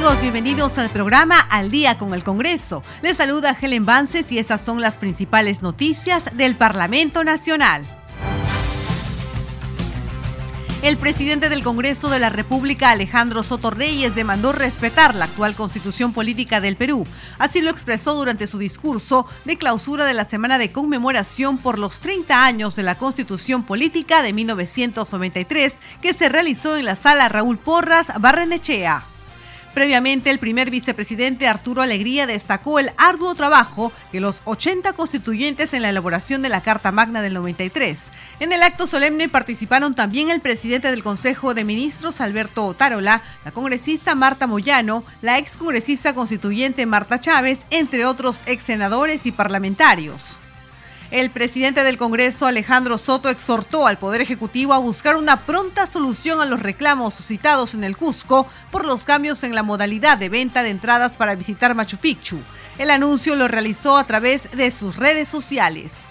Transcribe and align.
Bienvenidos 0.00 0.78
al 0.78 0.90
programa 0.90 1.38
Al 1.38 1.70
Día 1.70 1.96
con 1.96 2.14
el 2.14 2.24
Congreso. 2.24 2.82
Les 3.00 3.18
saluda 3.18 3.56
Helen 3.58 3.86
Vances 3.86 4.32
y 4.32 4.38
esas 4.38 4.60
son 4.60 4.80
las 4.80 4.98
principales 4.98 5.62
noticias 5.62 6.36
del 6.36 6.56
Parlamento 6.56 7.22
Nacional. 7.22 7.86
El 10.82 10.96
presidente 10.96 11.48
del 11.48 11.62
Congreso 11.62 12.08
de 12.08 12.18
la 12.18 12.28
República, 12.28 12.90
Alejandro 12.90 13.42
Soto 13.42 13.70
Reyes, 13.70 14.14
demandó 14.14 14.52
respetar 14.52 15.14
la 15.14 15.26
actual 15.26 15.54
constitución 15.54 16.12
política 16.12 16.60
del 16.60 16.76
Perú. 16.76 17.06
Así 17.38 17.60
lo 17.60 17.70
expresó 17.70 18.14
durante 18.14 18.46
su 18.46 18.58
discurso 18.58 19.26
de 19.44 19.58
clausura 19.58 20.06
de 20.06 20.14
la 20.14 20.24
semana 20.24 20.58
de 20.58 20.72
conmemoración 20.72 21.58
por 21.58 21.78
los 21.78 22.00
30 22.00 22.46
años 22.46 22.74
de 22.74 22.82
la 22.82 22.96
constitución 22.96 23.62
política 23.62 24.22
de 24.22 24.32
1993, 24.32 25.74
que 26.02 26.14
se 26.14 26.28
realizó 26.28 26.76
en 26.76 26.86
la 26.86 26.96
sala 26.96 27.28
Raúl 27.28 27.58
Porras 27.58 28.08
Barrenechea. 28.18 29.04
Previamente, 29.74 30.30
el 30.30 30.38
primer 30.38 30.70
vicepresidente 30.70 31.46
Arturo 31.46 31.82
Alegría 31.82 32.26
destacó 32.26 32.78
el 32.78 32.90
arduo 32.98 33.34
trabajo 33.34 33.92
que 34.10 34.20
los 34.20 34.42
80 34.44 34.92
constituyentes 34.94 35.72
en 35.74 35.82
la 35.82 35.90
elaboración 35.90 36.42
de 36.42 36.48
la 36.48 36.60
Carta 36.60 36.90
Magna 36.90 37.22
del 37.22 37.34
93. 37.34 38.10
En 38.40 38.52
el 38.52 38.62
acto 38.62 38.86
solemne 38.86 39.28
participaron 39.28 39.94
también 39.94 40.30
el 40.30 40.40
presidente 40.40 40.90
del 40.90 41.04
Consejo 41.04 41.54
de 41.54 41.64
Ministros 41.64 42.20
Alberto 42.20 42.66
Otárola, 42.66 43.22
la 43.44 43.52
congresista 43.52 44.14
Marta 44.14 44.46
Moyano, 44.46 45.04
la 45.22 45.38
ex 45.38 45.56
congresista 45.56 46.14
constituyente 46.14 46.84
Marta 46.86 47.20
Chávez, 47.20 47.66
entre 47.70 48.06
otros 48.06 48.42
ex 48.46 48.64
senadores 48.64 49.24
y 49.26 49.32
parlamentarios. 49.32 50.40
El 51.10 51.30
presidente 51.30 51.82
del 51.82 51.96
Congreso, 51.96 52.46
Alejandro 52.46 52.96
Soto, 52.96 53.30
exhortó 53.30 53.88
al 53.88 53.98
Poder 53.98 54.20
Ejecutivo 54.20 54.74
a 54.74 54.78
buscar 54.78 55.16
una 55.16 55.44
pronta 55.44 55.88
solución 55.88 56.40
a 56.40 56.44
los 56.44 56.60
reclamos 56.60 57.14
suscitados 57.14 57.74
en 57.74 57.82
el 57.82 57.96
Cusco 57.96 58.46
por 58.70 58.86
los 58.86 59.02
cambios 59.02 59.42
en 59.42 59.56
la 59.56 59.64
modalidad 59.64 60.18
de 60.18 60.28
venta 60.28 60.62
de 60.62 60.70
entradas 60.70 61.16
para 61.16 61.34
visitar 61.34 61.74
Machu 61.74 61.96
Picchu. 61.96 62.38
El 62.78 62.90
anuncio 62.90 63.34
lo 63.34 63.48
realizó 63.48 63.96
a 63.96 64.04
través 64.04 64.52
de 64.52 64.70
sus 64.70 64.98
redes 64.98 65.28
sociales. 65.28 66.02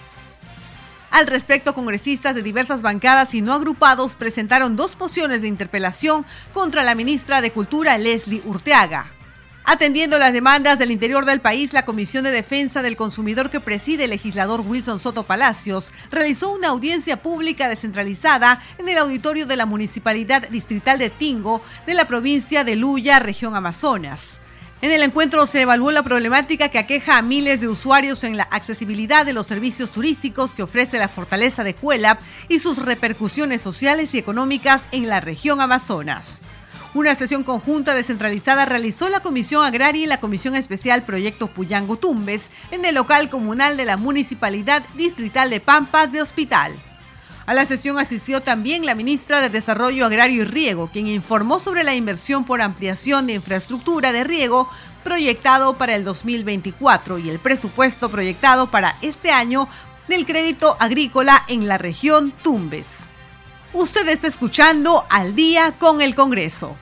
Al 1.11 1.27
respecto, 1.27 1.73
congresistas 1.73 2.35
de 2.35 2.43
diversas 2.43 2.81
bancadas 2.81 3.33
y 3.33 3.41
no 3.41 3.53
agrupados 3.53 4.15
presentaron 4.15 4.75
dos 4.75 4.99
mociones 4.99 5.41
de 5.41 5.47
interpelación 5.47 6.25
contra 6.53 6.83
la 6.83 6.93
ministra 6.93 7.39
de 7.39 7.51
Cultura, 7.51 7.97
Leslie 7.97 8.41
Urteaga. 8.43 9.18
Atendiendo 9.71 10.17
las 10.17 10.33
demandas 10.33 10.79
del 10.79 10.89
interior 10.89 11.25
del 11.25 11.41
país, 11.41 11.73
la 11.73 11.85
Comisión 11.85 12.23
de 12.23 12.31
Defensa 12.31 12.81
del 12.81 12.95
Consumidor 12.95 13.51
que 13.51 13.59
preside 13.59 14.05
el 14.05 14.09
legislador 14.09 14.61
Wilson 14.61 14.97
Soto 14.97 15.21
Palacios 15.21 15.91
realizó 16.09 16.49
una 16.49 16.69
audiencia 16.69 17.21
pública 17.21 17.69
descentralizada 17.69 18.59
en 18.79 18.89
el 18.89 18.97
auditorio 18.97 19.45
de 19.45 19.55
la 19.55 19.67
Municipalidad 19.67 20.49
Distrital 20.49 20.97
de 20.97 21.11
Tingo 21.11 21.61
de 21.85 21.93
la 21.93 22.05
provincia 22.05 22.63
de 22.63 22.77
Luya, 22.77 23.19
región 23.19 23.55
Amazonas. 23.55 24.39
En 24.81 24.89
el 24.89 25.03
encuentro 25.03 25.45
se 25.45 25.61
evaluó 25.61 25.91
la 25.91 26.01
problemática 26.01 26.69
que 26.69 26.79
aqueja 26.79 27.19
a 27.19 27.21
miles 27.21 27.61
de 27.61 27.67
usuarios 27.67 28.23
en 28.23 28.37
la 28.37 28.47
accesibilidad 28.49 29.23
de 29.23 29.33
los 29.33 29.45
servicios 29.45 29.91
turísticos 29.91 30.55
que 30.55 30.63
ofrece 30.63 30.97
la 30.97 31.09
fortaleza 31.09 31.63
de 31.63 31.75
Cuelap 31.75 32.19
y 32.47 32.57
sus 32.57 32.79
repercusiones 32.79 33.61
sociales 33.61 34.15
y 34.15 34.17
económicas 34.17 34.85
en 34.91 35.07
la 35.09 35.21
región 35.21 35.61
Amazonas. 35.61 36.41
Una 36.95 37.13
sesión 37.13 37.43
conjunta 37.43 37.93
descentralizada 37.93 38.65
realizó 38.65 39.09
la 39.09 39.19
Comisión 39.19 39.63
Agraria 39.63 40.03
y 40.03 40.07
la 40.07 40.19
Comisión 40.19 40.55
Especial 40.55 41.03
Proyecto 41.03 41.45
Puyango 41.45 41.97
Tumbes 41.97 42.49
en 42.71 42.83
el 42.83 42.95
local 42.95 43.29
comunal 43.29 43.77
de 43.77 43.85
la 43.85 43.95
Municipalidad 43.95 44.81
Distrital 44.95 45.51
de 45.51 45.59
Pampas 45.59 46.11
de 46.11 46.23
Hospital. 46.23 46.73
A 47.45 47.53
la 47.53 47.65
sesión 47.65 47.99
asistió 47.99 48.41
también 48.41 48.87
la 48.87 48.95
ministra 48.95 49.39
de 49.39 49.49
Desarrollo 49.49 50.07
Agrario 50.07 50.41
y 50.41 50.45
Riego, 50.45 50.89
quien 50.91 51.07
informó 51.07 51.59
sobre 51.59 51.83
la 51.83 51.93
inversión 51.93 52.43
por 52.43 52.59
ampliación 52.59 53.27
de 53.27 53.33
infraestructura 53.33 54.11
de 54.11 54.23
riego 54.23 54.67
proyectado 55.03 55.77
para 55.77 55.95
el 55.95 56.03
2024 56.03 57.19
y 57.19 57.29
el 57.29 57.37
presupuesto 57.37 58.09
proyectado 58.09 58.71
para 58.71 58.95
este 59.03 59.31
año 59.31 59.67
del 60.07 60.25
crédito 60.25 60.75
agrícola 60.79 61.43
en 61.47 61.67
la 61.67 61.77
región 61.77 62.31
Tumbes. 62.43 63.11
Usted 63.73 64.07
está 64.09 64.27
escuchando 64.27 65.05
Al 65.11 65.35
día 65.35 65.73
con 65.77 66.01
el 66.01 66.15
Congreso. 66.15 66.75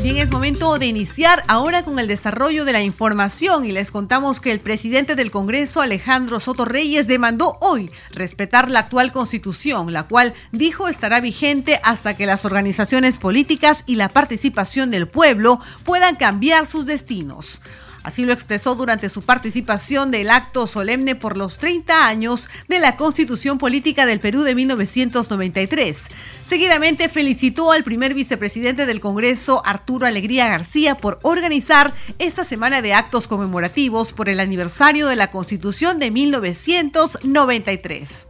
Bien, 0.00 0.16
es 0.16 0.30
momento 0.30 0.78
de 0.78 0.86
iniciar 0.86 1.42
ahora 1.48 1.82
con 1.82 1.98
el 1.98 2.06
desarrollo 2.06 2.64
de 2.64 2.72
la 2.72 2.82
información 2.82 3.66
y 3.66 3.72
les 3.72 3.90
contamos 3.90 4.40
que 4.40 4.52
el 4.52 4.60
presidente 4.60 5.16
del 5.16 5.32
Congreso, 5.32 5.80
Alejandro 5.80 6.38
Soto 6.38 6.64
Reyes, 6.64 7.08
demandó 7.08 7.58
hoy 7.60 7.90
respetar 8.12 8.70
la 8.70 8.78
actual 8.78 9.10
constitución, 9.10 9.92
la 9.92 10.04
cual 10.04 10.34
dijo 10.52 10.86
estará 10.86 11.20
vigente 11.20 11.80
hasta 11.82 12.16
que 12.16 12.26
las 12.26 12.44
organizaciones 12.44 13.18
políticas 13.18 13.82
y 13.86 13.96
la 13.96 14.08
participación 14.08 14.92
del 14.92 15.08
pueblo 15.08 15.60
puedan 15.82 16.14
cambiar 16.14 16.64
sus 16.64 16.86
destinos. 16.86 17.60
Así 18.02 18.24
lo 18.24 18.32
expresó 18.32 18.74
durante 18.74 19.10
su 19.10 19.22
participación 19.22 20.10
del 20.10 20.30
acto 20.30 20.66
solemne 20.66 21.14
por 21.14 21.36
los 21.36 21.58
30 21.58 22.06
años 22.06 22.48
de 22.68 22.78
la 22.78 22.96
Constitución 22.96 23.58
Política 23.58 24.06
del 24.06 24.20
Perú 24.20 24.42
de 24.42 24.54
1993. 24.54 26.08
Seguidamente 26.46 27.08
felicitó 27.08 27.72
al 27.72 27.82
primer 27.84 28.14
vicepresidente 28.14 28.86
del 28.86 29.00
Congreso, 29.00 29.62
Arturo 29.66 30.06
Alegría 30.06 30.48
García, 30.48 30.96
por 30.96 31.18
organizar 31.22 31.92
esta 32.18 32.44
semana 32.44 32.82
de 32.82 32.94
actos 32.94 33.28
conmemorativos 33.28 34.12
por 34.12 34.28
el 34.28 34.40
aniversario 34.40 35.06
de 35.08 35.16
la 35.16 35.30
Constitución 35.30 35.98
de 35.98 36.10
1993. 36.10 38.26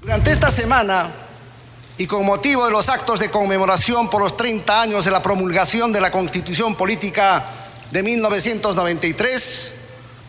Durante 0.00 0.30
esta 0.30 0.50
semana 0.50 1.10
y 1.98 2.06
con 2.06 2.24
motivo 2.24 2.64
de 2.64 2.70
los 2.70 2.88
actos 2.88 3.18
de 3.18 3.30
conmemoración 3.30 4.08
por 4.08 4.22
los 4.22 4.36
30 4.36 4.82
años 4.82 5.04
de 5.04 5.10
la 5.10 5.20
promulgación 5.20 5.92
de 5.92 6.00
la 6.00 6.12
Constitución 6.12 6.76
Política 6.76 7.44
de 7.90 8.02
1993, 8.02 9.72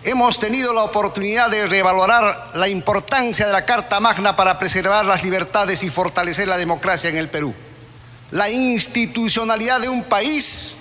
hemos 0.04 0.40
tenido 0.40 0.74
la 0.74 0.84
oportunidad 0.84 1.50
de 1.50 1.66
revalorar 1.66 2.52
la 2.54 2.70
importancia 2.70 3.46
de 3.46 3.52
la 3.52 3.66
Carta 3.66 4.00
Magna 4.00 4.36
para 4.36 4.58
preservar 4.58 5.04
las 5.06 5.24
libertades 5.24 5.84
y 5.84 5.90
fortalecer 5.90 6.48
la 6.48 6.58
democracia 6.58 7.10
en 7.10 7.18
el 7.18 7.30
Perú. 7.30 7.54
La 8.32 8.50
institucionalidad 8.50 9.82
de 9.82 9.90
un 9.90 10.04
país 10.06 10.76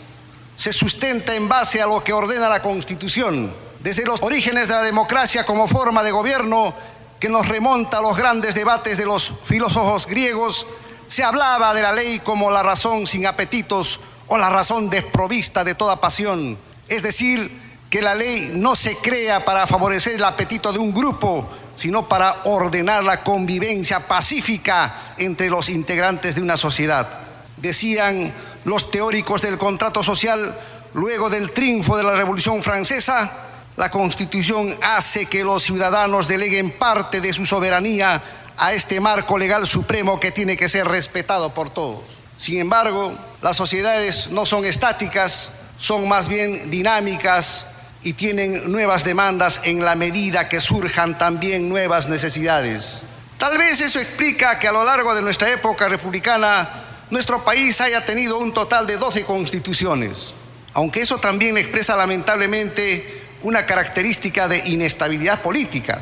se 0.54 0.72
sustenta 0.72 1.34
en 1.34 1.48
base 1.48 1.82
a 1.82 1.86
lo 1.86 2.02
que 2.04 2.12
ordena 2.12 2.48
la 2.48 2.62
Constitución, 2.62 3.52
desde 3.80 4.04
los 4.04 4.22
orígenes 4.22 4.68
de 4.68 4.74
la 4.74 4.82
democracia 4.82 5.44
como 5.44 5.66
forma 5.66 6.02
de 6.02 6.12
gobierno 6.12 6.74
que 7.18 7.28
nos 7.28 7.48
remonta 7.48 7.98
a 7.98 8.02
los 8.02 8.16
grandes 8.16 8.54
debates 8.54 8.98
de 8.98 9.06
los 9.06 9.32
filósofos 9.42 10.06
griegos, 10.06 10.66
se 11.08 11.24
hablaba 11.24 11.74
de 11.74 11.82
la 11.82 11.92
ley 11.92 12.20
como 12.20 12.50
la 12.50 12.62
razón 12.62 13.06
sin 13.06 13.26
apetitos 13.26 13.98
o 14.28 14.38
la 14.38 14.50
razón 14.50 14.90
desprovista 14.90 15.64
de 15.64 15.74
toda 15.74 16.00
pasión 16.00 16.58
es 16.88 17.02
decir, 17.02 17.50
que 17.90 18.02
la 18.02 18.14
ley 18.14 18.52
no 18.54 18.76
se 18.76 18.96
crea 18.96 19.44
para 19.44 19.66
favorecer 19.66 20.16
el 20.16 20.24
apetito 20.24 20.72
de 20.72 20.78
un 20.78 20.92
grupo, 20.92 21.48
sino 21.74 22.08
para 22.08 22.42
ordenar 22.44 23.04
la 23.04 23.22
convivencia 23.22 24.06
pacífica 24.06 25.14
entre 25.16 25.48
los 25.48 25.68
integrantes 25.68 26.34
de 26.34 26.42
una 26.42 26.56
sociedad. 26.56 27.08
Decían 27.56 28.32
los 28.64 28.90
teóricos 28.90 29.42
del 29.42 29.58
contrato 29.58 30.02
social, 30.02 30.58
luego 30.94 31.30
del 31.30 31.52
triunfo 31.52 31.96
de 31.96 32.02
la 32.02 32.12
Revolución 32.12 32.62
Francesa, 32.62 33.30
la 33.76 33.90
Constitución 33.90 34.76
hace 34.82 35.26
que 35.26 35.44
los 35.44 35.62
ciudadanos 35.62 36.26
deleguen 36.26 36.72
parte 36.72 37.20
de 37.20 37.32
su 37.32 37.46
soberanía 37.46 38.20
a 38.56 38.72
este 38.72 38.98
marco 38.98 39.38
legal 39.38 39.66
supremo 39.66 40.18
que 40.18 40.32
tiene 40.32 40.56
que 40.56 40.68
ser 40.68 40.86
respetado 40.88 41.54
por 41.54 41.70
todos. 41.70 42.00
Sin 42.36 42.58
embargo, 42.58 43.16
las 43.40 43.56
sociedades 43.56 44.30
no 44.30 44.46
son 44.46 44.64
estáticas, 44.64 45.52
son 45.78 46.06
más 46.08 46.28
bien 46.28 46.70
dinámicas 46.70 47.68
y 48.02 48.12
tienen 48.12 48.70
nuevas 48.70 49.04
demandas 49.04 49.62
en 49.64 49.84
la 49.84 49.94
medida 49.94 50.48
que 50.48 50.60
surjan 50.60 51.16
también 51.16 51.68
nuevas 51.68 52.08
necesidades. 52.08 53.02
Tal 53.38 53.56
vez 53.56 53.80
eso 53.80 54.00
explica 54.00 54.58
que 54.58 54.68
a 54.68 54.72
lo 54.72 54.84
largo 54.84 55.14
de 55.14 55.22
nuestra 55.22 55.50
época 55.50 55.88
republicana 55.88 56.68
nuestro 57.10 57.44
país 57.44 57.80
haya 57.80 58.04
tenido 58.04 58.38
un 58.38 58.52
total 58.52 58.86
de 58.86 58.96
12 58.96 59.24
constituciones, 59.24 60.34
aunque 60.74 61.00
eso 61.00 61.18
también 61.18 61.56
expresa 61.56 61.96
lamentablemente 61.96 63.24
una 63.42 63.64
característica 63.64 64.48
de 64.48 64.58
inestabilidad 64.66 65.40
política. 65.40 66.00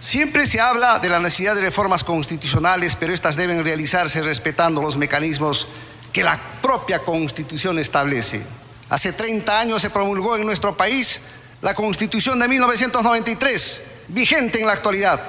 Siempre 0.00 0.46
se 0.46 0.60
habla 0.60 0.98
de 0.98 1.08
la 1.08 1.20
necesidad 1.20 1.54
de 1.54 1.62
reformas 1.62 2.04
constitucionales, 2.04 2.96
pero 2.96 3.14
estas 3.14 3.36
deben 3.36 3.64
realizarse 3.64 4.20
respetando 4.20 4.82
los 4.82 4.96
mecanismos 4.96 5.68
que 6.12 6.24
la 6.24 6.38
propia 6.60 6.98
Constitución 6.98 7.78
establece. 7.78 8.44
Hace 8.88 9.12
30 9.12 9.60
años 9.60 9.82
se 9.82 9.90
promulgó 9.90 10.36
en 10.36 10.46
nuestro 10.46 10.76
país 10.76 11.20
la 11.60 11.74
Constitución 11.74 12.38
de 12.38 12.48
1993, 12.48 13.82
vigente 14.08 14.60
en 14.60 14.66
la 14.66 14.74
actualidad. 14.74 15.20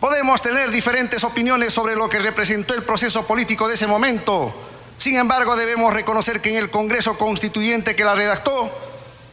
Podemos 0.00 0.42
tener 0.42 0.70
diferentes 0.70 1.24
opiniones 1.24 1.72
sobre 1.72 1.96
lo 1.96 2.10
que 2.10 2.18
representó 2.18 2.74
el 2.74 2.82
proceso 2.82 3.26
político 3.26 3.66
de 3.68 3.74
ese 3.74 3.86
momento. 3.86 4.54
Sin 4.98 5.16
embargo, 5.16 5.56
debemos 5.56 5.94
reconocer 5.94 6.40
que 6.42 6.50
en 6.50 6.56
el 6.56 6.70
Congreso 6.70 7.16
Constituyente 7.16 7.96
que 7.96 8.04
la 8.04 8.14
redactó, 8.14 8.70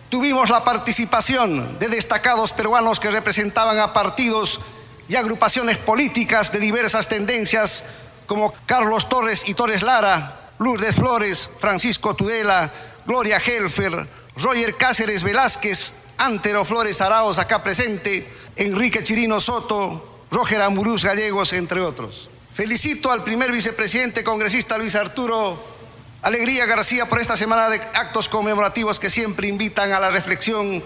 tuvimos 0.09 0.49
la 0.49 0.63
participación 0.63 1.77
de 1.79 1.89
destacados 1.89 2.53
peruanos 2.53 2.99
que 2.99 3.11
representaban 3.11 3.79
a 3.79 3.91
partidos 3.91 4.61
y 5.09 5.15
agrupaciones 5.15 5.77
políticas 5.77 6.53
de 6.53 6.59
diversas 6.59 7.09
tendencias 7.09 7.83
como 8.25 8.53
Carlos 8.65 9.09
Torres 9.09 9.43
y 9.47 9.53
Torres 9.53 9.83
Lara, 9.83 10.39
Lourdes 10.59 10.95
Flores, 10.95 11.49
Francisco 11.59 12.15
Tudela, 12.15 12.71
Gloria 13.05 13.37
Helfer, 13.37 14.07
Roger 14.37 14.75
Cáceres 14.75 15.23
Velázquez, 15.23 15.93
Antero 16.17 16.63
Flores 16.65 17.01
Araos 17.01 17.37
acá 17.37 17.63
presente, 17.63 18.27
Enrique 18.55 19.03
Chirino 19.03 19.41
Soto, 19.41 20.25
Roger 20.31 20.61
Amurús 20.61 21.05
Gallegos, 21.05 21.53
entre 21.53 21.81
otros. 21.81 22.29
Felicito 22.53 23.11
al 23.11 23.23
primer 23.23 23.51
vicepresidente 23.51 24.23
congresista 24.23 24.77
Luis 24.77 24.95
Arturo 24.95 25.73
Alegría 26.21 26.65
García 26.65 27.07
por 27.07 27.19
esta 27.19 27.35
semana 27.35 27.69
de 27.69 27.77
actos 27.95 28.29
conmemorativos 28.29 28.99
que 28.99 29.09
siempre 29.09 29.47
invitan 29.47 29.91
a 29.91 29.99
la 29.99 30.09
reflexión 30.09 30.81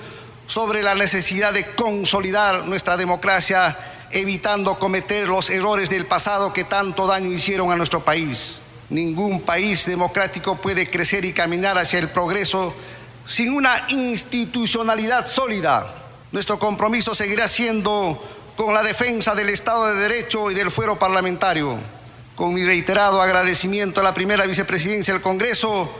sobre 0.47 0.81
la 0.81 0.95
necesidad 0.95 1.53
de 1.53 1.65
consolidar 1.75 2.65
nuestra 2.65 2.97
democracia, 2.97 3.77
evitando 4.11 4.79
cometer 4.79 5.27
los 5.27 5.49
errores 5.49 5.89
del 5.89 6.07
pasado 6.07 6.53
que 6.53 6.63
tanto 6.63 7.05
daño 7.05 7.31
hicieron 7.31 7.71
a 7.71 7.75
nuestro 7.75 8.03
país. 8.03 8.61
Ningún 8.89 9.42
país 9.42 9.86
democrático 9.86 10.56
puede 10.56 10.89
crecer 10.89 11.25
y 11.25 11.34
caminar 11.34 11.78
hacia 11.78 12.00
el 12.00 12.10
progreso 12.10 12.74
sin 13.25 13.54
una 13.54 13.86
institucionalidad 13.89 15.28
sólida. 15.28 15.94
Nuestro 16.31 16.57
compromiso 16.57 17.13
seguirá 17.13 17.48
siendo 17.50 18.24
con 18.56 18.74
la 18.74 18.81
defensa 18.84 19.36
del 19.36 19.50
Estado 19.50 19.88
de 19.88 20.01
Derecho 20.01 20.50
y 20.50 20.54
del 20.54 20.72
fuero 20.72 20.98
parlamentario. 20.98 21.78
Con 22.36 22.54
mi 22.54 22.63
reiterado 22.63 23.22
agradecimiento 23.22 24.00
a 24.00 24.04
la 24.04 24.13
primera 24.13 24.45
vicepresidencia 24.45 25.13
del 25.13 25.22
Congreso, 25.22 25.92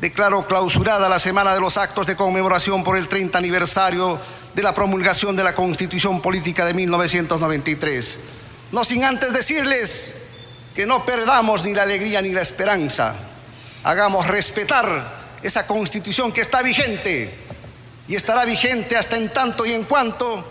declaro 0.00 0.46
clausurada 0.46 1.08
la 1.08 1.20
semana 1.20 1.54
de 1.54 1.60
los 1.60 1.78
actos 1.78 2.06
de 2.06 2.16
conmemoración 2.16 2.82
por 2.82 2.96
el 2.96 3.06
30 3.06 3.38
aniversario 3.38 4.18
de 4.54 4.62
la 4.62 4.74
promulgación 4.74 5.36
de 5.36 5.44
la 5.44 5.54
Constitución 5.54 6.20
Política 6.20 6.66
de 6.66 6.74
1993. 6.74 8.18
No 8.72 8.84
sin 8.84 9.04
antes 9.04 9.32
decirles 9.32 10.16
que 10.74 10.86
no 10.86 11.04
perdamos 11.06 11.64
ni 11.64 11.72
la 11.72 11.82
alegría 11.82 12.20
ni 12.20 12.30
la 12.30 12.42
esperanza. 12.42 13.14
Hagamos 13.84 14.26
respetar 14.26 15.24
esa 15.42 15.66
constitución 15.66 16.32
que 16.32 16.40
está 16.40 16.62
vigente 16.62 17.32
y 18.08 18.16
estará 18.16 18.44
vigente 18.44 18.96
hasta 18.96 19.16
en 19.16 19.28
tanto 19.30 19.64
y 19.64 19.72
en 19.72 19.84
cuanto 19.84 20.44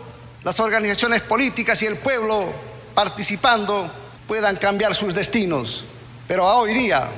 las 0.43 0.59
organizaciones 0.59 1.21
políticas 1.21 1.81
y 1.81 1.87
el 1.87 1.97
pueblo 1.97 2.53
participando 2.93 3.91
puedan 4.27 4.55
cambiar 4.57 4.95
sus 4.95 5.13
destinos. 5.13 5.85
Pero 6.27 6.47
a 6.47 6.55
hoy 6.55 6.73
día 6.73 7.09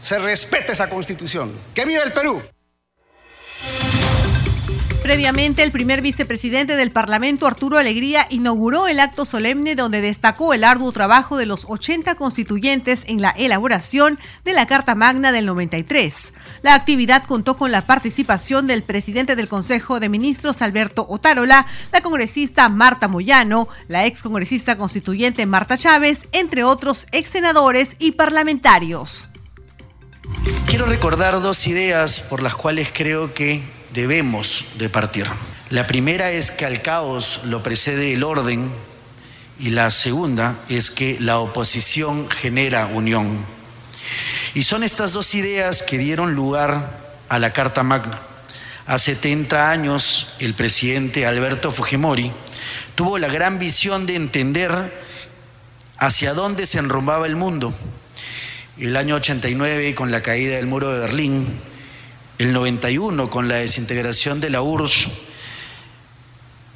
se 0.00 0.18
respete 0.18 0.72
esa 0.72 0.88
constitución. 0.88 1.52
¡Que 1.74 1.84
viva 1.84 2.02
el 2.04 2.12
Perú! 2.12 2.42
Previamente, 5.08 5.62
el 5.62 5.72
primer 5.72 6.02
vicepresidente 6.02 6.76
del 6.76 6.90
Parlamento, 6.90 7.46
Arturo 7.46 7.78
Alegría, 7.78 8.26
inauguró 8.28 8.88
el 8.88 9.00
acto 9.00 9.24
solemne 9.24 9.74
donde 9.74 10.02
destacó 10.02 10.52
el 10.52 10.64
arduo 10.64 10.92
trabajo 10.92 11.38
de 11.38 11.46
los 11.46 11.64
80 11.66 12.14
constituyentes 12.16 13.04
en 13.06 13.22
la 13.22 13.30
elaboración 13.30 14.18
de 14.44 14.52
la 14.52 14.66
Carta 14.66 14.94
Magna 14.94 15.32
del 15.32 15.46
93. 15.46 16.34
La 16.60 16.74
actividad 16.74 17.24
contó 17.24 17.56
con 17.56 17.72
la 17.72 17.86
participación 17.86 18.66
del 18.66 18.82
presidente 18.82 19.34
del 19.34 19.48
Consejo 19.48 19.98
de 19.98 20.10
Ministros, 20.10 20.60
Alberto 20.60 21.06
Otárola, 21.08 21.66
la 21.90 22.02
congresista 22.02 22.68
Marta 22.68 23.08
Moyano, 23.08 23.66
la 23.86 24.04
ex 24.04 24.20
congresista 24.20 24.76
constituyente 24.76 25.46
Marta 25.46 25.78
Chávez, 25.78 26.26
entre 26.32 26.64
otros 26.64 27.06
ex 27.12 27.30
senadores 27.30 27.96
y 27.98 28.12
parlamentarios. 28.12 29.30
Quiero 30.66 30.84
recordar 30.84 31.40
dos 31.40 31.66
ideas 31.66 32.20
por 32.20 32.42
las 32.42 32.54
cuales 32.54 32.92
creo 32.94 33.32
que 33.32 33.77
debemos 33.92 34.64
de 34.78 34.88
partir. 34.88 35.26
La 35.70 35.86
primera 35.86 36.30
es 36.30 36.50
que 36.50 36.64
al 36.64 36.82
caos 36.82 37.42
lo 37.44 37.62
precede 37.62 38.12
el 38.12 38.24
orden 38.24 38.72
y 39.58 39.70
la 39.70 39.90
segunda 39.90 40.58
es 40.68 40.90
que 40.90 41.18
la 41.20 41.38
oposición 41.38 42.28
genera 42.30 42.86
unión. 42.86 43.44
Y 44.54 44.62
son 44.62 44.82
estas 44.82 45.12
dos 45.12 45.34
ideas 45.34 45.82
que 45.82 45.98
dieron 45.98 46.34
lugar 46.34 46.98
a 47.28 47.38
la 47.38 47.52
Carta 47.52 47.82
Magna. 47.82 48.20
Hace 48.86 49.14
70 49.14 49.70
años 49.70 50.28
el 50.38 50.54
presidente 50.54 51.26
Alberto 51.26 51.70
Fujimori 51.70 52.32
tuvo 52.94 53.18
la 53.18 53.28
gran 53.28 53.58
visión 53.58 54.06
de 54.06 54.16
entender 54.16 54.72
hacia 55.98 56.32
dónde 56.32 56.64
se 56.64 56.78
enrumbaba 56.78 57.26
el 57.26 57.36
mundo. 57.36 57.74
El 58.78 58.96
año 58.96 59.16
89, 59.16 59.94
con 59.94 60.10
la 60.10 60.22
caída 60.22 60.56
del 60.56 60.66
muro 60.66 60.90
de 60.90 61.00
Berlín, 61.00 61.46
el 62.38 62.52
91 62.52 63.30
con 63.30 63.48
la 63.48 63.56
desintegración 63.56 64.40
de 64.40 64.50
la 64.50 64.62
URSS, 64.62 65.08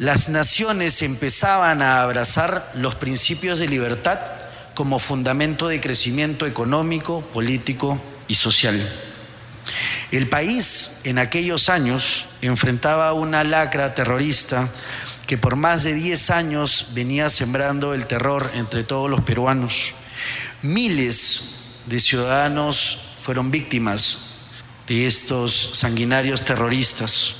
las 0.00 0.28
naciones 0.28 1.02
empezaban 1.02 1.82
a 1.82 2.02
abrazar 2.02 2.72
los 2.74 2.96
principios 2.96 3.60
de 3.60 3.68
libertad 3.68 4.18
como 4.74 4.98
fundamento 4.98 5.68
de 5.68 5.80
crecimiento 5.80 6.46
económico, 6.46 7.20
político 7.20 8.00
y 8.26 8.34
social. 8.34 8.80
El 10.10 10.28
país 10.28 11.02
en 11.04 11.18
aquellos 11.18 11.68
años 11.68 12.26
enfrentaba 12.42 13.12
una 13.12 13.44
lacra 13.44 13.94
terrorista 13.94 14.68
que 15.28 15.38
por 15.38 15.54
más 15.54 15.84
de 15.84 15.94
10 15.94 16.30
años 16.30 16.88
venía 16.94 17.30
sembrando 17.30 17.94
el 17.94 18.06
terror 18.06 18.50
entre 18.54 18.82
todos 18.82 19.08
los 19.08 19.20
peruanos. 19.20 19.94
Miles 20.62 21.44
de 21.86 22.00
ciudadanos 22.00 22.98
fueron 23.20 23.52
víctimas 23.52 24.31
estos 25.00 25.52
sanguinarios 25.74 26.44
terroristas. 26.44 27.36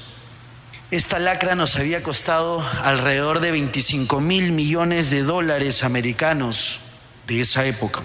Esta 0.91 1.19
lacra 1.19 1.55
nos 1.55 1.77
había 1.77 2.03
costado 2.03 2.61
alrededor 2.83 3.41
de 3.41 3.53
25 3.53 4.21
mil 4.21 4.53
millones 4.53 5.11
de 5.11 5.23
dólares 5.23 5.85
americanos 5.85 6.81
de 7.27 7.41
esa 7.41 7.65
época. 7.67 8.03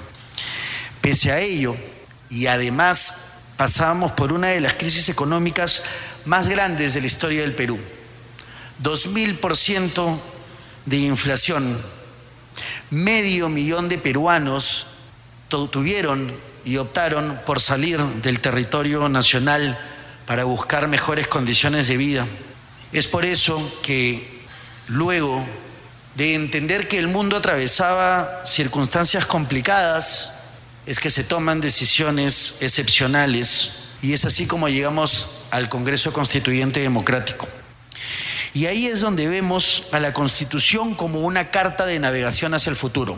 Pese 1.02 1.32
a 1.32 1.40
ello, 1.40 1.76
y 2.30 2.48
además 2.48 3.16
pasábamos 3.58 4.12
por 4.14 4.34
una 4.34 4.48
de 4.48 4.62
las 4.62 4.74
crisis 4.74 5.10
económicas 5.10 5.84
más 6.26 6.48
grandes 6.48 6.94
de 6.94 7.02
la 7.02 7.08
historia 7.08 7.42
del 7.42 7.56
Perú. 7.56 7.80
2.000% 8.84 10.20
de 10.86 10.98
inflación. 10.98 11.78
Medio 12.90 13.50
millón 13.50 13.90
de 13.90 13.98
peruanos 13.98 14.88
tuvieron 15.50 16.47
y 16.68 16.76
optaron 16.78 17.40
por 17.46 17.62
salir 17.62 17.98
del 18.22 18.42
territorio 18.42 19.08
nacional 19.08 19.80
para 20.26 20.44
buscar 20.44 20.90
mejores 20.90 21.30
condiciones 21.30 21.88
de 21.88 21.96
vida. 21.96 22.28
Es 22.92 23.08
por 23.08 23.24
eso 23.24 23.58
que 23.82 24.44
luego 24.88 25.48
de 26.16 26.36
entender 26.36 26.90
que 26.90 26.98
el 26.98 27.08
mundo 27.08 27.38
atravesaba 27.38 28.46
circunstancias 28.46 29.26
complicadas, 29.26 30.34
es 30.86 31.00
que 31.00 31.10
se 31.10 31.24
toman 31.24 31.62
decisiones 31.62 32.58
excepcionales 32.60 33.94
y 34.02 34.12
es 34.12 34.26
así 34.26 34.46
como 34.46 34.68
llegamos 34.68 35.30
al 35.52 35.70
Congreso 35.70 36.12
Constituyente 36.12 36.82
Democrático. 36.82 37.48
Y 38.54 38.66
ahí 38.66 38.88
es 38.88 39.00
donde 39.00 39.30
vemos 39.30 39.86
a 39.94 40.02
la 40.02 40.12
Constitución 40.12 40.96
como 40.96 41.22
una 41.22 41.50
carta 41.50 41.86
de 41.86 42.00
navegación 42.00 42.54
hacia 42.54 42.72
el 42.72 42.76
futuro. 42.76 43.18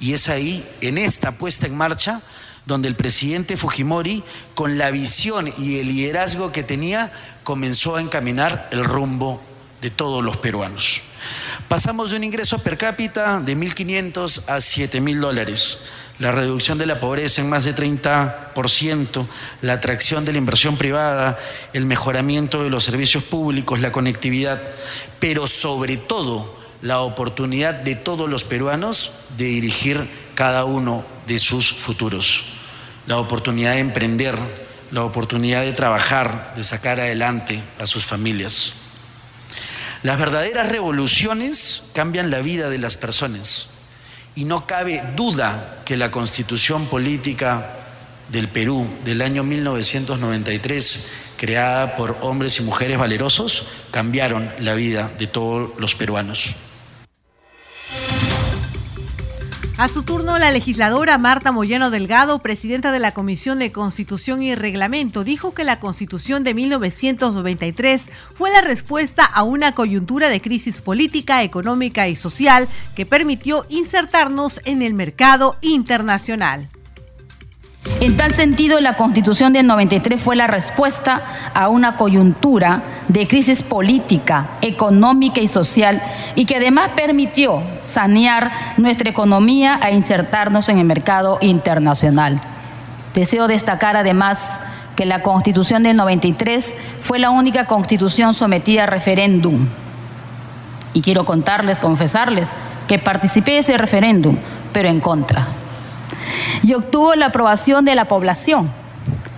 Y 0.00 0.14
es 0.14 0.28
ahí, 0.28 0.68
en 0.80 0.98
esta 0.98 1.30
puesta 1.30 1.66
en 1.66 1.76
marcha, 1.76 2.22
donde 2.66 2.88
el 2.88 2.94
presidente 2.94 3.56
Fujimori, 3.56 4.22
con 4.54 4.78
la 4.78 4.90
visión 4.90 5.52
y 5.58 5.78
el 5.78 5.88
liderazgo 5.88 6.52
que 6.52 6.62
tenía, 6.62 7.12
comenzó 7.42 7.96
a 7.96 8.00
encaminar 8.00 8.68
el 8.70 8.84
rumbo 8.84 9.42
de 9.80 9.90
todos 9.90 10.22
los 10.22 10.36
peruanos. 10.36 11.02
Pasamos 11.68 12.10
de 12.10 12.16
un 12.16 12.24
ingreso 12.24 12.58
per 12.58 12.78
cápita 12.78 13.40
de 13.40 13.56
1.500 13.56 14.42
a 14.46 14.56
7.000 14.56 15.20
dólares, 15.20 15.80
la 16.18 16.30
reducción 16.30 16.78
de 16.78 16.86
la 16.86 17.00
pobreza 17.00 17.42
en 17.42 17.50
más 17.50 17.64
de 17.64 17.74
30%, 17.74 19.26
la 19.62 19.72
atracción 19.72 20.24
de 20.24 20.32
la 20.32 20.38
inversión 20.38 20.76
privada, 20.76 21.38
el 21.72 21.86
mejoramiento 21.86 22.62
de 22.62 22.70
los 22.70 22.84
servicios 22.84 23.24
públicos, 23.24 23.80
la 23.80 23.90
conectividad, 23.90 24.62
pero 25.18 25.46
sobre 25.46 25.96
todo 25.96 26.62
la 26.80 27.00
oportunidad 27.00 27.74
de 27.74 27.96
todos 27.96 28.28
los 28.28 28.44
peruanos 28.44 29.12
de 29.36 29.46
dirigir 29.46 30.08
cada 30.34 30.64
uno 30.64 31.04
de 31.26 31.38
sus 31.38 31.72
futuros. 31.72 32.51
La 33.06 33.18
oportunidad 33.18 33.74
de 33.74 33.80
emprender, 33.80 34.36
la 34.90 35.04
oportunidad 35.04 35.62
de 35.62 35.72
trabajar, 35.72 36.52
de 36.56 36.64
sacar 36.64 37.00
adelante 37.00 37.62
a 37.80 37.86
sus 37.86 38.04
familias. 38.04 38.74
Las 40.02 40.18
verdaderas 40.18 40.70
revoluciones 40.70 41.84
cambian 41.92 42.30
la 42.30 42.40
vida 42.40 42.68
de 42.68 42.78
las 42.78 42.96
personas 42.96 43.68
y 44.34 44.44
no 44.44 44.66
cabe 44.66 45.02
duda 45.16 45.82
que 45.84 45.96
la 45.96 46.10
constitución 46.10 46.86
política 46.86 47.66
del 48.30 48.48
Perú 48.48 48.88
del 49.04 49.22
año 49.22 49.44
1993, 49.44 51.06
creada 51.36 51.96
por 51.96 52.18
hombres 52.22 52.58
y 52.58 52.62
mujeres 52.62 52.98
valerosos, 52.98 53.66
cambiaron 53.90 54.50
la 54.58 54.74
vida 54.74 55.10
de 55.18 55.26
todos 55.26 55.70
los 55.78 55.94
peruanos. 55.94 56.56
A 59.82 59.88
su 59.88 60.04
turno, 60.04 60.38
la 60.38 60.52
legisladora 60.52 61.18
Marta 61.18 61.50
Moyano 61.50 61.90
Delgado, 61.90 62.38
presidenta 62.38 62.92
de 62.92 63.00
la 63.00 63.14
Comisión 63.14 63.58
de 63.58 63.72
Constitución 63.72 64.40
y 64.40 64.54
Reglamento, 64.54 65.24
dijo 65.24 65.54
que 65.54 65.64
la 65.64 65.80
Constitución 65.80 66.44
de 66.44 66.54
1993 66.54 68.08
fue 68.32 68.52
la 68.52 68.60
respuesta 68.60 69.24
a 69.24 69.42
una 69.42 69.72
coyuntura 69.72 70.28
de 70.28 70.40
crisis 70.40 70.82
política, 70.82 71.42
económica 71.42 72.06
y 72.06 72.14
social 72.14 72.68
que 72.94 73.06
permitió 73.06 73.66
insertarnos 73.70 74.60
en 74.66 74.82
el 74.82 74.94
mercado 74.94 75.56
internacional. 75.62 76.70
En 78.00 78.16
tal 78.16 78.32
sentido, 78.32 78.80
la 78.80 78.94
Constitución 78.94 79.52
del 79.52 79.66
93 79.66 80.20
fue 80.20 80.36
la 80.36 80.46
respuesta 80.46 81.22
a 81.52 81.68
una 81.68 81.96
coyuntura 81.96 82.82
de 83.08 83.26
crisis 83.26 83.62
política, 83.62 84.46
económica 84.60 85.40
y 85.40 85.48
social 85.48 86.00
y 86.36 86.44
que 86.44 86.56
además 86.56 86.90
permitió 86.94 87.60
sanear 87.80 88.52
nuestra 88.76 89.10
economía 89.10 89.80
e 89.82 89.94
insertarnos 89.94 90.68
en 90.68 90.78
el 90.78 90.84
mercado 90.84 91.38
internacional. 91.40 92.40
Deseo 93.14 93.48
destacar 93.48 93.96
además 93.96 94.60
que 94.94 95.04
la 95.04 95.22
Constitución 95.22 95.82
del 95.82 95.96
93 95.96 96.76
fue 97.00 97.18
la 97.18 97.30
única 97.30 97.66
constitución 97.66 98.34
sometida 98.34 98.84
a 98.84 98.86
referéndum. 98.86 99.66
Y 100.92 101.02
quiero 101.02 101.24
contarles, 101.24 101.78
confesarles, 101.78 102.52
que 102.86 102.98
participé 103.00 103.52
de 103.52 103.58
ese 103.58 103.76
referéndum, 103.76 104.36
pero 104.72 104.88
en 104.88 105.00
contra 105.00 105.48
y 106.62 106.74
obtuvo 106.74 107.14
la 107.14 107.26
aprobación 107.26 107.84
de 107.84 107.94
la 107.94 108.06
población, 108.06 108.68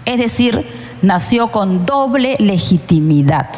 es 0.04 0.18
decir, 0.18 0.66
nació 1.02 1.48
con 1.48 1.84
doble 1.86 2.36
legitimidad, 2.38 3.48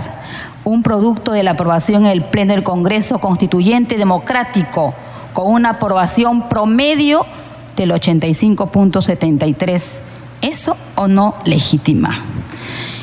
un 0.65 0.83
producto 0.83 1.33
de 1.33 1.43
la 1.43 1.51
aprobación 1.53 2.05
en 2.07 2.13
el 2.13 2.23
Pleno 2.23 2.55
del 2.55 2.63
Congreso 2.63 3.19
Constituyente 3.19 3.97
Democrático, 3.97 4.95
con 5.33 5.53
una 5.53 5.71
aprobación 5.71 6.49
promedio 6.49 7.27
del 7.77 7.91
85.73. 7.93 10.01
¿Eso 10.43 10.77
o 10.95 11.09
no 11.09 11.35
legítima? 11.45 12.21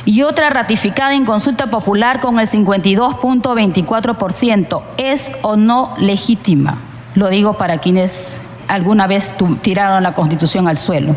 Y 0.05 0.21
otra 0.23 0.49
ratificada 0.49 1.13
en 1.13 1.25
consulta 1.25 1.67
popular 1.67 2.19
con 2.19 2.39
el 2.39 2.47
52.24%. 2.47 4.81
¿Es 4.97 5.31
o 5.41 5.55
no 5.55 5.93
legítima? 5.97 6.79
Lo 7.15 7.29
digo 7.29 7.53
para 7.53 7.77
quienes 7.77 8.41
alguna 8.67 9.07
vez 9.07 9.35
tiraron 9.61 10.03
la 10.03 10.13
constitución 10.13 10.67
al 10.67 10.77
suelo. 10.77 11.15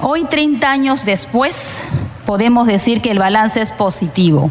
Hoy, 0.00 0.24
30 0.24 0.70
años 0.70 1.04
después, 1.04 1.80
podemos 2.26 2.66
decir 2.66 3.00
que 3.00 3.10
el 3.10 3.18
balance 3.18 3.60
es 3.60 3.72
positivo. 3.72 4.50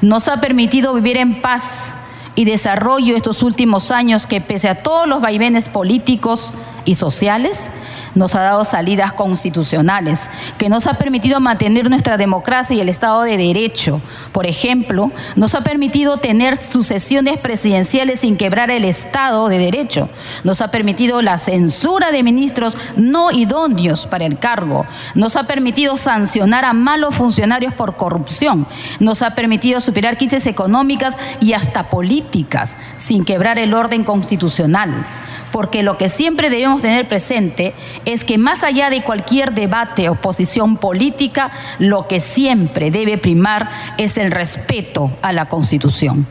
Nos 0.00 0.28
ha 0.28 0.40
permitido 0.40 0.94
vivir 0.94 1.16
en 1.16 1.40
paz 1.40 1.92
y 2.34 2.44
desarrollo 2.44 3.16
estos 3.16 3.42
últimos 3.42 3.90
años 3.90 4.26
que 4.26 4.40
pese 4.40 4.68
a 4.68 4.82
todos 4.82 5.08
los 5.08 5.20
vaivenes 5.20 5.68
políticos 5.68 6.52
y 6.86 6.94
sociales, 6.94 7.70
nos 8.14 8.34
ha 8.34 8.40
dado 8.40 8.64
salidas 8.64 9.12
constitucionales, 9.12 10.30
que 10.56 10.70
nos 10.70 10.86
ha 10.86 10.94
permitido 10.94 11.38
mantener 11.40 11.90
nuestra 11.90 12.16
democracia 12.16 12.74
y 12.74 12.80
el 12.80 12.88
Estado 12.88 13.22
de 13.22 13.36
Derecho. 13.36 14.00
Por 14.32 14.46
ejemplo, 14.46 15.10
nos 15.34 15.54
ha 15.54 15.60
permitido 15.60 16.16
tener 16.16 16.56
sucesiones 16.56 17.38
presidenciales 17.38 18.20
sin 18.20 18.36
quebrar 18.36 18.70
el 18.70 18.84
Estado 18.84 19.48
de 19.48 19.58
Derecho. 19.58 20.08
Nos 20.44 20.62
ha 20.62 20.70
permitido 20.70 21.20
la 21.20 21.36
censura 21.36 22.10
de 22.10 22.22
ministros 22.22 22.78
no 22.96 23.30
idóneos 23.30 24.06
para 24.06 24.24
el 24.24 24.38
cargo. 24.38 24.86
Nos 25.14 25.36
ha 25.36 25.44
permitido 25.44 25.96
sancionar 25.96 26.64
a 26.64 26.72
malos 26.72 27.14
funcionarios 27.14 27.74
por 27.74 27.96
corrupción. 27.96 28.66
Nos 28.98 29.22
ha 29.22 29.34
permitido 29.34 29.80
superar 29.80 30.16
crisis 30.16 30.46
económicas 30.46 31.18
y 31.40 31.52
hasta 31.52 31.90
políticas 31.90 32.76
sin 32.96 33.24
quebrar 33.24 33.58
el 33.58 33.74
orden 33.74 34.04
constitucional 34.04 35.04
porque 35.52 35.82
lo 35.82 35.96
que 35.98 36.08
siempre 36.08 36.50
debemos 36.50 36.82
tener 36.82 37.06
presente 37.06 37.74
es 38.04 38.24
que 38.24 38.38
más 38.38 38.62
allá 38.62 38.90
de 38.90 39.02
cualquier 39.02 39.52
debate 39.52 40.08
o 40.08 40.14
posición 40.14 40.76
política, 40.76 41.50
lo 41.78 42.08
que 42.08 42.20
siempre 42.20 42.90
debe 42.90 43.18
primar 43.18 43.70
es 43.98 44.18
el 44.18 44.30
respeto 44.30 45.10
a 45.22 45.32
la 45.32 45.46
Constitución. 45.46 46.26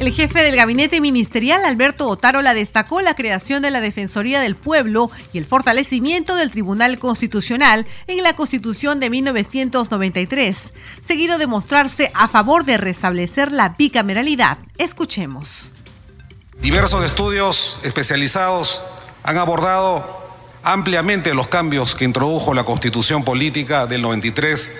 El 0.00 0.14
jefe 0.14 0.42
del 0.42 0.56
gabinete 0.56 0.98
ministerial, 1.02 1.62
Alberto 1.62 2.08
Otárola, 2.08 2.54
destacó 2.54 3.02
la 3.02 3.12
creación 3.12 3.60
de 3.60 3.70
la 3.70 3.82
Defensoría 3.82 4.40
del 4.40 4.56
Pueblo 4.56 5.10
y 5.34 5.36
el 5.36 5.44
fortalecimiento 5.44 6.36
del 6.36 6.50
Tribunal 6.50 6.98
Constitucional 6.98 7.86
en 8.06 8.22
la 8.22 8.32
Constitución 8.32 8.98
de 8.98 9.10
1993, 9.10 10.72
seguido 11.02 11.36
de 11.36 11.46
mostrarse 11.46 12.10
a 12.14 12.28
favor 12.28 12.64
de 12.64 12.78
restablecer 12.78 13.52
la 13.52 13.74
bicameralidad. 13.76 14.56
Escuchemos. 14.78 15.70
Diversos 16.62 17.04
estudios 17.04 17.78
especializados 17.82 18.82
han 19.22 19.36
abordado 19.36 20.18
ampliamente 20.62 21.34
los 21.34 21.48
cambios 21.48 21.94
que 21.94 22.06
introdujo 22.06 22.54
la 22.54 22.64
Constitución 22.64 23.22
Política 23.22 23.86
del 23.86 24.00
93 24.00 24.72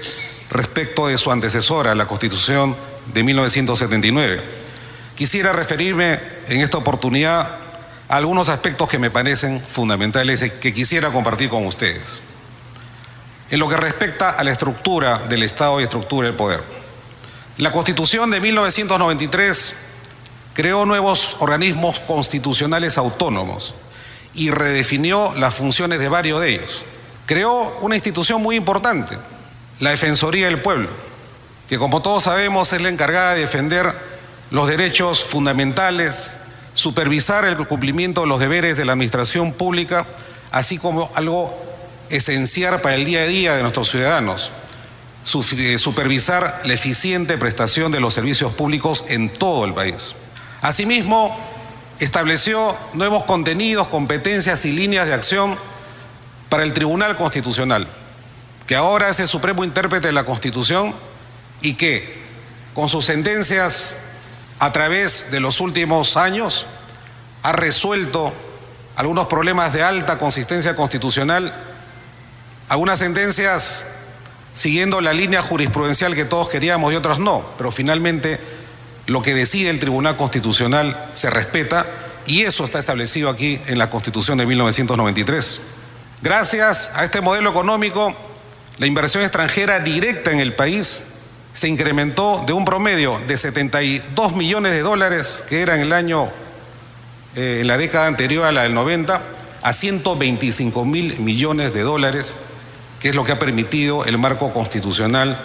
respecto 0.49 1.09
de 1.09 1.19
su 1.19 1.31
antecesora, 1.31 1.95
la 1.95 2.07
Constitución 2.09 2.75
de 3.12 3.23
1979 3.23 4.60
Quisiera 5.21 5.53
referirme 5.53 6.19
en 6.49 6.62
esta 6.62 6.79
oportunidad 6.79 7.41
a 8.09 8.17
algunos 8.17 8.49
aspectos 8.49 8.89
que 8.89 8.99
me 8.99 9.11
parecen 9.11 9.61
fundamentales 9.61 10.41
y 10.41 10.49
que 10.49 10.73
quisiera 10.73 11.11
compartir 11.11 11.50
con 11.50 11.67
ustedes. 11.67 12.23
En 13.50 13.61
lo 13.61 13.69
que 13.69 13.77
respecta 13.77 14.31
a 14.31 14.43
la 14.43 14.50
estructura 14.50 15.19
del 15.29 15.43
Estado 15.43 15.79
y 15.79 15.85
estructura 15.85 16.27
del 16.27 16.37
poder. 16.37 16.62
La 17.59 17.71
Constitución 17.71 18.31
de 18.31 18.41
1993 18.41 19.77
creó 20.55 20.87
nuevos 20.87 21.37
organismos 21.41 22.00
constitucionales 22.00 22.97
autónomos 22.97 23.75
y 24.33 24.50
redefinió 24.50 25.35
las 25.37 25.55
funciones 25.55 25.99
de 25.99 26.09
varios 26.09 26.41
de 26.41 26.49
ellos. 26.49 26.83
Creó 27.27 27.77
una 27.83 27.95
institución 27.95 28.41
muy 28.41 28.57
importante, 28.57 29.19
la 29.81 29.91
Defensoría 29.91 30.47
del 30.47 30.62
Pueblo, 30.62 30.89
que 31.69 31.77
como 31.77 32.00
todos 32.00 32.23
sabemos 32.23 32.73
es 32.73 32.81
la 32.81 32.89
encargada 32.89 33.35
de 33.35 33.43
defender 33.43 34.09
los 34.50 34.69
derechos 34.69 35.25
fundamentales, 35.25 36.37
supervisar 36.75 37.45
el 37.45 37.57
cumplimiento 37.57 38.23
de 38.23 38.26
los 38.26 38.40
deberes 38.40 38.76
de 38.76 38.85
la 38.85 38.92
administración 38.92 39.52
pública, 39.52 40.07
así 40.50 40.78
como 40.78 41.11
algo 41.14 41.57
esencial 42.11 42.80
para 42.80 42.97
el 42.97 43.04
día 43.04 43.23
a 43.23 43.26
día 43.26 43.54
de 43.54 43.62
nuestros 43.62 43.88
ciudadanos, 43.88 44.52
eh, 45.57 45.78
supervisar 45.78 46.62
la 46.64 46.75
eficiente 46.75 47.38
prestación 47.38 47.92
de 47.92 48.00
los 48.00 48.14
servicios 48.14 48.52
públicos 48.52 49.04
en 49.09 49.28
todo 49.28 49.64
el 49.64 49.75
país. 49.75 50.14
Asimismo, 50.62 51.38
estableció 52.00 52.76
nuevos 52.95 53.25
contenidos, 53.25 53.87
competencias 53.88 54.64
y 54.64 54.73
líneas 54.73 55.07
de 55.07 55.14
acción 55.14 55.57
para 56.49 56.64
el 56.64 56.73
Tribunal 56.73 57.16
Constitucional, 57.16 57.87
que 58.66 58.75
ahora 58.75 59.09
es 59.09 59.21
el 59.21 59.28
supremo 59.28 59.62
intérprete 59.62 60.09
de 60.09 60.12
la 60.12 60.25
Constitución 60.25 60.95
y 61.61 61.75
que, 61.75 62.21
con 62.75 62.88
sus 62.88 63.04
sentencias 63.04 63.99
a 64.61 64.73
través 64.73 65.31
de 65.31 65.40
los 65.40 65.61
últimos 65.61 66.17
años 66.17 66.67
ha 67.43 67.52
resuelto 67.52 68.33
algunos 68.95 69.26
problemas 69.26 69.73
de 69.73 69.83
alta 69.83 70.19
consistencia 70.19 70.76
constitucional, 70.76 71.52
algunas 72.69 72.99
sentencias 72.99 73.88
siguiendo 74.52 75.00
la 75.00 75.14
línea 75.14 75.43
jurisprudencial 75.43 76.14
que 76.14 76.26
todos 76.26 76.50
queríamos 76.50 76.93
y 76.93 76.97
otras 76.97 77.19
no, 77.19 77.43
pero 77.57 77.73
finalmente 77.73 78.38
lo 79.07 79.23
que 79.23 79.33
decide 79.33 79.71
el 79.71 79.81
Tribunal 79.81 80.19
Constitucional 80.19 81.09
se 81.14 81.31
respeta 81.31 81.87
y 82.26 82.43
eso 82.43 82.62
está 82.64 82.79
establecido 82.79 83.31
aquí 83.31 83.59
en 83.67 83.79
la 83.79 83.88
Constitución 83.88 84.37
de 84.37 84.45
1993. 84.45 85.61
Gracias 86.21 86.93
a 86.95 87.05
este 87.05 87.23
modelo 87.23 87.49
económico, 87.49 88.14
la 88.76 88.87
inversión 88.87 89.23
extranjera 89.23 89.81
directa 89.81 90.33
en 90.33 90.40
el 90.40 90.52
país 90.52 91.07
se 91.52 91.69
incrementó 91.69 92.42
de 92.47 92.52
un 92.52 92.64
promedio 92.64 93.21
de 93.26 93.37
72 93.37 94.35
millones 94.35 94.73
de 94.73 94.80
dólares, 94.80 95.45
que 95.49 95.62
era 95.62 95.75
en 95.75 95.83
el 95.83 95.92
año, 95.92 96.28
eh, 97.35 97.59
en 97.62 97.66
la 97.69 97.76
década 97.76 98.07
anterior 98.07 98.45
a 98.45 98.52
la 98.52 98.62
del 98.62 98.75
90, 98.75 99.21
a 99.62 99.73
125 99.73 100.85
mil 100.85 101.19
millones 101.19 101.73
de 101.73 101.83
dólares, 101.83 102.38
que 103.00 103.09
es 103.09 103.14
lo 103.14 103.25
que 103.25 103.33
ha 103.33 103.38
permitido 103.38 104.04
el 104.04 104.19
marco 104.19 104.52
constitucional 104.52 105.38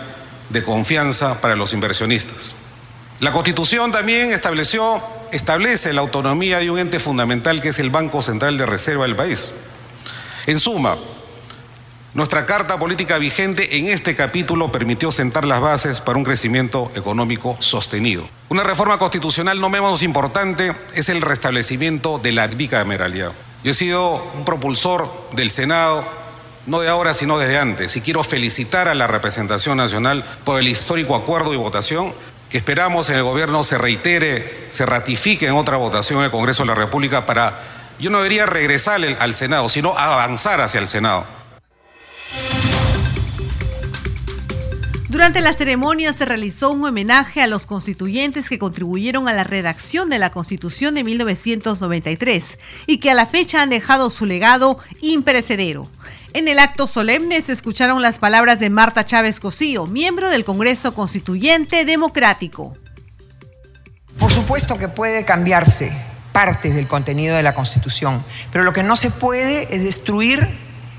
de 0.49 0.63
confianza 0.63 1.41
para 1.41 1.55
los 1.55 1.73
inversionistas. 1.73 2.55
La 3.19 3.31
Constitución 3.31 3.91
también 3.91 4.31
estableció, 4.31 5.01
establece 5.31 5.93
la 5.93 6.01
autonomía 6.01 6.59
de 6.59 6.69
un 6.69 6.77
ente 6.77 6.99
fundamental 6.99 7.61
que 7.61 7.69
es 7.69 7.79
el 7.79 7.89
Banco 7.89 8.21
Central 8.21 8.57
de 8.57 8.65
Reserva 8.65 9.05
del 9.05 9.15
país. 9.15 9.53
En 10.45 10.59
suma, 10.59 10.95
nuestra 12.15 12.45
carta 12.45 12.79
política 12.79 13.17
vigente 13.17 13.77
en 13.77 13.89
este 13.89 14.15
capítulo 14.15 14.71
permitió 14.71 15.11
sentar 15.11 15.43
las 15.43 15.59
bases 15.59 15.99
para 15.99 16.17
un 16.17 16.23
crecimiento 16.23 16.89
económico 16.95 17.57
sostenido. 17.59 18.25
Una 18.47 18.63
reforma 18.63 18.97
constitucional 18.97 19.59
no 19.59 19.69
menos 19.69 20.01
importante 20.01 20.73
es 20.93 21.09
el 21.09 21.21
restablecimiento 21.21 22.17
de 22.17 22.31
la 22.31 22.47
bicameralidad. 22.47 23.33
Yo 23.65 23.71
he 23.71 23.73
sido 23.73 24.23
un 24.33 24.45
propulsor 24.45 25.11
del 25.33 25.51
Senado, 25.51 26.05
no 26.67 26.79
de 26.79 26.87
ahora, 26.87 27.13
sino 27.13 27.37
desde 27.37 27.59
antes, 27.59 27.97
y 27.97 28.01
quiero 28.01 28.23
felicitar 28.23 28.87
a 28.87 28.95
la 28.95 29.07
representación 29.07 29.75
nacional 29.75 30.23
por 30.45 30.57
el 30.57 30.69
histórico 30.69 31.17
acuerdo 31.17 31.53
y 31.53 31.57
votación 31.57 32.13
que 32.49 32.57
esperamos 32.57 33.09
en 33.09 33.17
el 33.17 33.23
gobierno 33.23 33.61
se 33.65 33.77
reitere, 33.77 34.67
se 34.69 34.85
ratifique 34.85 35.47
en 35.47 35.55
otra 35.55 35.75
votación 35.75 36.19
en 36.19 36.25
el 36.25 36.31
Congreso 36.31 36.63
de 36.63 36.67
la 36.67 36.75
República 36.75 37.25
para, 37.25 37.59
yo 37.99 38.09
no 38.09 38.19
debería 38.19 38.45
regresar 38.45 39.01
al 39.19 39.35
Senado, 39.35 39.67
sino 39.67 39.97
avanzar 39.97 40.61
hacia 40.61 40.79
el 40.79 40.87
Senado. 40.87 41.25
Durante 45.15 45.39
la 45.39 45.53
ceremonia 45.53 46.11
se 46.11 46.25
realizó 46.25 46.71
un 46.71 46.83
homenaje 46.83 47.41
a 47.41 47.47
los 47.47 47.65
constituyentes 47.65 48.49
que 48.49 48.59
contribuyeron 48.59 49.29
a 49.29 49.33
la 49.33 49.45
redacción 49.45 50.09
de 50.09 50.19
la 50.19 50.29
Constitución 50.29 50.93
de 50.93 51.05
1993 51.05 52.59
y 52.85 52.97
que 52.97 53.11
a 53.11 53.13
la 53.13 53.25
fecha 53.25 53.61
han 53.61 53.69
dejado 53.69 54.09
su 54.09 54.25
legado 54.25 54.77
imperecedero. 54.99 55.89
En 56.33 56.49
el 56.49 56.59
acto 56.59 56.85
solemne 56.85 57.41
se 57.41 57.53
escucharon 57.53 58.01
las 58.01 58.19
palabras 58.19 58.59
de 58.59 58.69
Marta 58.69 59.05
Chávez 59.05 59.39
Cosío, 59.39 59.87
miembro 59.87 60.29
del 60.29 60.43
Congreso 60.43 60.93
Constituyente 60.93 61.85
Democrático. 61.85 62.75
Por 64.19 64.33
supuesto 64.33 64.77
que 64.77 64.89
puede 64.89 65.23
cambiarse 65.23 65.95
partes 66.33 66.75
del 66.75 66.89
contenido 66.89 67.37
de 67.37 67.43
la 67.43 67.55
Constitución, 67.55 68.21
pero 68.51 68.65
lo 68.65 68.73
que 68.73 68.83
no 68.83 68.97
se 68.97 69.11
puede 69.11 69.73
es 69.73 69.81
destruir 69.81 70.45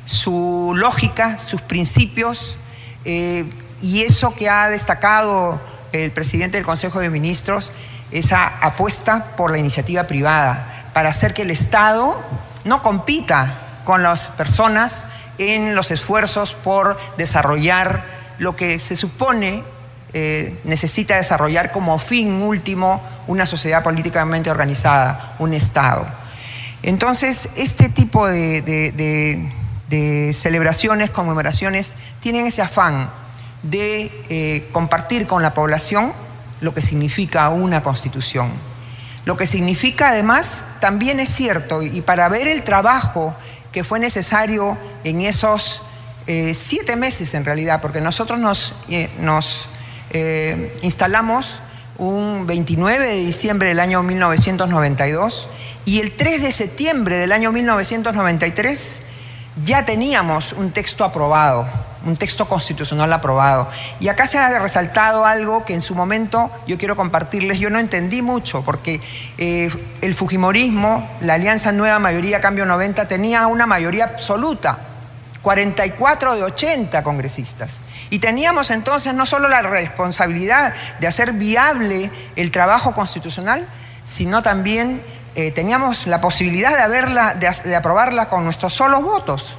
su 0.06 0.73
lógica, 0.75 1.38
sus 1.38 1.61
principios. 1.61 2.56
Eh, 3.04 3.44
y 3.80 4.02
eso 4.02 4.35
que 4.35 4.49
ha 4.49 4.68
destacado 4.68 5.61
el 5.92 6.11
presidente 6.11 6.59
del 6.59 6.66
Consejo 6.66 7.00
de 7.00 7.11
Ministros, 7.11 7.73
esa 8.11 8.47
apuesta 8.61 9.37
por 9.37 9.50
la 9.50 9.59
iniciativa 9.59 10.04
privada, 10.04 10.90
para 10.95 11.09
hacer 11.11 11.35
que 11.35 11.42
el 11.42 11.50
Estado 11.50 12.21
no 12.64 12.83
compita 12.83 13.59
con 13.85 14.02
las 14.02 14.28
personas 14.28 15.06
en 15.38 15.75
los 15.75 15.90
esfuerzos 15.90 16.54
por 16.54 16.97
desarrollar 17.18 18.04
lo 18.38 18.56
que 18.56 18.78
se 18.78 18.97
supone 18.97 19.62
eh, 20.12 20.59
necesita 20.64 21.16
desarrollar 21.16 21.73
como 21.73 21.99
fin 21.99 22.42
último 22.42 23.02
una 23.26 23.45
sociedad 23.45 23.83
políticamente 23.83 24.50
organizada, 24.50 25.37
un 25.38 25.52
Estado. 25.52 26.06
Entonces, 26.83 27.50
este 27.56 27.88
tipo 27.88 28.26
de 28.26 29.52
celebraciones, 30.33 31.11
conmemoraciones, 31.11 31.97
tienen 32.21 32.47
ese 32.47 32.62
afán 32.62 33.11
de 33.70 34.11
eh, 34.28 34.68
compartir 34.73 35.26
con 35.26 35.42
la 35.42 35.54
población 35.54 36.12
lo 36.61 36.73
que 36.75 36.82
significa 36.82 37.49
una 37.49 37.82
constitución. 37.82 38.50
Lo 39.25 39.37
que 39.37 39.46
significa 39.46 40.08
además 40.08 40.66
también 40.80 41.20
es 41.20 41.28
cierto, 41.28 41.82
y 41.82 42.00
para 42.00 42.28
ver 42.28 42.49
el 42.49 42.62
trabajo 42.62 43.35
que 43.73 43.85
fue 43.85 43.99
necesario 43.99 44.78
en 45.04 45.20
esos 45.20 45.82
eh, 46.26 46.54
siete 46.54 46.96
meses 46.96 47.35
en 47.35 47.44
realidad, 47.44 47.80
porque 47.80 48.00
nosotros 48.00 48.38
nos, 48.38 48.75
eh, 48.88 49.11
nos 49.20 49.68
instalamos 50.80 51.61
un 51.99 52.46
29 52.46 53.06
de 53.06 53.16
diciembre 53.16 53.68
del 53.68 53.80
año 53.80 54.02
1992 54.02 55.49
y 55.85 56.00
el 56.00 56.16
3 56.16 56.40
de 56.40 56.52
septiembre 56.52 57.16
del 57.16 57.32
año 57.32 57.52
1993 57.52 59.02
ya 59.62 59.85
teníamos 59.85 60.54
un 60.54 60.70
texto 60.70 61.04
aprobado 61.04 61.68
un 62.06 62.16
texto 62.16 62.48
constitucional 62.48 63.12
aprobado. 63.12 63.68
Y 64.00 64.08
acá 64.08 64.26
se 64.26 64.38
ha 64.38 64.58
resaltado 64.58 65.26
algo 65.26 65.64
que 65.64 65.75
en 65.75 65.80
su 65.80 65.94
momento 65.94 66.50
yo 66.66 66.78
quiero 66.78 66.96
compartirles, 66.96 67.58
yo 67.58 67.68
no 67.68 67.78
entendí 67.78 68.22
mucho, 68.22 68.62
porque 68.62 69.00
eh, 69.38 69.68
el 70.00 70.14
Fujimorismo, 70.14 71.08
la 71.20 71.34
Alianza 71.34 71.72
Nueva 71.72 71.98
Mayoría 71.98 72.40
Cambio 72.40 72.64
90, 72.64 73.08
tenía 73.08 73.46
una 73.46 73.66
mayoría 73.66 74.04
absoluta. 74.04 74.78
44 75.42 76.34
de 76.34 76.42
80 76.42 77.04
congresistas. 77.04 77.82
Y 78.10 78.19
teníamos 78.19 78.73
entonces 78.73 79.14
no 79.14 79.26
solo 79.26 79.49
la 79.49 79.62
responsabilidad 79.62 80.75
de 80.99 81.06
hacer 81.06 81.34
viable 81.34 82.10
el 82.34 82.50
trabajo 82.50 82.95
constitucional, 82.95 83.64
sino 84.02 84.42
también 84.42 85.00
eh, 85.36 85.52
teníamos 85.52 86.08
la 86.08 86.21
posibilidad 86.21 86.76
de, 86.76 86.82
haberla, 86.82 87.34
de 87.34 87.76
aprobarla 87.76 88.28
con 88.28 88.42
nuestros 88.42 88.75
solos 88.75 89.04
votos. 89.04 89.58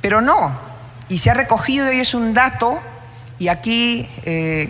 Pero 0.00 0.20
no, 0.20 0.65
y 1.08 1.18
se 1.18 1.30
ha 1.30 1.34
recogido 1.34 1.92
y 1.92 2.00
es 2.00 2.14
un 2.14 2.34
dato, 2.34 2.80
y 3.38 3.48
aquí 3.48 4.08
eh, 4.24 4.68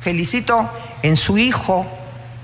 felicito 0.00 0.68
en 1.02 1.16
su 1.16 1.38
hijo, 1.38 1.86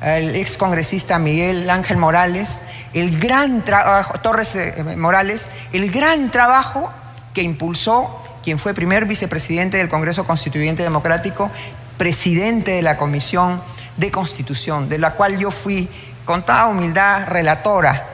el 0.03 0.35
ex 0.37 0.57
congresista 0.57 1.19
Miguel 1.19 1.69
Ángel 1.69 1.97
Morales, 1.97 2.63
el 2.95 3.19
gran 3.19 3.65
trabajo, 3.65 4.19
Torres 4.21 4.57
eh, 4.57 4.97
Morales, 4.97 5.49
el 5.73 5.91
gran 5.91 6.31
trabajo 6.31 6.91
que 7.35 7.43
impulsó 7.43 8.23
quien 8.43 8.59
fue 8.59 8.75
primer 8.75 9.05
vicepresidente 9.05 9.77
del 9.77 9.89
Congreso 9.89 10.25
Constituyente 10.25 10.83
Democrático, 10.83 11.51
presidente 11.99 12.73
de 12.73 12.83
la 12.83 12.97
Comisión 12.97 13.63
de 13.97 14.11
Constitución, 14.11 14.89
de 14.89 14.99
la 14.99 15.13
cual 15.13 15.37
yo 15.37 15.51
fui 15.51 15.89
con 16.25 16.45
toda 16.45 16.67
humildad 16.67 17.27
relatora. 17.27 18.07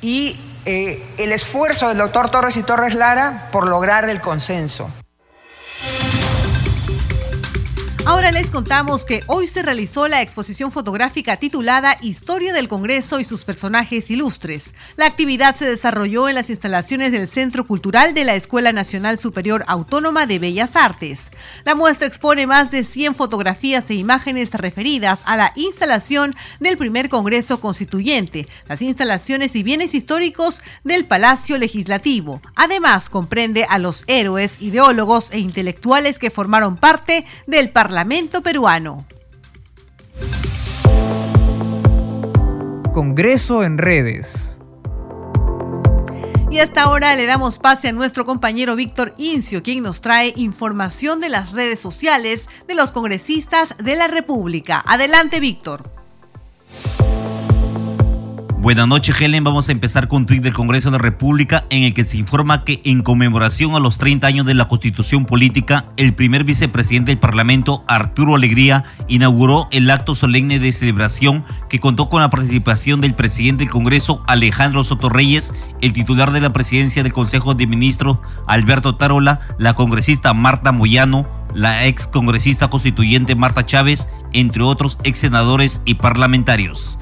Y 0.00 0.38
eh, 0.64 1.02
el 1.18 1.32
esfuerzo 1.32 1.88
del 1.88 1.98
doctor 1.98 2.30
Torres 2.30 2.56
y 2.56 2.62
Torres 2.62 2.94
Lara 2.94 3.48
por 3.50 3.66
lograr 3.66 4.08
el 4.08 4.20
consenso. 4.20 4.90
Ahora 8.04 8.32
les 8.32 8.50
contamos 8.50 9.04
que 9.04 9.22
hoy 9.28 9.46
se 9.46 9.62
realizó 9.62 10.08
la 10.08 10.22
exposición 10.22 10.72
fotográfica 10.72 11.36
titulada 11.36 11.96
Historia 12.00 12.52
del 12.52 12.66
Congreso 12.66 13.20
y 13.20 13.24
sus 13.24 13.44
personajes 13.44 14.10
ilustres. 14.10 14.74
La 14.96 15.06
actividad 15.06 15.54
se 15.54 15.66
desarrolló 15.66 16.28
en 16.28 16.34
las 16.34 16.50
instalaciones 16.50 17.12
del 17.12 17.28
Centro 17.28 17.64
Cultural 17.64 18.12
de 18.12 18.24
la 18.24 18.34
Escuela 18.34 18.72
Nacional 18.72 19.18
Superior 19.18 19.64
Autónoma 19.68 20.26
de 20.26 20.40
Bellas 20.40 20.74
Artes. 20.74 21.30
La 21.64 21.76
muestra 21.76 22.08
expone 22.08 22.48
más 22.48 22.72
de 22.72 22.82
100 22.82 23.14
fotografías 23.14 23.88
e 23.88 23.94
imágenes 23.94 24.50
referidas 24.50 25.22
a 25.24 25.36
la 25.36 25.52
instalación 25.54 26.34
del 26.58 26.76
primer 26.76 27.08
Congreso 27.08 27.60
Constituyente, 27.60 28.48
las 28.66 28.82
instalaciones 28.82 29.54
y 29.54 29.62
bienes 29.62 29.94
históricos 29.94 30.60
del 30.82 31.06
Palacio 31.06 31.56
Legislativo. 31.56 32.42
Además, 32.56 33.08
comprende 33.08 33.64
a 33.70 33.78
los 33.78 34.02
héroes, 34.08 34.60
ideólogos 34.60 35.30
e 35.30 35.38
intelectuales 35.38 36.18
que 36.18 36.32
formaron 36.32 36.76
parte 36.76 37.24
del 37.46 37.70
Parlamento 37.70 37.91
Parlamento 37.92 38.40
peruano. 38.40 39.04
Congreso 42.90 43.64
en 43.64 43.76
redes. 43.76 44.58
Y 46.50 46.60
hasta 46.60 46.84
ahora 46.84 47.14
le 47.16 47.26
damos 47.26 47.58
pase 47.58 47.88
a 47.88 47.92
nuestro 47.92 48.24
compañero 48.24 48.76
Víctor 48.76 49.12
Incio, 49.18 49.62
quien 49.62 49.82
nos 49.82 50.00
trae 50.00 50.32
información 50.36 51.20
de 51.20 51.28
las 51.28 51.52
redes 51.52 51.80
sociales 51.80 52.48
de 52.66 52.74
los 52.74 52.92
congresistas 52.92 53.76
de 53.76 53.94
la 53.94 54.08
República. 54.08 54.82
Adelante, 54.86 55.38
Víctor. 55.38 56.01
Buenas 58.62 58.86
noches, 58.86 59.20
Helen. 59.20 59.42
Vamos 59.42 59.68
a 59.68 59.72
empezar 59.72 60.06
con 60.06 60.18
un 60.18 60.26
tuit 60.26 60.40
del 60.40 60.52
Congreso 60.52 60.92
de 60.92 60.96
la 60.96 61.02
República 61.02 61.64
en 61.70 61.82
el 61.82 61.92
que 61.94 62.04
se 62.04 62.16
informa 62.16 62.62
que 62.62 62.80
en 62.84 63.02
conmemoración 63.02 63.74
a 63.74 63.80
los 63.80 63.98
30 63.98 64.24
años 64.24 64.46
de 64.46 64.54
la 64.54 64.66
Constitución 64.66 65.24
Política, 65.24 65.86
el 65.96 66.14
primer 66.14 66.44
vicepresidente 66.44 67.10
del 67.10 67.18
Parlamento, 67.18 67.84
Arturo 67.88 68.36
Alegría, 68.36 68.84
inauguró 69.08 69.66
el 69.72 69.90
acto 69.90 70.14
solemne 70.14 70.60
de 70.60 70.72
celebración 70.72 71.44
que 71.68 71.80
contó 71.80 72.08
con 72.08 72.22
la 72.22 72.30
participación 72.30 73.00
del 73.00 73.14
presidente 73.14 73.64
del 73.64 73.72
Congreso, 73.72 74.22
Alejandro 74.28 74.84
Sotorreyes, 74.84 75.52
el 75.80 75.92
titular 75.92 76.30
de 76.30 76.40
la 76.40 76.52
presidencia 76.52 77.02
del 77.02 77.12
Consejo 77.12 77.54
de 77.54 77.66
Ministros, 77.66 78.18
Alberto 78.46 78.94
Tarola, 78.94 79.40
la 79.58 79.74
congresista 79.74 80.34
Marta 80.34 80.70
Moyano, 80.70 81.26
la 81.52 81.88
ex 81.88 82.06
congresista 82.06 82.70
constituyente 82.70 83.34
Marta 83.34 83.66
Chávez, 83.66 84.08
entre 84.32 84.62
otros 84.62 85.00
ex 85.02 85.18
senadores 85.18 85.82
y 85.84 85.94
parlamentarios. 85.94 86.96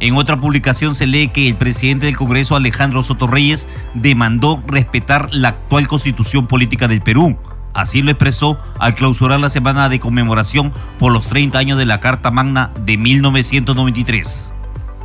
En 0.00 0.14
otra 0.14 0.36
publicación 0.36 0.94
se 0.94 1.08
lee 1.08 1.28
que 1.28 1.48
el 1.48 1.56
presidente 1.56 2.06
del 2.06 2.16
Congreso, 2.16 2.54
Alejandro 2.54 3.02
Sotorreyes, 3.02 3.68
demandó 3.94 4.62
respetar 4.66 5.28
la 5.34 5.48
actual 5.48 5.88
constitución 5.88 6.46
política 6.46 6.86
del 6.86 7.02
Perú. 7.02 7.36
Así 7.74 8.02
lo 8.02 8.12
expresó 8.12 8.58
al 8.78 8.94
clausurar 8.94 9.40
la 9.40 9.50
semana 9.50 9.88
de 9.88 9.98
conmemoración 9.98 10.72
por 10.98 11.12
los 11.12 11.26
30 11.28 11.58
años 11.58 11.78
de 11.78 11.86
la 11.86 11.98
Carta 11.98 12.30
Magna 12.30 12.70
de 12.84 12.96
1993. 12.96 14.54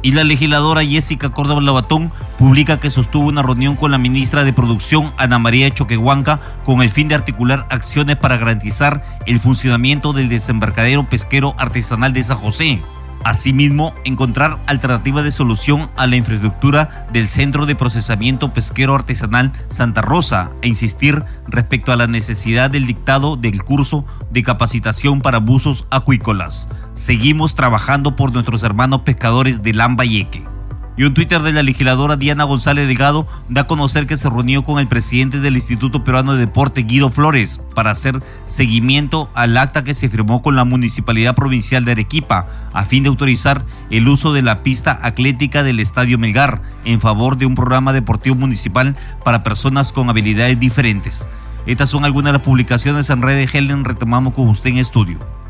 Y 0.04 0.12
la 0.12 0.24
legisladora 0.24 0.86
Jessica 0.86 1.30
Córdoba 1.30 1.62
Labatón 1.62 2.12
publica 2.38 2.80
que 2.80 2.92
sostuvo 2.92 3.30
una 3.30 3.42
reunión 3.42 3.76
con 3.76 3.90
la 3.90 3.98
ministra 3.98 4.44
de 4.44 4.54
Producción, 4.54 5.14
Ana 5.18 5.40
María 5.40 5.72
Choquehuanca, 5.72 6.40
con 6.66 6.82
el 6.84 6.90
fin 6.90 7.08
de 7.08 7.16
articular 7.16 7.66
acciones 7.72 8.18
para 8.18 8.38
garantizar 8.38 9.02
el 9.26 9.40
funcionamiento 9.40 10.14
del 10.14 10.30
desembarcadero 10.30 11.10
pesquero 11.10 11.56
artesanal 11.58 12.12
de 12.14 12.22
San 12.22 12.38
José. 12.38 12.84
Asimismo, 13.24 13.94
encontrar 14.04 14.62
alternativas 14.68 15.24
de 15.24 15.32
solución 15.32 15.90
a 15.98 16.08
la 16.08 16.18
infraestructura 16.18 17.08
del 17.14 17.30
Centro 17.30 17.66
de 17.66 17.76
Procesamiento 17.76 18.54
Pesquero 18.54 18.96
Artesanal 18.96 19.52
Santa 19.70 20.02
Rosa 20.02 20.50
e 20.62 20.68
insistir 20.68 21.24
respecto 21.48 21.92
a 21.92 21.96
la 21.96 22.08
necesidad 22.08 22.70
del 22.70 22.86
dictado 22.86 23.38
del 23.38 23.64
curso 23.64 24.06
de 24.32 24.44
capacitación 24.44 25.22
para 25.22 25.40
buzos 25.40 25.88
acuícolas. 25.90 26.70
Seguimos 26.96 27.56
trabajando 27.56 28.16
por 28.16 28.34
nuestros 28.34 28.62
hermanos 28.64 29.02
pescadores 29.02 29.64
de 29.64 29.74
Lambayeque. 29.74 30.53
Y 30.96 31.04
un 31.04 31.14
Twitter 31.16 31.42
de 31.42 31.54
la 31.54 31.64
legisladora 31.64 32.18
Diana 32.18 32.44
González 32.44 32.88
Delgado 32.88 33.28
da 33.50 33.62
a 33.62 33.68
conocer 33.68 34.06
que 34.06 34.16
se 34.16 34.30
reunió 34.30 34.64
con 34.64 34.80
el 34.80 34.88
presidente 34.88 35.40
del 35.40 35.56
Instituto 35.56 36.04
Peruano 36.04 36.34
de 36.34 36.40
Deporte, 36.40 36.84
Guido 36.84 37.10
Flores, 37.10 37.62
para 37.74 37.92
hacer 37.92 38.22
seguimiento 38.46 39.30
al 39.34 39.58
acta 39.58 39.84
que 39.84 39.96
se 39.96 40.10
firmó 40.10 40.42
con 40.44 40.56
la 40.56 40.66
Municipalidad 40.66 41.36
Provincial 41.36 41.84
de 41.84 41.94
Arequipa, 41.94 42.48
a 42.74 42.86
fin 42.86 43.02
de 43.04 43.10
autorizar 43.10 43.64
el 43.90 44.08
uso 44.08 44.34
de 44.34 44.44
la 44.44 44.62
pista 44.62 45.00
atlética 45.02 45.64
del 45.64 45.80
Estadio 45.80 46.20
Melgar 46.20 46.62
en 46.86 47.02
favor 47.02 47.38
de 47.38 47.48
un 47.48 47.56
programa 47.56 47.92
deportivo 47.92 48.36
municipal 48.36 48.96
para 49.24 49.42
personas 49.42 49.92
con 49.92 50.10
habilidades 50.10 50.60
diferentes. 50.60 51.28
Estas 51.66 51.90
son 51.90 52.06
algunas 52.06 52.34
de 52.34 52.40
las 52.40 52.46
publicaciones 52.46 53.10
en 53.10 53.22
redes 53.22 53.54
Helen, 53.56 53.86
retomamos 53.86 54.34
con 54.34 54.48
usted 54.48 54.72
en 54.72 54.78
estudio. 54.78 55.43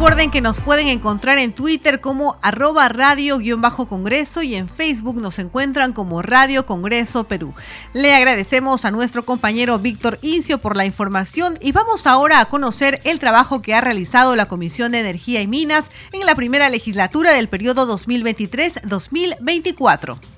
Recuerden 0.00 0.30
que 0.30 0.40
nos 0.40 0.62
pueden 0.62 0.86
encontrar 0.86 1.36
en 1.36 1.52
Twitter 1.52 2.00
como 2.00 2.38
arroba 2.40 2.88
radio-congreso 2.88 4.42
y 4.42 4.54
en 4.54 4.66
Facebook 4.66 5.20
nos 5.20 5.38
encuentran 5.38 5.92
como 5.92 6.22
Radio 6.22 6.64
Congreso 6.64 7.24
Perú. 7.24 7.52
Le 7.92 8.14
agradecemos 8.14 8.86
a 8.86 8.92
nuestro 8.92 9.26
compañero 9.26 9.78
Víctor 9.78 10.18
Incio 10.22 10.56
por 10.56 10.74
la 10.74 10.86
información 10.86 11.58
y 11.60 11.72
vamos 11.72 12.06
ahora 12.06 12.40
a 12.40 12.46
conocer 12.46 13.02
el 13.04 13.18
trabajo 13.18 13.60
que 13.60 13.74
ha 13.74 13.82
realizado 13.82 14.36
la 14.36 14.46
Comisión 14.46 14.92
de 14.92 15.00
Energía 15.00 15.42
y 15.42 15.46
Minas 15.46 15.90
en 16.12 16.24
la 16.24 16.34
primera 16.34 16.70
legislatura 16.70 17.32
del 17.32 17.48
periodo 17.48 17.86
2023-2024. 17.94 20.29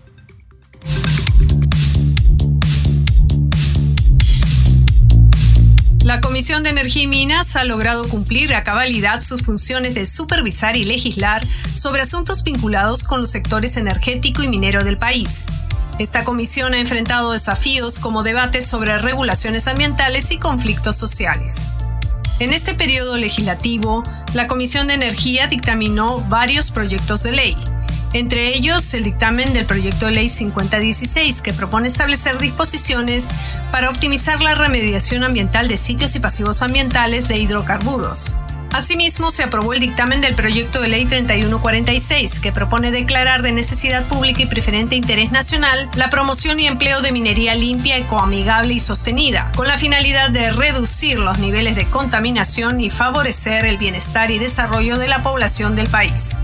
La 6.05 6.21
Comisión 6.21 6.65
de 6.65 6.71
Energía 6.71 7.05
y 7.05 7.07
Minas 7.07 7.55
ha 7.55 7.63
logrado 7.63 8.09
cumplir 8.09 8.57
a 8.57 8.65
cabalidad 8.65 9.21
sus 9.21 9.43
funciones 9.43 9.95
de 9.95 10.05
supervisar 10.05 10.77
y 10.77 10.85
legislar 10.85 11.47
sobre 11.75 12.03
asuntos 12.03 12.43
vinculados 12.43 13.05
con 13.05 13.21
los 13.21 13.31
sectores 13.31 13.77
energético 13.77 14.43
y 14.43 14.49
minero 14.49 14.83
del 14.83 14.99
país. 14.99 15.47
Esta 16.01 16.25
comisión 16.25 16.75
ha 16.75 16.81
enfrentado 16.81 17.31
desafíos 17.31 18.01
como 18.01 18.25
debates 18.25 18.67
sobre 18.67 18.99
regulaciones 18.99 19.69
ambientales 19.69 20.33
y 20.33 20.39
conflictos 20.39 20.97
sociales. 20.97 21.69
En 22.43 22.53
este 22.53 22.75
periodo 22.75 23.19
legislativo, 23.19 24.03
la 24.35 24.49
Comisión 24.49 24.89
de 24.89 24.95
Energía 24.95 25.47
dictaminó 25.47 26.19
varios 26.23 26.73
proyectos 26.73 27.23
de 27.23 27.31
ley, 27.31 27.57
entre 28.15 28.49
ellos 28.49 28.95
el 28.95 29.05
dictamen 29.05 29.53
del 29.53 29.65
proyecto 29.65 30.07
de 30.07 30.13
ley 30.13 30.27
5016 30.27 31.41
que 31.41 31.53
propone 31.53 31.87
establecer 31.87 32.39
disposiciones 32.39 33.29
para 33.71 33.91
optimizar 33.91 34.41
la 34.41 34.57
remediación 34.57 35.23
ambiental 35.23 35.69
de 35.69 35.77
sitios 35.77 36.17
y 36.17 36.19
pasivos 36.19 36.63
ambientales 36.63 37.29
de 37.29 37.39
hidrocarburos. 37.39 38.35
Asimismo, 38.73 39.31
se 39.31 39.43
aprobó 39.43 39.75
el 39.75 39.81
dictamen 39.81 40.23
del 40.23 40.35
proyecto 40.35 40.81
de 40.81 40.89
ley 40.89 41.05
3146, 41.05 42.41
que 42.41 42.53
propone 42.53 42.91
declarar 42.91 43.43
de 43.43 43.53
necesidad 43.53 44.03
pública 44.09 44.43
y 44.43 44.47
preferente 44.47 44.97
interés 44.97 45.31
nacional 45.31 45.91
la 45.95 46.09
promoción 46.09 46.59
y 46.59 46.67
empleo 46.67 47.03
de 47.03 47.13
minería 47.13 47.55
limpia, 47.55 47.99
ecoamigable 47.99 48.73
y 48.73 48.81
sostenida, 48.81 49.53
con 49.55 49.69
la 49.69 49.77
finalidad 49.77 50.31
de 50.31 50.51
reducir 50.53 51.19
los 51.19 51.39
niveles 51.39 51.77
de 51.77 51.85
contaminación 51.85 52.81
y 52.81 52.89
favorecer 52.89 53.67
el 53.67 53.77
bienestar 53.77 54.31
y 54.31 54.39
desarrollo 54.39 54.97
de 54.97 55.09
la 55.09 55.23
población 55.23 55.77
del 55.77 55.89
país. 55.89 56.41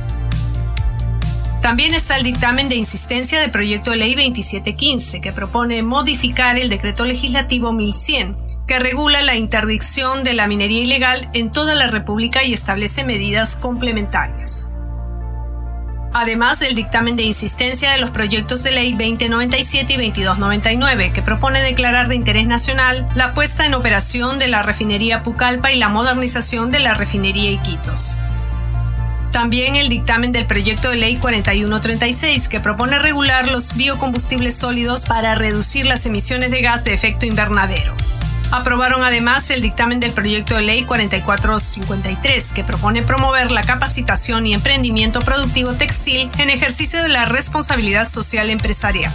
También 1.63 1.95
está 1.95 2.19
el 2.19 2.25
dictamen 2.25 2.69
de 2.69 2.77
insistencia 2.77 3.41
del 3.41 3.51
proyecto 3.51 3.91
de 3.91 3.97
ley 3.97 4.15
2715, 4.15 5.23
que 5.23 5.33
propone 5.33 5.83
modificar 5.83 6.59
el 6.59 6.69
decreto 6.69 7.07
legislativo 7.07 7.73
1100, 7.73 8.48
que 8.69 8.79
regula 8.79 9.23
la 9.23 9.35
interdicción 9.35 10.23
de 10.23 10.35
la 10.35 10.47
minería 10.47 10.83
ilegal 10.83 11.29
en 11.33 11.51
toda 11.51 11.75
la 11.75 11.89
República 11.89 12.45
y 12.45 12.53
establece 12.53 13.03
medidas 13.03 13.57
complementarias. 13.57 14.71
Además 16.13 16.61
del 16.61 16.75
dictamen 16.75 17.17
de 17.17 17.23
insistencia 17.23 17.91
de 17.91 17.99
los 17.99 18.11
proyectos 18.11 18.63
de 18.63 18.73
ley 18.73 18.93
2097 18.93 19.95
y 19.95 19.97
2299, 19.97 21.13
que 21.13 21.23
propone 21.23 21.63
declarar 21.63 22.09
de 22.09 22.17
interés 22.17 22.47
nacional 22.47 23.09
la 23.15 23.35
puesta 23.35 23.67
en 23.67 23.75
operación 23.75 24.39
de 24.39 24.49
la 24.49 24.63
refinería 24.63 25.23
Pucallpa 25.23 25.73
y 25.73 25.79
la 25.79 25.89
modernización 25.89 26.71
de 26.71 26.81
la 26.81 26.95
refinería 26.95 27.51
Iquitos. 27.51 28.19
También 29.33 29.77
el 29.77 29.89
dictamen 29.89 30.33
del 30.33 30.47
proyecto 30.47 30.91
de 30.91 30.97
ley 30.97 31.17
4136 31.17 32.49
que 32.49 32.61
propone 32.61 32.99
regular 32.99 33.49
los 33.49 33.77
biocombustibles 33.77 34.57
sólidos 34.57 35.07
para 35.07 35.35
reducir 35.35 35.87
las 35.87 36.05
emisiones 36.07 36.51
de 36.51 36.61
gas 36.61 36.85
de 36.85 36.93
efecto 36.93 37.25
invernadero. 37.25 37.95
Aprobaron 38.51 39.05
además 39.05 39.51
el 39.51 39.61
dictamen 39.61 40.01
del 40.01 40.13
proyecto 40.13 40.55
de 40.55 40.63
ley 40.63 40.85
4453 40.85 42.53
que 42.53 42.65
propone 42.65 43.03
promover 43.03 43.51
la 43.51 43.63
capacitación 43.63 44.47
y 44.47 44.55
emprendimiento 44.55 45.21
productivo 45.21 45.75
textil 45.75 46.31
en 46.39 46.49
ejercicio 46.49 47.03
de 47.03 47.11
la 47.11 47.27
responsabilidad 47.27 48.05
social 48.05 48.49
empresarial. 48.49 49.13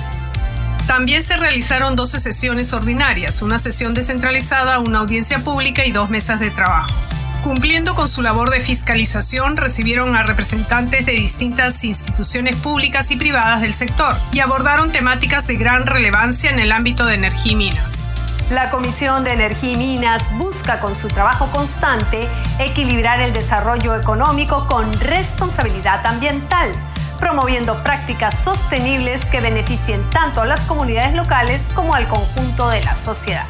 También 0.86 1.24
se 1.24 1.38
realizaron 1.38 1.96
12 1.96 2.19
sesiones 2.19 2.74
ordinarias, 2.74 3.41
una 3.41 3.58
sesión 3.58 3.96
descentralizada, 3.96 4.78
una 4.80 5.00
audiencia 5.00 5.39
pública 5.39 5.84
y 5.86 5.91
dos 5.91 6.12
mesas 6.12 6.39
de 6.39 6.52
trabajo. 6.52 6.93
Cumpliendo 7.41 7.96
con 7.96 8.08
su 8.08 8.22
labor 8.22 8.52
de 8.52 8.60
fiscalización, 8.60 9.58
recibieron 9.58 10.15
a 10.15 10.24
representantes 10.24 11.06
de 11.06 11.13
distintas 11.13 11.84
instituciones 11.84 12.58
públicas 12.58 13.10
y 13.12 13.15
privadas 13.15 13.62
del 13.62 13.74
sector 13.74 14.15
y 14.32 14.39
abordaron 14.39 14.91
temáticas 14.91 15.48
de 15.48 15.56
gran 15.56 15.88
relevancia 15.88 16.52
en 16.52 16.60
el 16.60 16.72
ámbito 16.72 17.06
de 17.06 17.15
energía 17.15 17.52
y 17.54 17.56
minas. 17.56 18.12
La 18.54 18.70
Comisión 18.70 19.24
de 19.24 19.34
Energía 19.34 19.72
y 19.72 19.78
Minas 19.78 20.30
busca 20.38 20.80
con 20.80 20.94
su 20.94 21.08
trabajo 21.08 21.48
constante 21.48 22.30
equilibrar 22.60 23.20
el 23.20 23.34
desarrollo 23.34 23.96
económico 23.96 24.68
con 24.68 24.94
responsabilidad 24.94 26.06
ambiental, 26.06 26.72
promoviendo 27.20 27.84
prácticas 27.84 28.44
sostenibles 28.44 29.26
que 29.26 29.42
beneficien 29.42 30.08
tanto 30.12 30.39
a 30.39 30.46
las 30.46 30.66
comunidades 30.66 31.16
locales 31.16 31.72
como 31.74 31.96
al 31.96 32.08
conjunto 32.08 32.70
de 32.70 32.84
la 32.84 32.94
sociedad. 32.94 33.44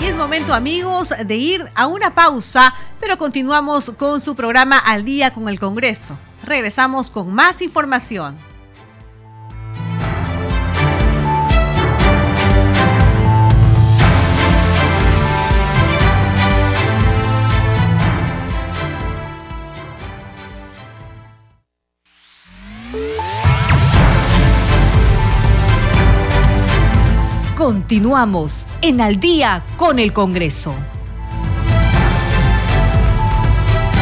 Y 0.00 0.04
es 0.04 0.18
momento 0.18 0.52
amigos 0.52 1.14
de 1.24 1.36
ir 1.36 1.64
a 1.76 1.86
una 1.86 2.14
pausa, 2.14 2.74
pero 3.00 3.16
continuamos 3.16 3.90
con 3.96 4.20
su 4.20 4.36
programa 4.36 4.76
Al 4.76 5.06
día 5.06 5.30
con 5.30 5.48
el 5.48 5.58
Congreso. 5.58 6.18
Regresamos 6.44 7.10
con 7.10 7.32
más 7.32 7.62
información. 7.62 8.51
Continuamos 27.92 28.66
en 28.80 29.02
Al 29.02 29.20
día 29.20 29.62
con 29.76 29.98
el 29.98 30.14
Congreso. 30.14 30.74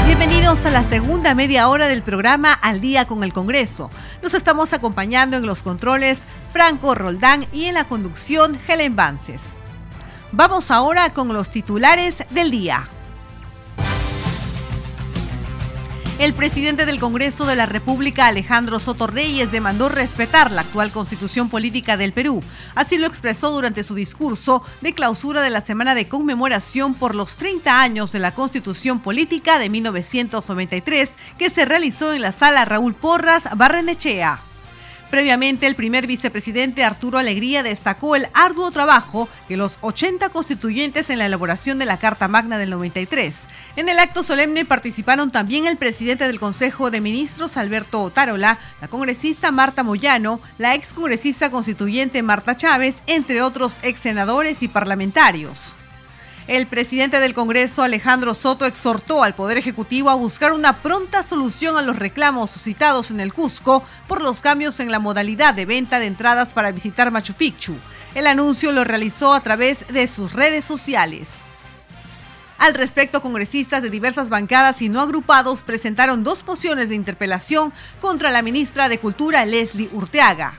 Bienvenidos 0.06 0.64
a 0.64 0.70
la 0.70 0.84
segunda 0.84 1.34
media 1.34 1.66
hora 1.66 1.88
del 1.88 2.04
programa 2.04 2.52
Al 2.52 2.80
día 2.80 3.04
con 3.06 3.24
el 3.24 3.32
Congreso. 3.32 3.90
Nos 4.22 4.34
estamos 4.34 4.72
acompañando 4.72 5.36
en 5.36 5.44
los 5.44 5.64
controles 5.64 6.28
Franco 6.52 6.94
Roldán 6.94 7.48
y 7.52 7.64
en 7.64 7.74
la 7.74 7.82
conducción 7.82 8.56
Helen 8.68 8.94
Vances. 8.94 9.56
Vamos 10.30 10.70
ahora 10.70 11.12
con 11.12 11.26
los 11.32 11.50
titulares 11.50 12.22
del 12.30 12.52
día. 12.52 12.88
El 16.20 16.34
presidente 16.34 16.84
del 16.84 17.00
Congreso 17.00 17.46
de 17.46 17.56
la 17.56 17.64
República, 17.64 18.26
Alejandro 18.26 18.78
Soto 18.78 19.06
Reyes, 19.06 19.50
demandó 19.50 19.88
respetar 19.88 20.52
la 20.52 20.60
actual 20.60 20.92
constitución 20.92 21.48
política 21.48 21.96
del 21.96 22.12
Perú. 22.12 22.42
Así 22.74 22.98
lo 22.98 23.06
expresó 23.06 23.50
durante 23.50 23.82
su 23.82 23.94
discurso 23.94 24.62
de 24.82 24.92
clausura 24.92 25.40
de 25.40 25.48
la 25.48 25.62
semana 25.62 25.94
de 25.94 26.08
conmemoración 26.08 26.92
por 26.92 27.14
los 27.14 27.36
30 27.36 27.80
años 27.80 28.12
de 28.12 28.18
la 28.18 28.34
constitución 28.34 29.00
política 29.00 29.58
de 29.58 29.70
1993 29.70 31.08
que 31.38 31.48
se 31.48 31.64
realizó 31.64 32.12
en 32.12 32.20
la 32.20 32.32
sala 32.32 32.66
Raúl 32.66 32.92
Porras 32.92 33.44
Barrenechea. 33.56 34.49
Previamente, 35.10 35.66
el 35.66 35.74
primer 35.74 36.06
vicepresidente 36.06 36.84
Arturo 36.84 37.18
Alegría 37.18 37.64
destacó 37.64 38.14
el 38.14 38.28
arduo 38.32 38.70
trabajo 38.70 39.28
que 39.48 39.56
los 39.56 39.78
80 39.80 40.28
constituyentes 40.28 41.10
en 41.10 41.18
la 41.18 41.26
elaboración 41.26 41.80
de 41.80 41.86
la 41.86 41.98
Carta 41.98 42.28
Magna 42.28 42.58
del 42.58 42.70
93. 42.70 43.48
En 43.74 43.88
el 43.88 43.98
acto 43.98 44.22
solemne 44.22 44.64
participaron 44.64 45.32
también 45.32 45.66
el 45.66 45.76
presidente 45.76 46.28
del 46.28 46.38
Consejo 46.38 46.92
de 46.92 47.00
Ministros 47.00 47.56
Alberto 47.56 48.02
Otárola, 48.02 48.58
la 48.80 48.88
congresista 48.88 49.50
Marta 49.50 49.82
Moyano, 49.82 50.40
la 50.58 50.76
ex 50.76 50.92
congresista 50.92 51.50
constituyente 51.50 52.22
Marta 52.22 52.54
Chávez, 52.54 53.02
entre 53.08 53.42
otros 53.42 53.80
ex 53.82 53.98
senadores 53.98 54.62
y 54.62 54.68
parlamentarios. 54.68 55.76
El 56.50 56.66
presidente 56.66 57.20
del 57.20 57.32
Congreso, 57.32 57.84
Alejandro 57.84 58.34
Soto, 58.34 58.66
exhortó 58.66 59.22
al 59.22 59.36
Poder 59.36 59.56
Ejecutivo 59.56 60.10
a 60.10 60.16
buscar 60.16 60.50
una 60.50 60.82
pronta 60.82 61.22
solución 61.22 61.76
a 61.76 61.82
los 61.82 61.96
reclamos 61.96 62.50
suscitados 62.50 63.12
en 63.12 63.20
el 63.20 63.32
Cusco 63.32 63.84
por 64.08 64.20
los 64.20 64.40
cambios 64.40 64.80
en 64.80 64.90
la 64.90 64.98
modalidad 64.98 65.54
de 65.54 65.64
venta 65.64 66.00
de 66.00 66.06
entradas 66.06 66.52
para 66.52 66.72
visitar 66.72 67.12
Machu 67.12 67.34
Picchu. 67.34 67.76
El 68.16 68.26
anuncio 68.26 68.72
lo 68.72 68.82
realizó 68.82 69.32
a 69.32 69.38
través 69.38 69.86
de 69.92 70.08
sus 70.08 70.32
redes 70.32 70.64
sociales. 70.64 71.42
Al 72.58 72.74
respecto, 72.74 73.22
congresistas 73.22 73.80
de 73.80 73.90
diversas 73.90 74.28
bancadas 74.28 74.82
y 74.82 74.88
no 74.88 75.02
agrupados 75.02 75.62
presentaron 75.62 76.24
dos 76.24 76.44
mociones 76.44 76.88
de 76.88 76.96
interpelación 76.96 77.72
contra 78.00 78.32
la 78.32 78.42
ministra 78.42 78.88
de 78.88 78.98
Cultura, 78.98 79.46
Leslie 79.46 79.88
Urteaga. 79.92 80.58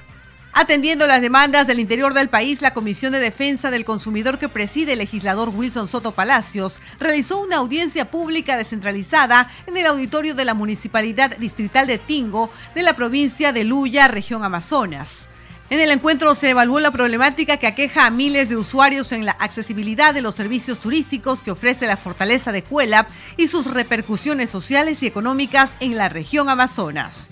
Atendiendo 0.53 1.07
las 1.07 1.21
demandas 1.21 1.65
del 1.65 1.79
interior 1.79 2.13
del 2.13 2.27
país, 2.27 2.61
la 2.61 2.73
Comisión 2.73 3.13
de 3.13 3.21
Defensa 3.21 3.71
del 3.71 3.85
Consumidor 3.85 4.37
que 4.37 4.49
preside 4.49 4.93
el 4.93 4.99
legislador 4.99 5.49
Wilson 5.49 5.87
Soto 5.87 6.11
Palacios 6.11 6.81
realizó 6.99 7.39
una 7.39 7.57
audiencia 7.57 8.11
pública 8.11 8.57
descentralizada 8.57 9.49
en 9.65 9.77
el 9.77 9.85
auditorio 9.85 10.35
de 10.35 10.43
la 10.43 10.53
Municipalidad 10.53 11.37
Distrital 11.37 11.87
de 11.87 11.97
Tingo 11.97 12.49
de 12.75 12.83
la 12.83 12.93
provincia 12.95 13.53
de 13.53 13.63
Luya, 13.63 14.09
región 14.09 14.43
Amazonas. 14.43 15.27
En 15.69 15.79
el 15.79 15.89
encuentro 15.89 16.35
se 16.35 16.49
evaluó 16.49 16.81
la 16.81 16.91
problemática 16.91 17.55
que 17.55 17.67
aqueja 17.67 18.05
a 18.05 18.09
miles 18.09 18.49
de 18.49 18.57
usuarios 18.57 19.13
en 19.13 19.25
la 19.25 19.31
accesibilidad 19.31 20.13
de 20.13 20.19
los 20.19 20.35
servicios 20.35 20.81
turísticos 20.81 21.43
que 21.43 21.51
ofrece 21.51 21.87
la 21.87 21.95
fortaleza 21.95 22.51
de 22.51 22.61
Cuelap 22.61 23.07
y 23.37 23.47
sus 23.47 23.67
repercusiones 23.67 24.49
sociales 24.49 25.01
y 25.01 25.07
económicas 25.07 25.71
en 25.79 25.95
la 25.95 26.09
región 26.09 26.49
Amazonas. 26.49 27.29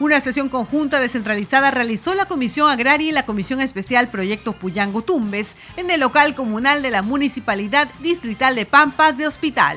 Una 0.00 0.20
sesión 0.20 0.48
conjunta 0.48 1.00
descentralizada 1.00 1.72
realizó 1.72 2.14
la 2.14 2.26
Comisión 2.26 2.70
Agraria 2.70 3.08
y 3.08 3.12
la 3.12 3.26
Comisión 3.26 3.60
Especial 3.60 4.06
Proyecto 4.06 4.52
Puyango 4.52 5.02
Tumbes 5.02 5.56
en 5.76 5.90
el 5.90 5.98
local 5.98 6.36
comunal 6.36 6.82
de 6.82 6.92
la 6.92 7.02
Municipalidad 7.02 7.88
Distrital 7.98 8.54
de 8.54 8.64
Pampas 8.64 9.18
de 9.18 9.26
Hospital. 9.26 9.76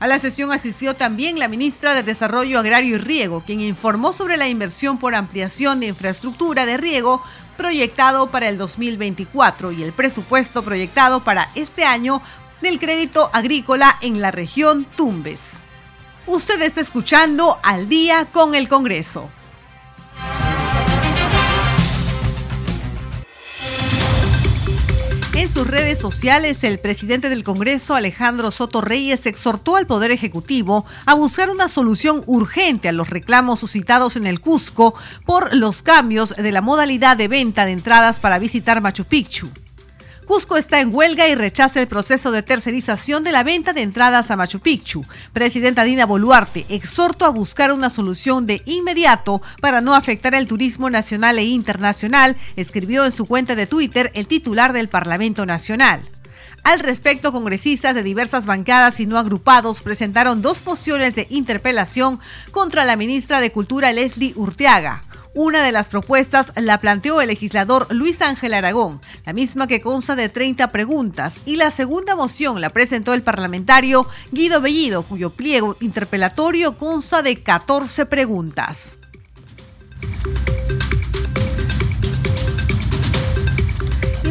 A 0.00 0.08
la 0.08 0.18
sesión 0.18 0.50
asistió 0.50 0.94
también 0.94 1.38
la 1.38 1.46
ministra 1.46 1.94
de 1.94 2.02
Desarrollo 2.02 2.58
Agrario 2.58 2.96
y 2.96 2.98
Riego, 2.98 3.44
quien 3.46 3.60
informó 3.60 4.12
sobre 4.12 4.36
la 4.36 4.48
inversión 4.48 4.98
por 4.98 5.14
ampliación 5.14 5.78
de 5.78 5.86
infraestructura 5.86 6.66
de 6.66 6.76
riego 6.76 7.22
proyectado 7.56 8.28
para 8.28 8.48
el 8.48 8.58
2024 8.58 9.70
y 9.70 9.84
el 9.84 9.92
presupuesto 9.92 10.64
proyectado 10.64 11.22
para 11.22 11.48
este 11.54 11.84
año 11.84 12.20
del 12.62 12.80
crédito 12.80 13.30
agrícola 13.32 13.96
en 14.02 14.20
la 14.20 14.32
región 14.32 14.84
Tumbes. 14.96 15.65
Usted 16.26 16.60
está 16.62 16.80
escuchando 16.80 17.56
al 17.62 17.88
día 17.88 18.26
con 18.32 18.56
el 18.56 18.68
Congreso. 18.68 19.30
En 25.34 25.52
sus 25.52 25.68
redes 25.68 26.00
sociales, 26.00 26.64
el 26.64 26.80
presidente 26.80 27.28
del 27.28 27.44
Congreso, 27.44 27.94
Alejandro 27.94 28.50
Soto 28.50 28.80
Reyes, 28.80 29.26
exhortó 29.26 29.76
al 29.76 29.86
Poder 29.86 30.10
Ejecutivo 30.10 30.84
a 31.04 31.14
buscar 31.14 31.48
una 31.48 31.68
solución 31.68 32.24
urgente 32.26 32.88
a 32.88 32.92
los 32.92 33.08
reclamos 33.08 33.60
suscitados 33.60 34.16
en 34.16 34.26
el 34.26 34.40
Cusco 34.40 34.94
por 35.24 35.54
los 35.54 35.82
cambios 35.82 36.34
de 36.34 36.50
la 36.50 36.60
modalidad 36.60 37.16
de 37.16 37.28
venta 37.28 37.66
de 37.66 37.72
entradas 37.72 38.18
para 38.18 38.40
visitar 38.40 38.80
Machu 38.80 39.04
Picchu. 39.04 39.48
Cusco 40.26 40.56
está 40.56 40.80
en 40.80 40.92
huelga 40.92 41.28
y 41.28 41.36
rechaza 41.36 41.80
el 41.80 41.86
proceso 41.86 42.32
de 42.32 42.42
tercerización 42.42 43.22
de 43.22 43.30
la 43.30 43.44
venta 43.44 43.72
de 43.72 43.82
entradas 43.82 44.32
a 44.32 44.36
Machu 44.36 44.58
Picchu. 44.58 45.04
Presidenta 45.32 45.84
Dina 45.84 46.04
Boluarte 46.04 46.66
exhorto 46.68 47.26
a 47.26 47.30
buscar 47.30 47.70
una 47.70 47.88
solución 47.90 48.44
de 48.44 48.60
inmediato 48.66 49.40
para 49.60 49.80
no 49.80 49.94
afectar 49.94 50.34
el 50.34 50.48
turismo 50.48 50.90
nacional 50.90 51.38
e 51.38 51.44
internacional, 51.44 52.36
escribió 52.56 53.04
en 53.04 53.12
su 53.12 53.26
cuenta 53.26 53.54
de 53.54 53.68
Twitter 53.68 54.10
el 54.14 54.26
titular 54.26 54.72
del 54.72 54.88
Parlamento 54.88 55.46
Nacional. 55.46 56.00
Al 56.64 56.80
respecto, 56.80 57.30
congresistas 57.30 57.94
de 57.94 58.02
diversas 58.02 58.46
bancadas 58.46 58.98
y 58.98 59.06
no 59.06 59.18
agrupados 59.18 59.80
presentaron 59.80 60.42
dos 60.42 60.66
mociones 60.66 61.14
de 61.14 61.28
interpelación 61.30 62.18
contra 62.50 62.84
la 62.84 62.96
ministra 62.96 63.40
de 63.40 63.52
Cultura 63.52 63.92
Leslie 63.92 64.32
Urteaga. 64.34 65.04
Una 65.38 65.62
de 65.62 65.70
las 65.70 65.90
propuestas 65.90 66.50
la 66.56 66.80
planteó 66.80 67.20
el 67.20 67.28
legislador 67.28 67.88
Luis 67.90 68.22
Ángel 68.22 68.54
Aragón, 68.54 69.02
la 69.26 69.34
misma 69.34 69.66
que 69.66 69.82
consta 69.82 70.16
de 70.16 70.30
30 70.30 70.72
preguntas, 70.72 71.42
y 71.44 71.56
la 71.56 71.70
segunda 71.70 72.16
moción 72.16 72.62
la 72.62 72.70
presentó 72.70 73.12
el 73.12 73.22
parlamentario 73.22 74.06
Guido 74.32 74.62
Bellido, 74.62 75.02
cuyo 75.02 75.28
pliego 75.28 75.76
interpelatorio 75.80 76.72
consta 76.78 77.20
de 77.20 77.42
14 77.42 78.06
preguntas. 78.06 78.96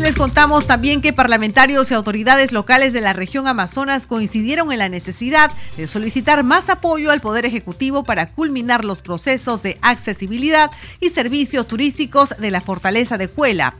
Les 0.01 0.15
contamos 0.15 0.67
también 0.67 1.01
que 1.01 1.13
parlamentarios 1.13 1.89
y 1.89 1.93
autoridades 1.93 2.51
locales 2.51 2.91
de 2.91 3.01
la 3.01 3.13
región 3.13 3.47
Amazonas 3.47 4.07
coincidieron 4.07 4.71
en 4.71 4.79
la 4.79 4.89
necesidad 4.89 5.51
de 5.77 5.87
solicitar 5.87 6.43
más 6.43 6.69
apoyo 6.69 7.11
al 7.11 7.21
Poder 7.21 7.45
Ejecutivo 7.45 8.03
para 8.03 8.27
culminar 8.27 8.83
los 8.83 9.01
procesos 9.01 9.61
de 9.61 9.77
accesibilidad 9.81 10.69
y 10.99 11.09
servicios 11.09 11.67
turísticos 11.67 12.35
de 12.37 12.51
la 12.51 12.61
fortaleza 12.61 13.17
de 13.17 13.27
Cuela. 13.27 13.73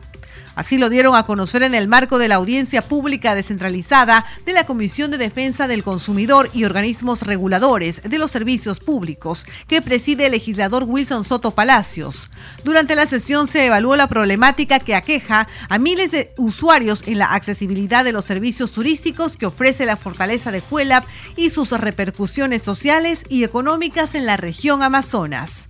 Así 0.56 0.78
lo 0.78 0.90
dieron 0.90 1.16
a 1.16 1.26
conocer 1.26 1.64
en 1.64 1.76
el 1.76 1.88
marco 1.88 2.18
de 2.18 2.28
la 2.28 2.36
audiencia 2.36 2.82
pública 2.82 3.36
descentralizada 3.36 4.26
de 4.46 4.54
la 4.54 4.66
Comisión 4.66 5.12
de 5.12 5.18
Defensa 5.18 5.68
del 5.68 5.84
Consumidor 5.84 6.50
y 6.54 6.64
organismos 6.64 7.22
reguladores 7.22 8.02
de 8.04 8.18
los 8.18 8.32
servicios 8.32 8.80
públicos 8.80 9.46
que 9.68 9.82
preside 9.82 10.28
el 10.28 10.32
legislador 10.32 10.84
Wilson 10.88 11.24
Soto 11.24 11.52
Palacios. 11.52 12.30
Durante 12.64 12.96
la 12.96 13.06
sesión 13.06 13.48
se 13.48 13.66
evaluó 13.66 13.96
la 13.96 14.08
problemática 14.08 14.80
que 14.80 14.96
aqueja 14.96 15.48
a 15.70 15.78
miles 15.78 16.12
de 16.12 16.34
usuarios 16.38 17.04
en 17.06 17.20
la 17.20 17.34
accesibilidad 17.34 18.04
de 18.04 18.14
los 18.14 18.26
servicios 18.26 18.72
turísticos 18.72 19.38
que 19.38 19.46
ofrece 19.46 19.86
la 19.86 19.98
fortaleza 19.98 20.52
de 20.52 20.62
Cuelap 20.62 21.06
y 21.36 21.50
sus 21.50 21.72
repercusiones 21.72 22.64
sociales 22.64 23.24
y 23.30 23.44
económicas 23.44 24.16
en 24.16 24.26
la 24.26 24.38
región 24.38 24.84
Amazonas. 24.84 25.68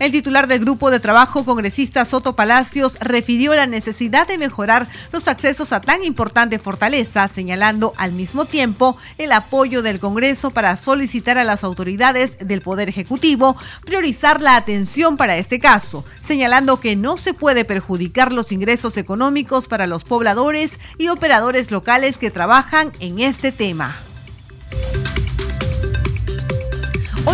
El 0.00 0.10
titular 0.10 0.48
del 0.48 0.60
grupo 0.60 0.90
de 0.90 0.98
trabajo 0.98 1.44
congresista 1.44 2.04
Soto 2.04 2.34
Palacios 2.34 2.98
refirió 3.00 3.54
la 3.54 3.66
necesidad 3.66 4.26
de 4.26 4.38
mejorar 4.38 4.88
los 5.12 5.28
accesos 5.28 5.72
a 5.72 5.80
tan 5.80 6.02
importante 6.04 6.58
fortaleza, 6.58 7.28
señalando 7.28 7.92
al 7.96 8.12
mismo 8.12 8.44
tiempo 8.44 8.96
el 9.18 9.30
apoyo 9.30 9.82
del 9.82 10.00
Congreso 10.00 10.50
para 10.50 10.76
solicitar 10.76 11.38
a 11.38 11.44
las 11.44 11.62
autoridades 11.62 12.36
del 12.38 12.60
Poder 12.60 12.88
Ejecutivo 12.88 13.56
priorizar 13.84 14.40
la 14.40 14.56
atención 14.56 15.16
para 15.16 15.36
este 15.36 15.60
caso, 15.60 16.04
señalando 16.20 16.80
que 16.80 16.96
no 16.96 17.16
se 17.16 17.32
puede 17.32 17.64
perjudicar 17.64 18.32
los 18.32 18.50
ingresos 18.50 18.96
económicos 18.96 19.68
para 19.68 19.86
los 19.86 20.04
pobladores 20.04 20.80
y 20.98 21.08
operadores 21.08 21.70
locales 21.70 22.18
que 22.18 22.30
trabajan 22.30 22.92
en 22.98 23.20
este 23.20 23.52
tema. 23.52 24.03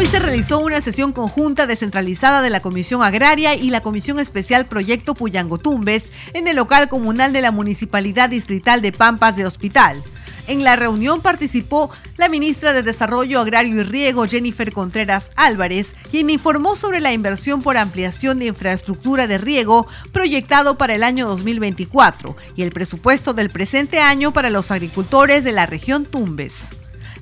Hoy 0.01 0.07
se 0.07 0.19
realizó 0.19 0.61
una 0.61 0.81
sesión 0.81 1.13
conjunta 1.13 1.67
descentralizada 1.67 2.41
de 2.41 2.49
la 2.49 2.63
Comisión 2.63 3.03
Agraria 3.03 3.55
y 3.55 3.69
la 3.69 3.83
Comisión 3.83 4.19
Especial 4.19 4.65
Proyecto 4.65 5.13
Puyangotumbes 5.15 6.11
en 6.33 6.49
el 6.49 6.57
local 6.57 6.89
comunal 6.89 7.35
de 7.35 7.43
la 7.43 7.51
Municipalidad 7.51 8.31
Distrital 8.31 8.81
de 8.81 8.93
Pampas 8.93 9.37
de 9.37 9.45
Hospital. 9.45 10.03
En 10.47 10.65
la 10.65 10.75
reunión 10.75 11.21
participó 11.21 11.91
la 12.17 12.31
ministra 12.31 12.73
de 12.73 12.83
Desarrollo 12.83 13.41
Agrario 13.41 13.79
y 13.79 13.83
Riego, 13.83 14.27
Jennifer 14.27 14.73
Contreras 14.73 15.33
Álvarez, 15.37 15.95
quien 16.11 16.31
informó 16.31 16.77
sobre 16.77 17.01
la 17.01 17.13
inversión 17.13 17.61
por 17.61 17.77
ampliación 17.77 18.39
de 18.39 18.47
infraestructura 18.47 19.27
de 19.27 19.37
riego 19.37 19.87
proyectado 20.13 20.79
para 20.79 20.95
el 20.95 21.03
año 21.03 21.29
2024 21.29 22.39
y 22.57 22.63
el 22.63 22.71
presupuesto 22.71 23.35
del 23.35 23.51
presente 23.51 24.01
año 24.01 24.33
para 24.33 24.49
los 24.49 24.71
agricultores 24.71 25.45
de 25.45 25.53
la 25.53 25.67
región 25.67 26.07
Tumbes. 26.07 26.71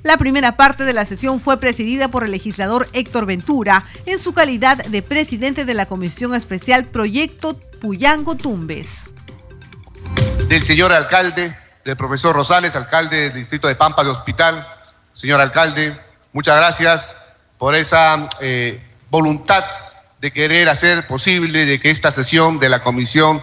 La 0.03 0.17
primera 0.17 0.53
parte 0.53 0.85
de 0.85 0.93
la 0.93 1.05
sesión 1.05 1.39
fue 1.41 1.59
presidida 1.59 2.07
por 2.07 2.23
el 2.23 2.31
legislador 2.31 2.87
Héctor 2.93 3.25
Ventura 3.25 3.83
en 4.05 4.17
su 4.17 4.33
calidad 4.33 4.77
de 4.77 5.01
presidente 5.01 5.65
de 5.65 5.73
la 5.73 5.85
Comisión 5.85 6.33
Especial 6.33 6.85
Proyecto 6.85 7.59
Puyango 7.81 8.35
Tumbes. 8.35 9.13
Del 10.47 10.63
señor 10.63 10.93
alcalde, 10.93 11.55
del 11.83 11.97
profesor 11.97 12.33
Rosales, 12.33 12.77
alcalde 12.77 13.23
del 13.23 13.33
distrito 13.33 13.67
de 13.67 13.75
Pampa 13.75 14.03
de 14.03 14.11
Hospital. 14.11 14.65
Señor 15.11 15.41
alcalde, 15.41 15.99
muchas 16.31 16.55
gracias 16.55 17.17
por 17.57 17.75
esa 17.75 18.29
eh, 18.39 18.81
voluntad 19.09 19.65
de 20.21 20.31
querer 20.31 20.69
hacer 20.69 21.07
posible 21.07 21.65
de 21.65 21.77
que 21.77 21.89
esta 21.89 22.11
sesión 22.11 22.59
de 22.59 22.69
la 22.69 22.79
Comisión 22.79 23.41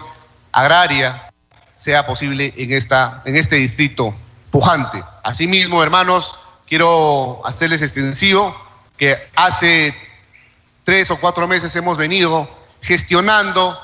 Agraria 0.51 1.31
sea 1.75 2.07
posible 2.07 2.53
en, 2.57 2.73
esta, 2.73 3.21
en 3.25 3.35
este 3.35 3.57
distrito 3.57 4.15
pujante. 4.49 5.03
Asimismo, 5.23 5.83
hermanos, 5.83 6.39
quiero 6.67 7.41
hacerles 7.45 7.81
extensivo 7.81 8.55
que 8.97 9.17
hace 9.35 9.95
tres 10.83 11.09
o 11.11 11.19
cuatro 11.19 11.47
meses 11.47 11.75
hemos 11.75 11.97
venido 11.97 12.49
gestionando 12.81 13.77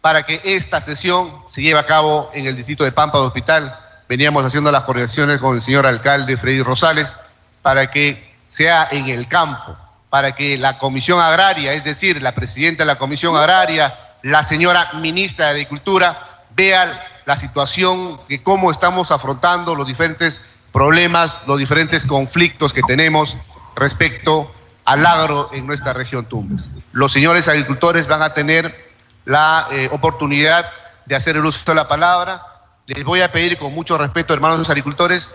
para 0.00 0.24
que 0.24 0.40
esta 0.44 0.80
sesión 0.80 1.42
se 1.46 1.62
lleve 1.62 1.78
a 1.78 1.86
cabo 1.86 2.30
en 2.32 2.46
el 2.46 2.56
distrito 2.56 2.84
de 2.84 2.92
Pampa 2.92 3.18
de 3.18 3.24
Hospital. 3.24 3.78
Veníamos 4.08 4.44
haciendo 4.44 4.72
las 4.72 4.84
coordinaciones 4.84 5.38
con 5.38 5.54
el 5.54 5.62
señor 5.62 5.86
alcalde 5.86 6.36
Freddy 6.36 6.62
Rosales 6.62 7.14
para 7.62 7.90
que 7.90 8.34
sea 8.48 8.88
en 8.90 9.08
el 9.08 9.28
campo, 9.28 9.76
para 10.08 10.34
que 10.34 10.56
la 10.56 10.78
Comisión 10.78 11.20
Agraria, 11.20 11.74
es 11.74 11.84
decir, 11.84 12.22
la 12.22 12.34
presidenta 12.34 12.82
de 12.82 12.86
la 12.86 12.98
Comisión 12.98 13.36
Agraria, 13.36 13.96
la 14.22 14.42
señora 14.42 14.90
ministra 14.94 15.46
de 15.46 15.50
Agricultura, 15.52 16.44
vea 16.50 17.06
la 17.26 17.36
situación 17.36 18.20
de 18.28 18.42
cómo 18.42 18.70
estamos 18.70 19.12
afrontando 19.12 19.74
los 19.74 19.86
diferentes 19.86 20.42
problemas, 20.72 21.40
los 21.46 21.58
diferentes 21.58 22.04
conflictos 22.04 22.72
que 22.72 22.82
tenemos 22.82 23.36
respecto 23.76 24.52
al 24.84 25.04
agro 25.06 25.50
en 25.52 25.66
nuestra 25.66 25.92
región 25.92 26.26
Tumbes. 26.26 26.70
Los 26.92 27.12
señores 27.12 27.48
agricultores 27.48 28.06
van 28.06 28.22
a 28.22 28.32
tener 28.34 28.90
la 29.24 29.68
eh, 29.70 29.88
oportunidad 29.92 30.70
de 31.06 31.14
hacer 31.14 31.36
el 31.36 31.44
uso 31.44 31.60
de 31.66 31.74
la 31.74 31.88
palabra. 31.88 32.42
Les 32.86 33.04
voy 33.04 33.20
a 33.20 33.30
pedir 33.30 33.58
con 33.58 33.72
mucho 33.72 33.98
respeto, 33.98 34.34
hermanos 34.34 34.68
agricultores, 34.68 35.30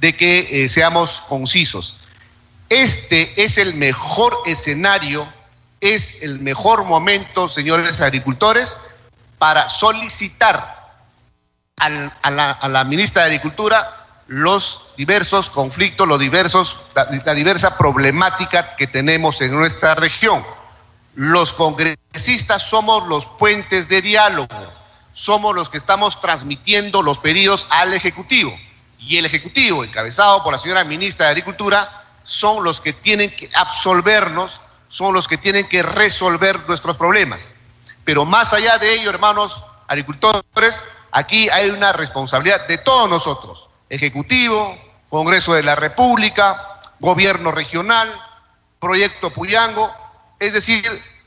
de 0.00 0.16
que 0.16 0.64
eh, 0.64 0.68
seamos 0.68 1.22
concisos. 1.28 1.98
Este 2.68 3.42
es 3.42 3.58
el 3.58 3.74
mejor 3.74 4.36
escenario, 4.46 5.32
es 5.80 6.22
el 6.22 6.40
mejor 6.40 6.84
momento, 6.84 7.48
señores 7.48 8.00
agricultores, 8.00 8.78
para 9.38 9.68
solicitar 9.68 10.76
a, 11.78 12.68
la, 12.68 12.84
ministra 12.84 13.22
de 13.22 13.28
Agricultura 13.28 14.05
los 14.26 14.82
diversos 14.96 15.50
conflictos, 15.50 16.08
los 16.08 16.18
diversos, 16.18 16.78
la 16.94 17.34
diversa 17.34 17.78
problemática 17.78 18.74
que 18.76 18.86
tenemos 18.86 19.40
en 19.40 19.54
nuestra 19.54 19.94
región. 19.94 20.44
Los 21.14 21.52
congresistas 21.52 22.62
somos 22.62 23.06
los 23.08 23.26
puentes 23.26 23.88
de 23.88 24.02
diálogo, 24.02 24.48
somos 25.12 25.54
los 25.54 25.70
que 25.70 25.78
estamos 25.78 26.20
transmitiendo 26.20 27.02
los 27.02 27.18
pedidos 27.18 27.66
al 27.70 27.94
Ejecutivo. 27.94 28.56
Y 28.98 29.16
el 29.18 29.26
Ejecutivo, 29.26 29.84
encabezado 29.84 30.42
por 30.42 30.52
la 30.52 30.58
señora 30.58 30.84
ministra 30.84 31.26
de 31.26 31.32
Agricultura, 31.32 32.04
son 32.24 32.64
los 32.64 32.80
que 32.80 32.92
tienen 32.92 33.34
que 33.34 33.48
absolvernos, 33.54 34.60
son 34.88 35.14
los 35.14 35.28
que 35.28 35.38
tienen 35.38 35.68
que 35.68 35.82
resolver 35.82 36.68
nuestros 36.68 36.96
problemas. 36.96 37.54
Pero 38.04 38.24
más 38.24 38.52
allá 38.52 38.78
de 38.78 38.94
ello, 38.94 39.10
hermanos 39.10 39.62
agricultores, 39.88 40.84
aquí 41.12 41.48
hay 41.48 41.70
una 41.70 41.92
responsabilidad 41.92 42.66
de 42.66 42.78
todos 42.78 43.08
nosotros, 43.08 43.68
Ejecutivo, 43.88 44.76
Congreso 45.08 45.54
de 45.54 45.62
la 45.62 45.76
República, 45.76 46.80
Gobierno 47.00 47.52
Regional, 47.52 48.12
Proyecto 48.80 49.32
Puyango, 49.32 49.90
es 50.38 50.52
decir, 50.52 50.82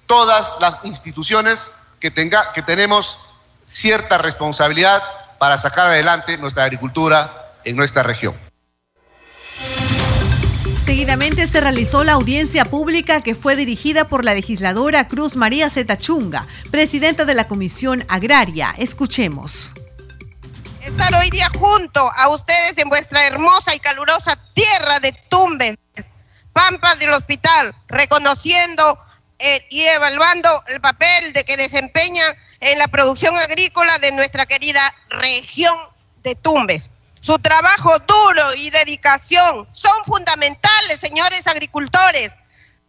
todas 0.06 0.54
las 0.60 0.84
instituciones 0.84 1.70
que, 2.00 2.12
tenga, 2.12 2.54
que 2.54 2.62
tenemos 2.62 3.18
cierta 3.64 4.18
responsabilidad 4.18 5.02
para 5.38 5.58
sacar 5.58 5.88
adelante 5.88 6.38
nuestra 6.38 6.64
agricultura 6.64 7.54
en 7.64 7.76
nuestra 7.76 8.04
región. 8.04 8.36
Seguidamente 10.86 11.48
se 11.48 11.62
realizó 11.62 12.04
la 12.04 12.14
audiencia 12.14 12.66
pública 12.66 13.22
que 13.22 13.36
fue 13.36 13.56
dirigida 13.56 14.08
por 14.08 14.26
la 14.26 14.34
legisladora 14.34 15.08
Cruz 15.08 15.36
María 15.36 15.70
Zetachunga, 15.70 16.48
presidenta 16.72 17.26
de 17.26 17.36
la 17.36 17.48
Comisión 17.48 18.04
Agraria. 18.08 18.74
Escuchemos. 18.78 19.74
Estar 20.90 21.14
hoy 21.14 21.30
día 21.30 21.48
junto 21.60 22.02
a 22.18 22.30
ustedes 22.30 22.76
en 22.80 22.90
vuestra 22.90 23.28
hermosa 23.28 23.76
y 23.76 23.80
calurosa 23.80 24.36
tierra 24.56 25.00
de 25.00 25.12
Tumbes, 25.30 25.78
Pampas 26.52 26.98
del 26.98 27.14
Hospital, 27.14 27.76
reconociendo 27.88 29.00
eh, 29.38 29.68
y 29.70 29.82
evaluando 29.82 30.50
el 30.66 30.82
papel 30.82 31.32
de 31.34 31.44
que 31.44 31.58
desempeña 31.58 32.24
en 32.60 32.80
la 32.80 32.88
producción 32.88 33.38
agrícola 33.38 34.00
de 34.00 34.14
nuestra 34.14 34.48
querida 34.48 34.82
región 35.10 35.78
de 36.24 36.34
Tumbes. 36.34 36.90
Su 37.20 37.38
trabajo 37.38 38.00
duro 38.00 38.56
y 38.56 38.72
dedicación 38.72 39.68
son 39.72 40.06
fundamentales, 40.06 41.00
señores 41.00 41.46
agricultores, 41.46 42.32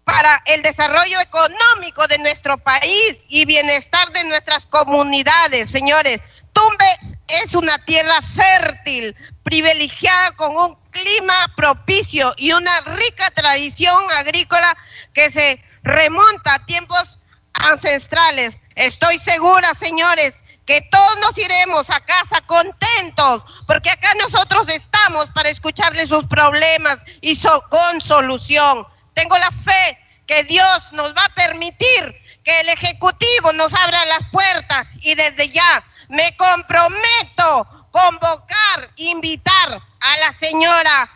para 0.04 0.42
el 0.46 0.62
desarrollo 0.62 1.20
económico 1.20 2.06
de 2.08 2.18
nuestro 2.18 2.58
país 2.58 3.22
y 3.28 3.44
bienestar 3.44 4.10
de 4.12 4.24
nuestras 4.24 4.66
comunidades, 4.66 5.70
señores. 5.70 6.20
Tumbes 6.52 7.16
es 7.28 7.54
una 7.54 7.78
tierra 7.84 8.20
fértil, 8.22 9.14
privilegiada 9.44 10.32
con 10.32 10.56
un 10.56 10.76
clima 10.90 11.34
propicio 11.56 12.32
y 12.36 12.52
una 12.52 12.80
rica 12.80 13.30
tradición 13.30 14.02
agrícola 14.18 14.76
que 15.14 15.30
se 15.30 15.62
remonta 15.82 16.54
a 16.54 16.66
tiempos 16.66 17.18
ancestrales. 17.52 18.56
Estoy 18.74 19.18
segura, 19.18 19.74
señores, 19.74 20.42
que 20.66 20.80
todos 20.90 21.18
nos 21.20 21.36
iremos 21.38 21.90
a 21.90 22.00
casa 22.00 22.40
contentos, 22.46 23.44
porque 23.66 23.90
acá 23.90 24.12
nosotros 24.14 24.68
estamos 24.68 25.26
para 25.34 25.50
escucharles 25.50 26.08
sus 26.08 26.24
problemas 26.26 26.98
y 27.20 27.36
con 27.68 28.00
solución. 28.00 28.86
Tengo 29.14 29.36
la 29.38 29.50
fe 29.50 29.98
que 30.26 30.44
Dios 30.44 30.92
nos 30.92 31.12
va 31.14 31.24
a 31.24 31.34
permitir 31.34 32.14
que 32.44 32.60
el 32.60 32.68
Ejecutivo 32.68 33.52
nos 33.52 33.74
abra 33.74 34.04
las 34.06 34.20
puertas 34.30 34.94
y 35.02 35.14
desde 35.14 35.48
ya 35.48 35.84
me 36.08 36.36
comprometo 36.36 37.88
convocar, 37.90 38.90
invitar 38.96 39.80
a 40.00 40.16
la 40.18 40.32
señora 40.32 41.10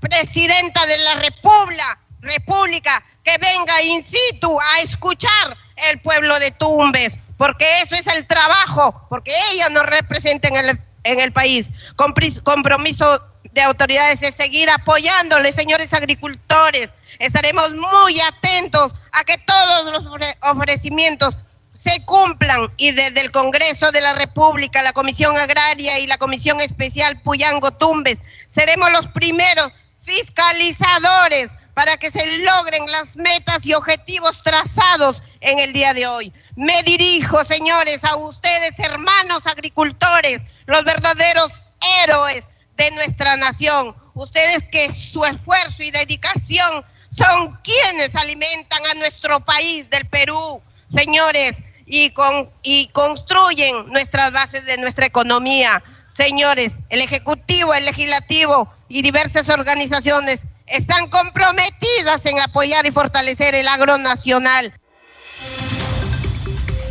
presidenta 0.00 0.86
de 0.86 0.98
la 0.98 1.14
República, 1.16 1.98
República 2.20 3.04
que 3.24 3.36
venga 3.38 3.82
in 3.82 4.04
situ 4.04 4.58
a 4.60 4.80
escuchar 4.80 5.56
el 5.88 6.00
pueblo 6.00 6.38
de 6.38 6.50
Tumbes, 6.52 7.18
porque 7.36 7.64
eso 7.82 7.94
es 7.94 8.06
el 8.06 8.26
trabajo, 8.26 9.06
porque 9.08 9.32
ella 9.52 9.68
nos 9.70 9.84
representa 9.84 10.48
en 10.48 11.20
el, 11.20 11.32
país. 11.32 11.70
Compromiso 11.96 13.22
de 13.52 13.62
autoridades 13.62 14.22
es 14.22 14.34
seguir 14.34 14.70
apoyándole, 14.70 15.52
señores 15.52 15.92
agricultores. 15.92 16.94
Estaremos 17.20 17.74
muy 17.74 18.18
atentos 18.20 18.94
a 19.12 19.24
que 19.24 19.36
todos 19.36 19.92
los 19.92 20.06
ofrecimientos 20.40 21.36
se 21.74 22.02
cumplan 22.06 22.72
y 22.78 22.92
desde 22.92 23.20
el 23.20 23.30
Congreso 23.30 23.92
de 23.92 24.00
la 24.00 24.14
República, 24.14 24.82
la 24.82 24.94
Comisión 24.94 25.36
Agraria 25.36 25.98
y 25.98 26.06
la 26.06 26.16
Comisión 26.16 26.58
Especial 26.60 27.20
Puyango 27.20 27.72
Tumbes, 27.72 28.18
seremos 28.48 28.90
los 28.92 29.08
primeros 29.08 29.70
fiscalizadores 30.00 31.50
para 31.74 31.98
que 31.98 32.10
se 32.10 32.38
logren 32.38 32.90
las 32.90 33.16
metas 33.16 33.66
y 33.66 33.74
objetivos 33.74 34.42
trazados 34.42 35.22
en 35.40 35.58
el 35.58 35.74
día 35.74 35.92
de 35.92 36.06
hoy. 36.06 36.32
Me 36.56 36.82
dirijo, 36.84 37.44
señores, 37.44 38.02
a 38.02 38.16
ustedes, 38.16 38.78
hermanos 38.78 39.46
agricultores, 39.46 40.42
los 40.64 40.82
verdaderos 40.84 41.62
héroes 42.02 42.48
de 42.76 42.90
nuestra 42.92 43.36
nación. 43.36 43.94
Ustedes 44.14 44.64
que 44.72 44.90
su 45.12 45.22
esfuerzo 45.24 45.82
y 45.82 45.90
dedicación 45.90 46.84
son 47.10 47.58
quienes 47.62 48.14
alimentan 48.16 48.80
a 48.86 48.94
nuestro 48.94 49.40
país 49.40 49.90
del 49.90 50.06
Perú, 50.08 50.62
señores, 50.94 51.62
y, 51.86 52.10
con, 52.10 52.50
y 52.62 52.86
construyen 52.88 53.88
nuestras 53.88 54.32
bases 54.32 54.64
de 54.64 54.78
nuestra 54.78 55.06
economía. 55.06 55.82
Señores, 56.08 56.72
el 56.88 57.00
Ejecutivo, 57.00 57.74
el 57.74 57.84
Legislativo 57.84 58.72
y 58.88 59.02
diversas 59.02 59.48
organizaciones 59.48 60.46
están 60.66 61.08
comprometidas 61.08 62.24
en 62.26 62.38
apoyar 62.40 62.86
y 62.86 62.92
fortalecer 62.92 63.54
el 63.54 63.68
agro 63.68 63.98
nacional. 63.98 64.79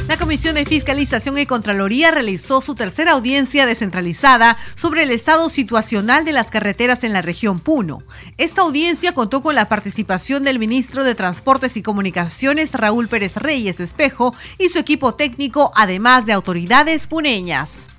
La 0.10 0.18
Comisión 0.18 0.56
de 0.56 0.66
Fiscalización 0.66 1.38
y 1.38 1.46
Contraloría 1.46 2.10
realizó 2.10 2.62
su 2.62 2.74
tercera 2.74 3.12
audiencia 3.12 3.68
descentralizada 3.68 4.58
sobre 4.74 5.04
el 5.04 5.12
estado 5.12 5.52
situacional 5.52 6.26
de 6.26 6.32
las 6.32 6.48
carreteras 6.48 7.04
en 7.04 7.14
la 7.14 7.22
región 7.22 7.60
Puno. 7.60 8.02
Esta 8.40 8.64
audiencia 8.64 9.14
contó 9.14 9.44
con 9.44 9.54
la 9.54 9.70
participación 9.70 10.44
del 10.44 10.58
ministro 10.58 11.04
de 11.04 11.14
Transportes 11.14 11.78
y 11.78 11.84
Comunicaciones 11.84 12.72
Raúl 12.72 13.08
Pérez 13.08 13.36
Reyes 13.36 13.80
Espejo 13.80 14.34
y 14.58 14.70
su 14.70 14.80
equipo 14.80 15.14
técnico, 15.14 15.72
además 15.76 16.26
de 16.26 16.34
autoridades 16.34 17.06
puneñas. 17.06 17.90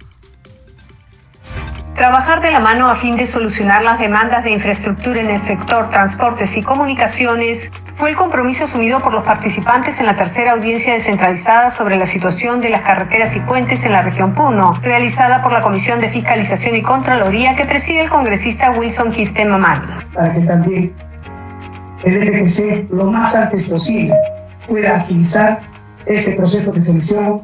Trabajar 1.95 2.41
de 2.41 2.51
la 2.51 2.61
mano 2.61 2.89
a 2.89 2.95
fin 2.95 3.17
de 3.17 3.27
solucionar 3.27 3.83
las 3.83 3.99
demandas 3.99 4.45
de 4.45 4.51
infraestructura 4.51 5.21
en 5.21 5.31
el 5.31 5.41
sector 5.41 5.91
transportes 5.91 6.57
y 6.57 6.63
comunicaciones 6.63 7.71
fue 7.97 8.11
el 8.11 8.17
compromiso 8.17 8.65
asumido 8.65 9.01
por 9.01 9.13
los 9.13 9.25
participantes 9.25 10.01
en 10.01 10.07
la 10.07 10.17
tercera 10.17 10.53
audiencia 10.53 10.95
descentralizada 10.95 11.71
sobre 11.71 11.97
la 11.97 12.07
situación 12.07 12.63
de 12.63 12.71
las 12.71 12.81
carreteras 12.81 13.37
y 13.37 13.41
puentes 13.41 13.85
en 13.85 13.93
la 13.93 14.01
región 14.01 14.33
Puno, 14.33 14.73
realizada 14.83 15.43
por 15.43 15.53
la 15.53 15.61
Comisión 15.61 16.01
de 16.01 16.09
Fiscalización 16.09 16.77
y 16.77 16.83
Contraloría 16.83 17.55
que 17.57 17.67
preside 17.67 18.01
el 18.03 18.09
congresista 18.09 18.71
Wilson 18.71 19.11
Quispe 19.11 19.45
Mamani. 19.45 19.93
Para 20.15 20.33
que 20.33 20.41
también 20.41 20.95
el 22.05 22.49
FGC 22.49 22.91
lo 22.91 23.11
más 23.11 23.35
antes 23.35 23.69
posible 23.69 24.15
pueda 24.67 24.97
agilizar 24.97 25.61
este 26.07 26.33
proceso 26.33 26.73
de 26.73 26.81
selección 26.81 27.43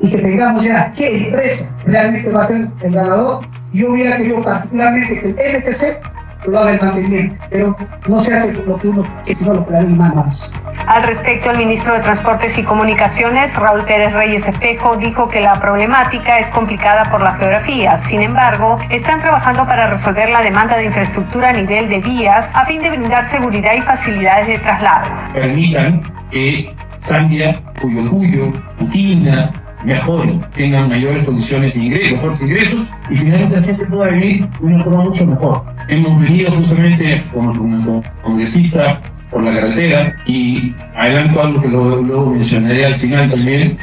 y 0.00 0.10
que 0.10 0.18
tengamos 0.18 0.64
ya 0.64 0.92
qué 0.92 1.24
empresa 1.24 1.64
realmente 1.86 2.28
va 2.30 2.42
a 2.42 2.46
ser 2.46 2.68
el 2.82 2.92
ganador 2.92 3.40
yo 3.72 3.90
hubiera 3.90 4.16
querido 4.16 4.42
particularmente 4.42 5.20
que 5.20 5.28
el 5.28 5.62
MTC 5.62 6.48
lo 6.48 6.58
haga 6.58 6.72
el 6.72 6.80
mantenimiento, 6.80 7.44
pero 7.50 7.76
no 8.08 8.20
se 8.20 8.34
hace 8.34 8.52
lo 8.52 8.78
que 8.78 8.88
uno, 8.88 9.04
que 9.24 9.34
si 9.34 9.44
no 9.44 9.54
lo 9.54 9.66
en 9.70 9.96
manos. 9.96 10.50
Al 10.86 11.02
respecto, 11.04 11.50
el 11.50 11.58
ministro 11.58 11.94
de 11.94 12.00
Transportes 12.00 12.56
y 12.58 12.62
Comunicaciones, 12.62 13.54
Raúl 13.54 13.84
Pérez 13.84 14.12
Reyes 14.12 14.48
Espejo, 14.48 14.96
dijo 14.96 15.28
que 15.28 15.40
la 15.40 15.60
problemática 15.60 16.38
es 16.38 16.50
complicada 16.50 17.10
por 17.10 17.20
la 17.20 17.32
geografía. 17.36 17.98
Sin 17.98 18.22
embargo, 18.22 18.78
están 18.88 19.20
trabajando 19.20 19.66
para 19.66 19.88
resolver 19.88 20.30
la 20.30 20.42
demanda 20.42 20.76
de 20.76 20.86
infraestructura 20.86 21.50
a 21.50 21.52
nivel 21.52 21.88
de 21.88 21.98
vías 21.98 22.48
a 22.54 22.64
fin 22.64 22.82
de 22.82 22.90
brindar 22.90 23.28
seguridad 23.28 23.74
y 23.74 23.82
facilidades 23.82 24.46
de 24.46 24.58
traslado. 24.58 25.10
Permitan 25.32 26.02
que 26.30 26.74
Zambia, 27.00 27.60
Cuyo 27.80 28.10
Cuyo, 28.10 28.52
Putina, 28.78 29.52
mejoren, 29.84 30.40
tengan 30.54 30.88
mayores 30.88 31.24
condiciones 31.24 31.74
de 31.74 31.80
ingreso, 31.80 32.14
mejores 32.14 32.42
ingresos 32.42 32.88
y 33.10 33.16
finalmente 33.16 33.60
la 33.60 33.66
gente 33.66 33.86
pueda 33.86 34.10
vivir 34.10 34.46
de 34.48 34.66
una 34.66 34.84
forma 34.84 35.04
mucho 35.04 35.26
mejor. 35.26 35.62
Hemos 35.88 36.20
venido 36.20 36.52
justamente 36.52 37.22
como 37.32 38.02
congresista 38.22 39.00
por 39.30 39.44
la 39.44 39.52
carretera 39.52 40.16
y 40.26 40.74
adelanto 40.94 41.42
algo 41.42 41.62
que 41.62 41.68
luego, 41.68 42.30
mencionaré 42.30 42.86
al 42.86 42.94
final 42.94 43.30
también, 43.30 43.78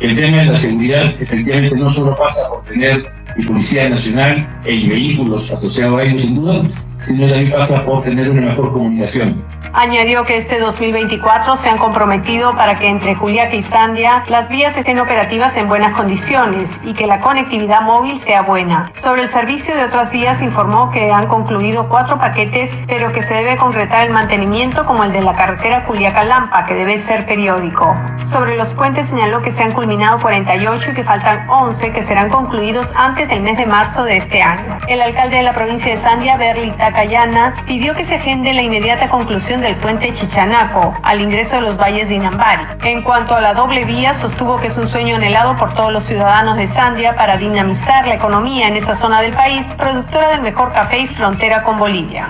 el 0.00 0.16
tema 0.16 0.38
de 0.38 0.44
la 0.44 0.56
seguridad 0.56 1.14
efectivamente 1.20 1.76
no 1.76 1.90
solo 1.90 2.14
pasa 2.16 2.48
por 2.48 2.64
tener 2.64 3.04
y 3.36 3.42
Policía 3.44 3.88
Nacional 3.88 4.48
y 4.64 4.88
vehículos 4.88 5.50
asociados 5.50 6.00
a 6.00 6.04
ellos 6.04 6.22
sin 6.22 6.36
duda, 6.36 6.62
sino 7.00 7.26
también 7.26 7.50
pasa 7.50 7.84
por 7.84 8.02
tener 8.04 8.30
una 8.30 8.42
mejor 8.42 8.72
comunicación. 8.72 9.36
Añadió 9.72 10.24
que 10.24 10.36
este 10.36 10.58
2024 10.60 11.56
se 11.56 11.68
han 11.68 11.78
comprometido 11.78 12.52
para 12.52 12.76
que 12.76 12.88
entre 12.88 13.14
Juliaca 13.14 13.54
y 13.54 13.62
Sandia 13.62 14.24
las 14.28 14.48
vías 14.48 14.76
estén 14.76 15.00
operativas 15.00 15.56
en 15.56 15.68
buenas 15.68 15.94
condiciones 15.94 16.80
y 16.84 16.94
que 16.94 17.06
la 17.06 17.20
conectividad 17.20 17.82
móvil 17.82 18.18
sea 18.18 18.42
buena. 18.42 18.90
Sobre 18.94 19.22
el 19.22 19.28
servicio 19.28 19.74
de 19.74 19.84
otras 19.84 20.10
vías 20.10 20.42
informó 20.42 20.90
que 20.90 21.10
han 21.10 21.26
concluido 21.26 21.88
cuatro 21.88 22.18
paquetes, 22.18 22.82
pero 22.86 23.12
que 23.12 23.22
se 23.22 23.34
debe 23.34 23.56
concretar 23.56 24.06
el 24.06 24.12
mantenimiento 24.12 24.84
como 24.84 25.04
el 25.04 25.12
de 25.12 25.22
la 25.22 25.32
carretera 25.32 25.84
Juliaca-Lampa, 25.86 26.66
que 26.66 26.74
debe 26.74 26.96
ser 26.96 27.26
periódico. 27.26 27.96
Sobre 28.24 28.56
los 28.56 28.72
puentes 28.74 29.06
señaló 29.06 29.42
que 29.42 29.50
se 29.50 29.62
han 29.62 29.72
culminado 29.72 30.18
48 30.20 30.90
y 30.90 30.94
que 30.94 31.04
faltan 31.04 31.48
11 31.48 31.92
que 31.92 32.02
serán 32.02 32.30
concluidos 32.30 32.92
antes 32.96 33.28
del 33.28 33.42
mes 33.42 33.58
de 33.58 33.66
marzo 33.66 34.04
de 34.04 34.16
este 34.16 34.42
año. 34.42 34.78
El 34.88 35.00
alcalde 35.02 35.36
de 35.36 35.42
la 35.42 35.52
provincia 35.52 35.92
de 35.92 35.96
Sandia, 35.96 36.36
Berli 36.36 36.70
Takayana, 36.72 37.54
pidió 37.66 37.94
que 37.94 38.04
se 38.04 38.16
agende 38.16 38.52
la 38.52 38.62
inmediata 38.62 39.08
conclusión 39.08 39.53
del 39.60 39.76
puente 39.76 40.12
Chichanaco 40.12 40.94
al 41.02 41.20
ingreso 41.20 41.56
de 41.56 41.62
los 41.62 41.76
valles 41.76 42.08
de 42.08 42.14
Inambari. 42.14 42.62
En 42.82 43.02
cuanto 43.02 43.34
a 43.34 43.40
la 43.40 43.54
doble 43.54 43.84
vía, 43.84 44.12
sostuvo 44.12 44.56
que 44.56 44.68
es 44.68 44.76
un 44.76 44.86
sueño 44.86 45.16
anhelado 45.16 45.56
por 45.56 45.74
todos 45.74 45.92
los 45.92 46.04
ciudadanos 46.04 46.56
de 46.56 46.66
Sandia 46.66 47.16
para 47.16 47.36
dinamizar 47.36 48.06
la 48.06 48.14
economía 48.14 48.68
en 48.68 48.76
esa 48.76 48.94
zona 48.94 49.20
del 49.22 49.32
país, 49.32 49.66
productora 49.76 50.30
del 50.30 50.42
mejor 50.42 50.72
café 50.72 51.00
y 51.00 51.06
frontera 51.06 51.62
con 51.62 51.78
Bolivia. 51.78 52.28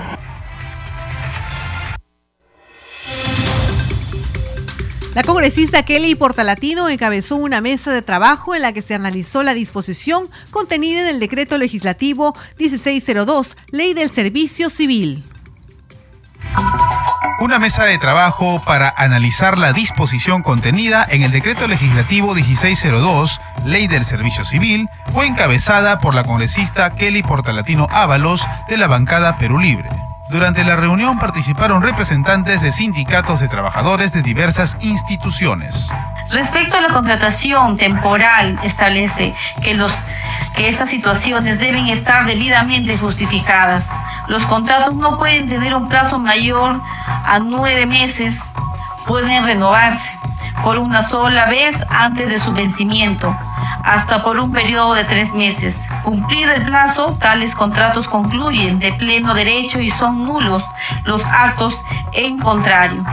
La 5.15 5.23
congresista 5.23 5.83
Kelly 5.83 6.13
Portalatino 6.15 6.89
encabezó 6.89 7.37
una 7.37 7.61
mesa 7.61 7.93
de 7.93 8.01
trabajo 8.01 8.53
en 8.53 8.61
la 8.61 8.73
que 8.73 8.81
se 8.81 8.95
analizó 8.95 9.43
la 9.43 9.53
disposición 9.53 10.29
contenida 10.51 10.99
en 10.99 11.07
el 11.07 11.21
decreto 11.21 11.57
legislativo 11.57 12.35
1602, 12.59 13.55
Ley 13.71 13.93
del 13.93 14.09
Servicio 14.09 14.69
Civil. 14.69 15.23
Una 17.45 17.59
mesa 17.59 17.85
de 17.85 17.99
trabajo 17.99 18.59
para 18.65 18.91
analizar 18.97 19.59
la 19.59 19.71
disposición 19.71 20.41
contenida 20.41 21.05
en 21.07 21.21
el 21.21 21.31
decreto 21.31 21.67
legislativo 21.67 22.33
1602, 22.33 23.39
Ley 23.63 23.85
del 23.85 24.03
Servicio 24.03 24.43
Civil, 24.43 24.89
fue 25.13 25.27
encabezada 25.27 25.99
por 25.99 26.15
la 26.15 26.23
congresista 26.23 26.89
Kelly 26.89 27.21
Portalatino 27.21 27.87
Ábalos 27.91 28.47
de 28.67 28.77
la 28.77 28.87
bancada 28.87 29.37
Perú 29.37 29.59
Libre. 29.59 29.91
Durante 30.27 30.63
la 30.63 30.75
reunión 30.75 31.19
participaron 31.19 31.83
representantes 31.83 32.61
de 32.61 32.71
sindicatos 32.71 33.39
de 33.39 33.47
trabajadores 33.47 34.11
de 34.11 34.23
diversas 34.23 34.75
instituciones. 34.81 35.91
Respecto 36.31 36.77
a 36.77 36.81
la 36.81 36.89
contratación 36.89 37.77
temporal, 37.77 38.57
establece 38.63 39.35
que, 39.61 39.75
los, 39.75 39.93
que 40.55 40.67
estas 40.69 40.89
situaciones 40.89 41.59
deben 41.59 41.87
estar 41.87 42.25
debidamente 42.25 42.97
justificadas. 42.97 43.91
Los 44.27 44.45
contratos 44.47 44.95
no 44.95 45.19
pueden 45.19 45.47
tener 45.47 45.75
un 45.75 45.89
plazo 45.89 46.17
mayor 46.17 46.81
a 47.05 47.39
nueve 47.39 47.85
meses, 47.85 48.39
pueden 49.05 49.45
renovarse 49.45 50.09
por 50.65 50.79
una 50.79 51.03
sola 51.03 51.45
vez 51.45 51.85
antes 51.91 52.27
de 52.27 52.39
su 52.39 52.51
vencimiento, 52.51 53.37
hasta 53.83 54.23
por 54.23 54.39
un 54.39 54.51
periodo 54.51 54.95
de 54.95 55.03
tres 55.03 55.31
meses. 55.31 55.79
Cumplido 56.03 56.53
el 56.53 56.65
plazo, 56.65 57.15
tales 57.19 57.53
contratos 57.53 58.07
concluyen 58.07 58.79
de 58.79 58.91
pleno 58.93 59.35
derecho 59.35 59.79
y 59.79 59.91
son 59.91 60.23
nulos 60.23 60.63
los 61.03 61.23
actos 61.23 61.79
en 62.13 62.39
contrario. 62.39 63.05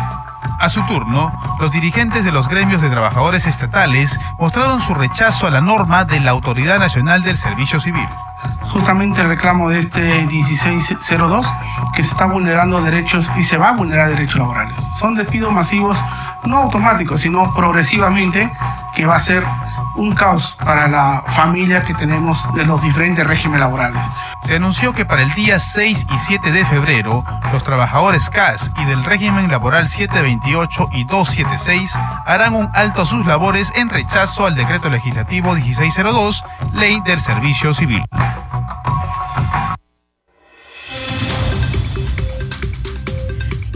A 0.63 0.69
su 0.69 0.81
turno, 0.87 1.33
los 1.59 1.73
dirigentes 1.73 2.25
de 2.25 2.31
los 2.31 2.49
gremios 2.49 2.81
de 2.81 2.89
trabajadores 2.89 3.49
estatales 3.49 4.21
mostraron 4.39 4.81
su 4.81 4.95
rechazo 4.95 5.49
a 5.49 5.51
la 5.51 5.61
norma 5.61 6.05
de 6.05 6.21
la 6.21 6.31
Autoridad 6.31 6.79
Nacional 6.79 7.25
del 7.25 7.37
Servicio 7.37 7.81
Civil. 7.81 8.07
Justamente 8.69 9.23
el 9.23 9.27
reclamo 9.27 9.71
de 9.71 9.81
este 9.81 10.25
1602, 10.25 11.45
que 11.97 12.05
se 12.05 12.13
está 12.13 12.27
vulnerando 12.27 12.81
derechos 12.81 13.29
y 13.37 13.43
se 13.43 13.59
va 13.59 13.71
a 13.71 13.73
vulnerar 13.73 14.11
derechos 14.11 14.37
laborales. 14.37 14.79
Son 15.01 15.17
despidos 15.17 15.53
masivos, 15.53 15.99
no 16.45 16.59
automáticos, 16.59 17.23
sino 17.23 17.53
progresivamente, 17.55 18.53
que 18.95 19.05
va 19.05 19.17
a 19.17 19.21
ser 19.21 19.45
un 19.97 20.15
caos 20.15 20.57
para 20.65 20.89
la 20.89 21.25
familia 21.29 21.85
que 21.85 21.95
tenemos 21.95 22.43
de 22.55 22.65
los 22.65 22.81
diferentes 22.83 23.27
regímenes 23.27 23.61
laborales. 23.61 24.05
Se 24.45 24.57
anunció 24.57 24.93
que 24.93 25.05
para 25.05 25.23
el 25.23 25.33
día 25.35 25.59
6 25.59 26.07
y 26.13 26.19
7 26.19 26.51
de 26.53 26.65
febrero, 26.65 27.25
los 27.53 27.63
trabajadores 27.63 28.29
CAS 28.29 28.73
y 28.77 28.85
del 28.87 29.05
régimen 29.05 29.51
laboral 29.51 29.89
728 29.89 30.89
y 30.93 31.05
276 31.05 31.99
harán 32.27 32.55
un 32.55 32.69
alto 32.75 33.03
a 33.03 33.07
sus 33.07 33.25
labores 33.27 33.73
en 33.77 33.89
rechazo 33.89 34.47
al 34.47 34.55
decreto 34.55 34.91
legislativo 34.91 35.55
1602, 35.55 36.45
Ley 36.73 37.01
del 37.05 37.21
Servicio 37.21 37.73
Civil. 37.75 38.05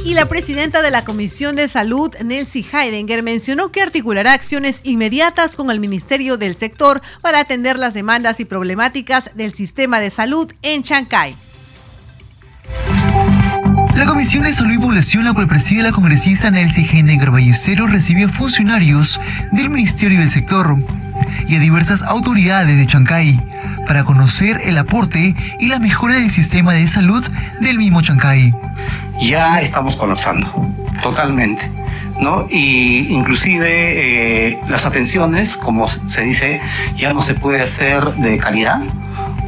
Y 0.07 0.15
la 0.15 0.27
presidenta 0.27 0.83
de 0.83 0.93
la 0.93 1.05
Comisión 1.05 1.57
de 1.57 1.69
Salud, 1.69 2.15
Nelsie 2.25 2.65
Heidinger, 2.73 3.25
mencionó 3.25 3.73
que 3.73 3.83
articulará 3.83 4.35
acciones 4.35 4.81
inmediatas 4.85 5.57
con 5.57 5.69
el 5.69 5.81
Ministerio 5.81 6.37
del 6.37 6.55
Sector 6.55 7.03
para 7.23 7.41
atender 7.41 7.77
las 7.77 7.93
demandas 7.93 8.39
y 8.39 8.45
problemáticas 8.45 9.33
del 9.35 9.53
sistema 9.53 9.99
de 9.99 10.11
salud 10.11 10.53
en 10.63 10.85
Chancay. 10.85 11.35
La 13.97 14.07
Comisión 14.07 14.45
de 14.45 14.53
Salud 14.53 14.75
y 14.75 14.79
Población, 14.79 15.25
la 15.25 15.33
cual 15.33 15.49
preside 15.49 15.83
la 15.83 15.91
congresista 15.91 16.53
Nelsie 16.53 16.89
Heidinger 16.89 17.33
Ballesteros, 17.33 17.91
recibió 17.91 18.29
funcionarios 18.29 19.19
del 19.51 19.71
Ministerio 19.71 20.21
del 20.21 20.31
Sector 20.31 20.77
y 21.49 21.57
a 21.57 21.59
diversas 21.59 22.03
autoridades 22.03 22.77
de 22.77 22.87
Chancay 22.87 23.41
para 23.87 24.05
conocer 24.05 24.61
el 24.64 24.78
aporte 24.78 25.34
y 25.59 25.68
la 25.68 25.78
mejora 25.78 26.14
del 26.14 26.30
sistema 26.30 26.72
de 26.72 26.87
salud 26.87 27.24
del 27.61 27.78
mismo 27.78 28.03
Chancay. 28.03 28.53
Ya 29.20 29.61
estamos 29.61 29.97
colapsando, 29.97 30.53
totalmente. 31.03 31.70
¿No? 32.20 32.47
Y 32.49 33.12
inclusive 33.12 34.49
eh, 34.49 34.59
las 34.68 34.87
atenciones, 34.87 35.57
como 35.57 35.87
se 36.09 36.22
dice, 36.22 36.61
ya 36.97 37.12
no 37.12 37.20
se 37.20 37.34
puede 37.34 37.61
hacer 37.61 38.14
de 38.14 38.39
calidad 38.39 38.80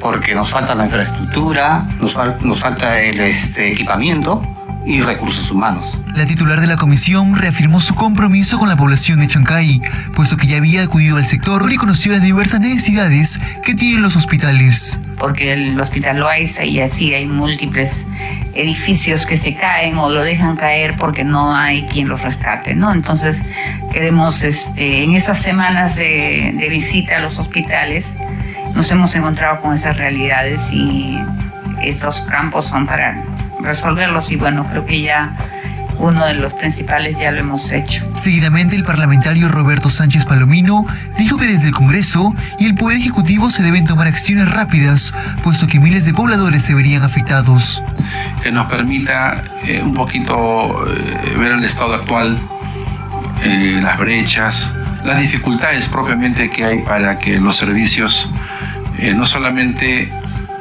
porque 0.01 0.35
nos 0.35 0.51
falta 0.51 0.75
la 0.75 0.85
infraestructura, 0.85 1.89
nos, 1.99 2.15
nos 2.45 2.61
falta 2.61 3.01
el 3.01 3.21
este, 3.21 3.73
equipamiento 3.73 4.43
y 4.89 5.03
recursos 5.03 5.51
humanos. 5.51 6.01
La 6.15 6.25
titular 6.25 6.63
de 6.63 6.67
la 6.67 6.79
comisión 6.79 7.37
reafirmó 7.37 7.79
su 7.79 7.95
compromiso 7.95 8.59
con 8.59 8.71
la 8.71 8.77
población 8.77 9.21
de 9.21 9.29
Chancay, 9.29 9.83
puesto 10.15 10.39
que 10.39 10.47
ya 10.47 10.57
había 10.57 10.83
acudido 10.83 11.19
al 11.19 11.27
sector 11.27 11.71
y 11.71 11.77
conoció 11.77 12.13
las 12.13 12.23
diversas 12.23 12.61
necesidades 12.61 13.39
que 13.63 13.75
tienen 13.75 14.01
los 14.01 14.17
hospitales. 14.17 14.99
Porque 15.19 15.53
el 15.53 15.79
hospital 15.79 16.21
Loaiza 16.21 16.65
y 16.65 16.81
así 16.81 17.13
hay 17.13 17.27
múltiples 17.27 18.07
edificios 18.55 19.27
que 19.27 19.37
se 19.37 19.55
caen 19.55 19.99
o 19.99 20.09
lo 20.09 20.25
dejan 20.25 20.57
caer 20.57 20.97
porque 20.97 21.23
no 21.23 21.55
hay 21.55 21.83
quien 21.83 22.09
los 22.09 22.23
rescate, 22.23 22.75
¿no? 22.75 22.91
Entonces 22.91 23.43
queremos, 23.93 24.43
este, 24.43 25.05
en 25.05 25.13
esas 25.13 25.43
semanas 25.43 25.97
de, 25.97 26.55
de 26.57 26.69
visita 26.71 27.19
a 27.19 27.21
los 27.21 27.39
hospitales, 27.39 28.15
nos 28.75 28.91
hemos 28.91 29.15
encontrado 29.15 29.61
con 29.61 29.75
esas 29.75 29.99
realidades 29.99 30.71
y 30.73 31.19
estos 31.83 32.23
campos 32.23 32.65
son 32.65 32.87
para 32.87 33.23
resolverlos 33.61 34.31
y 34.31 34.37
bueno, 34.37 34.67
creo 34.71 34.85
que 34.85 35.03
ya 35.03 35.37
uno 35.99 36.25
de 36.27 36.35
los 36.35 36.53
principales 36.55 37.19
ya 37.19 37.33
lo 37.33 37.41
hemos 37.41 37.71
hecho. 37.71 38.05
Seguidamente, 38.15 38.77
el 38.77 38.85
parlamentario 38.85 39.49
Roberto 39.49 39.91
Sánchez 39.91 40.27
Palomino 40.27 40.87
dijo 41.17 41.37
que 41.37 41.47
desde 41.47 41.69
el 41.69 41.75
Congreso 41.75 42.35
y 42.59 42.67
el 42.67 42.75
Poder 42.75 42.99
Ejecutivo 42.99 43.51
se 43.51 43.63
deben 43.63 43.87
tomar 43.87 44.07
acciones 44.07 44.49
rápidas, 44.51 45.13
puesto 45.43 45.67
que 45.67 45.81
miles 45.81 46.05
de 46.05 46.15
pobladores 46.15 46.63
se 46.63 46.75
verían 46.75 47.03
afectados. 47.03 47.83
Que 48.43 48.53
nos 48.53 48.67
permita 48.67 49.45
eh, 49.65 49.83
un 49.83 49.95
poquito 49.95 50.87
eh, 50.87 51.37
ver 51.37 51.53
el 51.53 51.65
estado 51.65 51.95
actual, 51.95 52.39
eh, 53.43 53.81
las 53.83 53.99
brechas, 53.99 54.73
las 55.05 55.21
dificultades 55.21 55.89
propiamente 55.89 56.51
que 56.51 56.65
hay 56.65 56.79
para 56.81 57.19
que 57.19 57.39
los 57.41 57.57
servicios, 57.57 58.31
no 59.15 59.27
solamente 59.27 60.13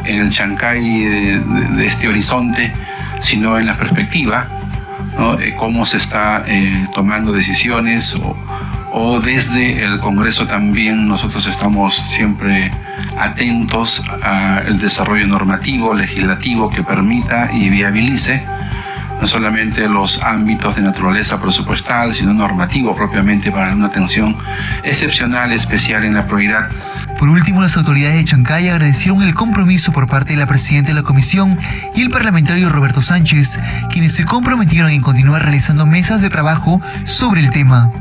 en 0.06 0.22
el 0.22 0.30
Chancay 0.30 0.80
de, 0.80 1.40
de 1.40 1.86
este 1.88 2.08
horizonte, 2.08 2.72
sino 3.22 3.58
en 3.60 3.66
la 3.66 3.76
perspectiva, 3.76 4.48
cómo 5.58 5.86
se 5.86 5.98
está 5.98 6.44
eh, 6.46 6.86
tomando 6.94 7.32
decisiones 7.32 8.16
o, 8.16 8.36
o, 8.92 9.20
desde 9.20 9.84
el 9.84 10.00
Congreso 10.00 10.48
también 10.48 11.08
nosotros 11.08 11.48
estamos 11.48 11.96
siempre 12.08 12.72
atentos 13.18 14.04
al 14.22 14.78
desarrollo 14.80 15.28
normativo, 15.28 15.94
legislativo 15.94 16.70
que 16.70 16.84
permita 16.84 17.50
y 17.52 17.70
viabilice 17.70 18.46
no 19.20 19.28
solamente 19.28 19.88
los 19.88 20.22
ámbitos 20.24 20.76
de 20.76 20.82
naturaleza 20.82 21.40
presupuestal, 21.40 22.14
sino 22.14 22.34
normativo 22.34 22.96
propiamente 22.96 23.52
para 23.52 23.74
una 23.74 23.88
atención 23.88 24.36
excepcional, 24.84 25.52
especial 25.52 26.04
en 26.04 26.16
la 26.16 26.26
prioridad 26.26 26.70
por 27.20 27.30
último, 27.30 27.62
las 27.62 27.76
autoridades 27.78 28.16
de 28.16 28.26
Chancay 28.26 28.70
agradecieron 28.70 29.24
el 29.24 29.34
compromiso 29.34 29.92
por 29.92 30.08
parte 30.08 30.34
de 30.34 30.38
la 30.38 30.46
presidenta 30.46 30.90
de 30.90 30.94
la 30.94 31.02
comisión 31.02 31.58
y 31.96 32.02
el 32.02 32.12
parlamentario 32.12 32.70
Roberto 32.70 33.02
Sánchez, 33.02 33.60
quienes 33.92 34.14
se 34.14 34.26
comprometieron 34.26 34.92
en 34.92 35.02
continuar 35.02 35.42
realizando 35.42 35.88
mesas 35.88 36.22
de 36.22 36.30
trabajo 36.30 36.80
sobre 37.06 37.42
el 37.42 37.50
tema. 37.50 37.92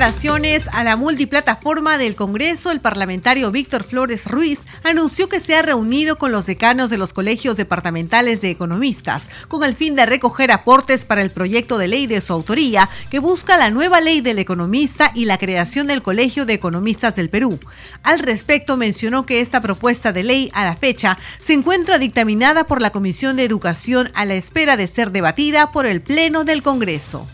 A 0.00 0.84
la 0.84 0.94
multiplataforma 0.94 1.98
del 1.98 2.14
Congreso, 2.14 2.70
el 2.70 2.80
parlamentario 2.80 3.50
Víctor 3.50 3.82
Flores 3.82 4.26
Ruiz 4.26 4.60
anunció 4.84 5.28
que 5.28 5.40
se 5.40 5.56
ha 5.56 5.62
reunido 5.62 6.18
con 6.18 6.30
los 6.30 6.46
decanos 6.46 6.88
de 6.88 6.98
los 6.98 7.12
colegios 7.12 7.56
departamentales 7.56 8.40
de 8.40 8.50
economistas 8.50 9.28
con 9.48 9.64
el 9.64 9.74
fin 9.74 9.96
de 9.96 10.06
recoger 10.06 10.52
aportes 10.52 11.04
para 11.04 11.20
el 11.20 11.32
proyecto 11.32 11.78
de 11.78 11.88
ley 11.88 12.06
de 12.06 12.20
su 12.20 12.32
autoría 12.32 12.88
que 13.10 13.18
busca 13.18 13.56
la 13.56 13.70
nueva 13.70 14.00
ley 14.00 14.20
del 14.20 14.38
economista 14.38 15.10
y 15.16 15.24
la 15.24 15.36
creación 15.36 15.88
del 15.88 16.00
Colegio 16.00 16.46
de 16.46 16.54
Economistas 16.54 17.16
del 17.16 17.28
Perú. 17.28 17.58
Al 18.04 18.20
respecto 18.20 18.76
mencionó 18.76 19.26
que 19.26 19.40
esta 19.40 19.60
propuesta 19.60 20.12
de 20.12 20.22
ley 20.22 20.48
a 20.54 20.64
la 20.64 20.76
fecha 20.76 21.18
se 21.40 21.54
encuentra 21.54 21.98
dictaminada 21.98 22.62
por 22.62 22.80
la 22.80 22.90
Comisión 22.90 23.34
de 23.36 23.44
Educación 23.44 24.12
a 24.14 24.24
la 24.24 24.34
espera 24.34 24.76
de 24.76 24.86
ser 24.86 25.10
debatida 25.10 25.72
por 25.72 25.86
el 25.86 26.02
Pleno 26.02 26.44
del 26.44 26.62
Congreso. 26.62 27.26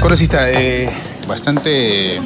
Congresista, 0.00 0.50
eh, 0.50 0.88
bastante 1.28 2.18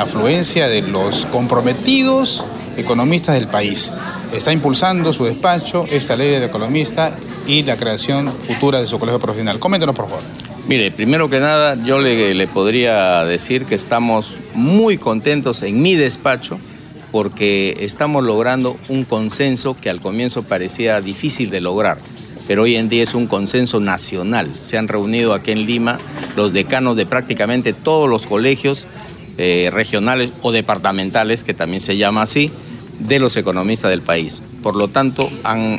afluencia 0.00 0.66
de 0.66 0.82
los 0.82 1.26
comprometidos 1.26 2.44
economistas 2.76 3.36
del 3.36 3.46
país. 3.46 3.92
Está 4.32 4.52
impulsando 4.52 5.12
su 5.12 5.26
despacho 5.26 5.86
esta 5.88 6.16
ley 6.16 6.28
del 6.28 6.42
economista 6.42 7.14
y 7.46 7.62
la 7.62 7.76
creación 7.76 8.26
futura 8.28 8.80
de 8.80 8.88
su 8.88 8.98
colegio 8.98 9.20
profesional. 9.20 9.60
Coméntenos, 9.60 9.94
por 9.94 10.08
favor. 10.08 10.24
Mire, 10.66 10.90
primero 10.90 11.30
que 11.30 11.38
nada, 11.38 11.76
yo 11.76 12.00
le, 12.00 12.34
le 12.34 12.48
podría 12.48 13.24
decir 13.24 13.64
que 13.64 13.76
estamos 13.76 14.34
muy 14.54 14.98
contentos 14.98 15.62
en 15.62 15.80
mi 15.80 15.94
despacho 15.94 16.58
porque 17.12 17.76
estamos 17.80 18.24
logrando 18.24 18.76
un 18.88 19.04
consenso 19.04 19.76
que 19.80 19.88
al 19.88 20.00
comienzo 20.00 20.42
parecía 20.42 21.00
difícil 21.00 21.48
de 21.50 21.60
lograr 21.60 21.96
pero 22.50 22.64
hoy 22.64 22.74
en 22.74 22.88
día 22.88 23.04
es 23.04 23.14
un 23.14 23.28
consenso 23.28 23.78
nacional. 23.78 24.50
Se 24.58 24.76
han 24.76 24.88
reunido 24.88 25.34
aquí 25.34 25.52
en 25.52 25.66
Lima 25.66 26.00
los 26.34 26.52
decanos 26.52 26.96
de 26.96 27.06
prácticamente 27.06 27.72
todos 27.72 28.10
los 28.10 28.26
colegios 28.26 28.88
eh, 29.38 29.70
regionales 29.72 30.30
o 30.42 30.50
departamentales, 30.50 31.44
que 31.44 31.54
también 31.54 31.80
se 31.80 31.96
llama 31.96 32.22
así, 32.22 32.50
de 32.98 33.20
los 33.20 33.36
economistas 33.36 33.92
del 33.92 34.02
país. 34.02 34.42
Por 34.64 34.74
lo 34.74 34.88
tanto, 34.88 35.30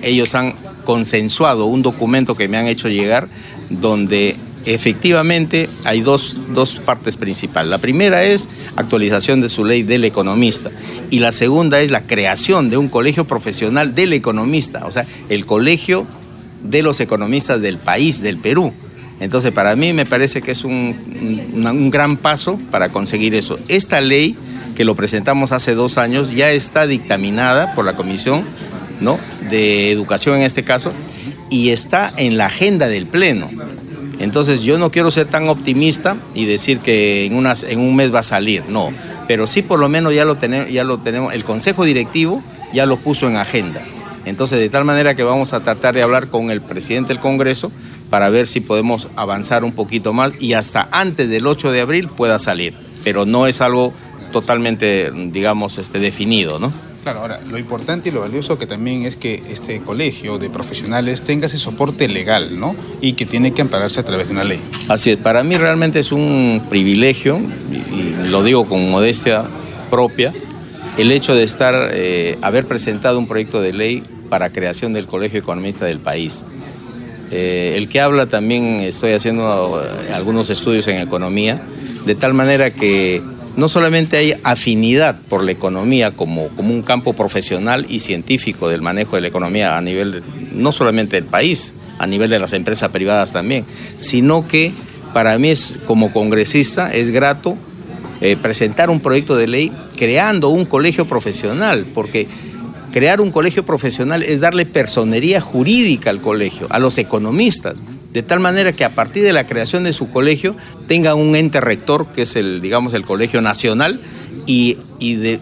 ellos 0.01 0.33
han 0.33 0.53
consensuado 0.85 1.65
un 1.65 1.81
documento 1.81 2.35
que 2.35 2.47
me 2.47 2.55
han 2.55 2.67
hecho 2.67 2.87
llegar 2.87 3.27
donde 3.69 4.37
efectivamente 4.65 5.67
hay 5.83 5.99
dos, 5.99 6.37
dos, 6.53 6.75
partes 6.75 7.17
principales. 7.17 7.69
La 7.69 7.79
primera 7.79 8.23
es 8.23 8.47
actualización 8.77 9.41
de 9.41 9.49
su 9.49 9.65
ley 9.65 9.83
del 9.83 10.05
economista 10.05 10.71
y 11.09 11.19
la 11.19 11.33
segunda 11.33 11.81
es 11.81 11.91
la 11.91 12.03
creación 12.03 12.69
de 12.69 12.77
un 12.77 12.87
colegio 12.87 13.25
profesional 13.25 13.93
del 13.93 14.13
economista, 14.13 14.85
o 14.85 14.91
sea, 14.93 15.05
el 15.27 15.45
colegio 15.45 16.07
de 16.63 16.81
los 16.81 16.99
economistas 16.99 17.61
del 17.61 17.77
país, 17.77 18.21
del 18.21 18.37
Perú. 18.37 18.73
Entonces, 19.19 19.51
para 19.51 19.75
mí 19.75 19.93
me 19.93 20.05
parece 20.05 20.41
que 20.41 20.51
es 20.51 20.63
un, 20.63 21.91
gran 21.91 22.17
paso 22.17 22.59
para 22.71 22.89
conseguir 22.89 23.35
eso. 23.35 23.59
Esta 23.67 24.01
ley, 24.01 24.35
que 24.75 24.83
lo 24.83 24.95
presentamos 24.95 25.51
hace 25.51 25.75
dos 25.75 25.99
años, 25.99 26.31
ya 26.31 26.51
está 26.51 26.87
dictaminada 26.87 27.75
por 27.75 27.85
la 27.85 27.95
Comisión 27.95 28.43
¿no? 28.99 29.19
de 29.51 29.91
Educación 29.91 30.37
en 30.37 30.43
este 30.43 30.63
caso, 30.63 30.91
y 31.51 31.69
está 31.69 32.11
en 32.17 32.37
la 32.37 32.47
agenda 32.47 32.87
del 32.87 33.05
Pleno. 33.05 33.49
Entonces, 34.17 34.63
yo 34.63 34.79
no 34.79 34.89
quiero 34.89 35.11
ser 35.11 35.27
tan 35.27 35.47
optimista 35.47 36.17
y 36.33 36.45
decir 36.45 36.79
que 36.79 37.25
en, 37.25 37.33
en 37.69 37.79
un 37.79 37.95
mes 37.95 38.13
va 38.13 38.19
a 38.19 38.23
salir, 38.23 38.63
no. 38.69 38.91
Pero 39.27 39.45
sí, 39.45 39.61
por 39.61 39.79
lo 39.79 39.87
menos 39.87 40.15
ya 40.15 40.25
lo, 40.25 40.37
tenemos, 40.37 40.71
ya 40.71 40.83
lo 40.83 40.97
tenemos, 40.97 41.33
el 41.33 41.43
Consejo 41.43 41.85
Directivo 41.85 42.43
ya 42.73 42.85
lo 42.85 42.97
puso 42.97 43.27
en 43.27 43.35
agenda. 43.35 43.81
Entonces, 44.25 44.59
de 44.59 44.69
tal 44.69 44.85
manera 44.85 45.15
que 45.15 45.23
vamos 45.23 45.53
a 45.53 45.61
tratar 45.61 45.95
de 45.95 46.03
hablar 46.03 46.27
con 46.27 46.51
el 46.51 46.61
presidente 46.61 47.09
del 47.09 47.19
Congreso 47.19 47.71
para 48.09 48.29
ver 48.29 48.47
si 48.47 48.59
podemos 48.59 49.07
avanzar 49.15 49.63
un 49.63 49.71
poquito 49.71 50.13
más 50.13 50.33
y 50.39 50.53
hasta 50.53 50.89
antes 50.91 51.29
del 51.29 51.47
8 51.47 51.71
de 51.71 51.81
abril 51.81 52.07
pueda 52.07 52.39
salir. 52.39 52.73
Pero 53.03 53.25
no 53.25 53.47
es 53.47 53.61
algo 53.61 53.93
totalmente, 54.31 55.11
digamos, 55.31 55.77
este, 55.77 55.99
definido, 55.99 56.59
¿no? 56.59 56.71
Claro, 57.03 57.21
ahora, 57.21 57.39
lo 57.49 57.57
importante 57.57 58.09
y 58.09 58.11
lo 58.11 58.19
valioso 58.19 58.59
que 58.59 58.67
también 58.67 59.05
es 59.05 59.15
que 59.15 59.41
este 59.49 59.81
colegio 59.81 60.37
de 60.37 60.51
profesionales 60.51 61.23
tenga 61.23 61.47
ese 61.47 61.57
soporte 61.57 62.07
legal, 62.07 62.59
¿no? 62.59 62.75
Y 63.01 63.13
que 63.13 63.25
tiene 63.25 63.53
que 63.53 63.63
ampararse 63.63 63.99
a 63.99 64.05
través 64.05 64.27
de 64.27 64.33
una 64.33 64.43
ley. 64.43 64.59
Así 64.87 65.09
es, 65.09 65.17
para 65.17 65.43
mí 65.43 65.55
realmente 65.55 65.97
es 65.97 66.11
un 66.11 66.63
privilegio, 66.69 67.39
y 67.71 68.27
lo 68.27 68.43
digo 68.43 68.67
con 68.67 68.91
modestia 68.91 69.45
propia, 69.89 70.31
el 70.97 71.11
hecho 71.11 71.35
de 71.35 71.43
estar, 71.43 71.89
eh, 71.93 72.37
haber 72.41 72.65
presentado 72.65 73.17
un 73.17 73.27
proyecto 73.27 73.61
de 73.61 73.73
ley 73.73 74.03
para 74.29 74.51
creación 74.51 74.93
del 74.93 75.07
Colegio 75.07 75.39
Economista 75.39 75.85
del 75.85 75.99
país. 75.99 76.45
Eh, 77.31 77.75
el 77.77 77.87
que 77.87 78.01
habla 78.01 78.27
también 78.27 78.81
estoy 78.81 79.13
haciendo 79.13 79.83
eh, 79.83 80.13
algunos 80.13 80.49
estudios 80.49 80.87
en 80.87 80.97
economía, 80.99 81.61
de 82.05 82.15
tal 82.15 82.33
manera 82.33 82.71
que 82.71 83.21
no 83.55 83.69
solamente 83.69 84.17
hay 84.17 84.33
afinidad 84.43 85.19
por 85.29 85.43
la 85.43 85.51
economía 85.51 86.11
como, 86.11 86.49
como 86.49 86.73
un 86.73 86.81
campo 86.81 87.13
profesional 87.13 87.85
y 87.89 87.99
científico 87.99 88.69
del 88.69 88.81
manejo 88.81 89.15
de 89.15 89.21
la 89.21 89.27
economía 89.29 89.77
a 89.77 89.81
nivel, 89.81 90.23
no 90.53 90.71
solamente 90.71 91.15
del 91.15 91.25
país, 91.25 91.73
a 91.99 92.07
nivel 92.07 92.29
de 92.29 92.39
las 92.39 92.53
empresas 92.53 92.89
privadas 92.91 93.31
también, 93.31 93.65
sino 93.97 94.47
que 94.47 94.73
para 95.13 95.37
mí 95.37 95.49
es, 95.49 95.79
como 95.85 96.11
congresista 96.11 96.91
es 96.91 97.11
grato 97.11 97.57
eh, 98.21 98.37
presentar 98.37 98.89
un 98.89 98.99
proyecto 98.99 99.35
de 99.35 99.47
ley 99.47 99.71
creando 99.97 100.49
un 100.49 100.65
colegio 100.65 101.07
profesional, 101.07 101.87
porque 101.93 102.27
crear 102.91 103.21
un 103.21 103.31
colegio 103.31 103.65
profesional 103.65 104.21
es 104.21 104.39
darle 104.39 104.65
personería 104.65 105.41
jurídica 105.41 106.09
al 106.09 106.21
colegio, 106.21 106.67
a 106.69 106.79
los 106.79 106.97
economistas, 106.97 107.83
de 108.13 108.21
tal 108.21 108.39
manera 108.39 108.73
que 108.73 108.83
a 108.83 108.93
partir 108.93 109.23
de 109.23 109.33
la 109.33 109.47
creación 109.47 109.83
de 109.83 109.93
su 109.93 110.09
colegio 110.09 110.55
tengan 110.87 111.17
un 111.17 111.35
ente 111.35 111.61
rector, 111.61 112.07
que 112.07 112.23
es 112.23 112.35
el, 112.35 112.61
digamos, 112.61 112.93
el 112.93 113.05
Colegio 113.05 113.41
Nacional, 113.41 114.01
y, 114.53 115.15
de, 115.15 115.39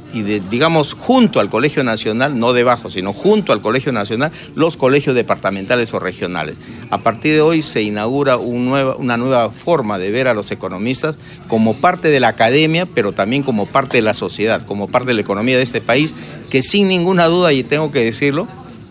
digamos, 0.51 0.93
junto 0.93 1.39
al 1.39 1.49
Colegio 1.49 1.83
Nacional, 1.83 2.39
no 2.39 2.53
debajo, 2.53 2.91
sino 2.91 3.11
junto 3.11 3.53
al 3.53 3.61
Colegio 3.61 3.91
Nacional, 3.91 4.31
los 4.53 4.77
colegios 4.77 5.15
departamentales 5.15 5.95
o 5.95 5.99
regionales. 5.99 6.57
A 6.91 6.99
partir 6.99 7.33
de 7.33 7.41
hoy 7.41 7.63
se 7.63 7.81
inaugura 7.81 8.37
una 8.37 9.17
nueva 9.17 9.49
forma 9.49 9.97
de 9.97 10.11
ver 10.11 10.27
a 10.27 10.35
los 10.35 10.51
economistas 10.51 11.17
como 11.47 11.77
parte 11.77 12.09
de 12.09 12.19
la 12.19 12.27
academia, 12.27 12.85
pero 12.85 13.11
también 13.11 13.41
como 13.41 13.65
parte 13.65 13.97
de 13.97 14.03
la 14.03 14.13
sociedad, 14.13 14.63
como 14.67 14.89
parte 14.89 15.07
de 15.07 15.15
la 15.15 15.21
economía 15.21 15.57
de 15.57 15.63
este 15.63 15.81
país, 15.81 16.13
que 16.51 16.61
sin 16.61 16.87
ninguna 16.87 17.25
duda, 17.25 17.51
y 17.51 17.63
tengo 17.63 17.89
que 17.89 18.03
decirlo, 18.03 18.47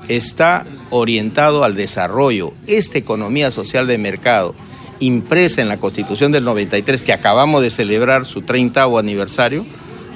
está 0.09 0.67
orientado 0.91 1.63
al 1.63 1.77
desarrollo. 1.77 2.55
Esta 2.67 2.99
economía 2.99 3.53
social 3.53 3.87
de 3.87 3.99
mercado, 3.99 4.57
impresa 4.99 5.63
en 5.63 5.69
la 5.69 5.79
Constitución 5.79 6.33
del 6.33 6.43
93, 6.43 7.05
que 7.05 7.13
acabamos 7.13 7.63
de 7.63 7.71
celebrar 7.71 8.25
su 8.25 8.43
30 8.43 8.83
aniversario, 8.99 9.65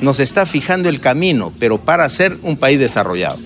nos 0.03 0.21
está 0.21 0.45
fijando 0.45 0.91
el 0.91 1.01
camino, 1.01 1.53
pero 1.59 1.79
para 1.79 2.07
ser 2.09 2.37
un 2.43 2.59
país 2.59 2.79
desarrollado. 2.79 3.39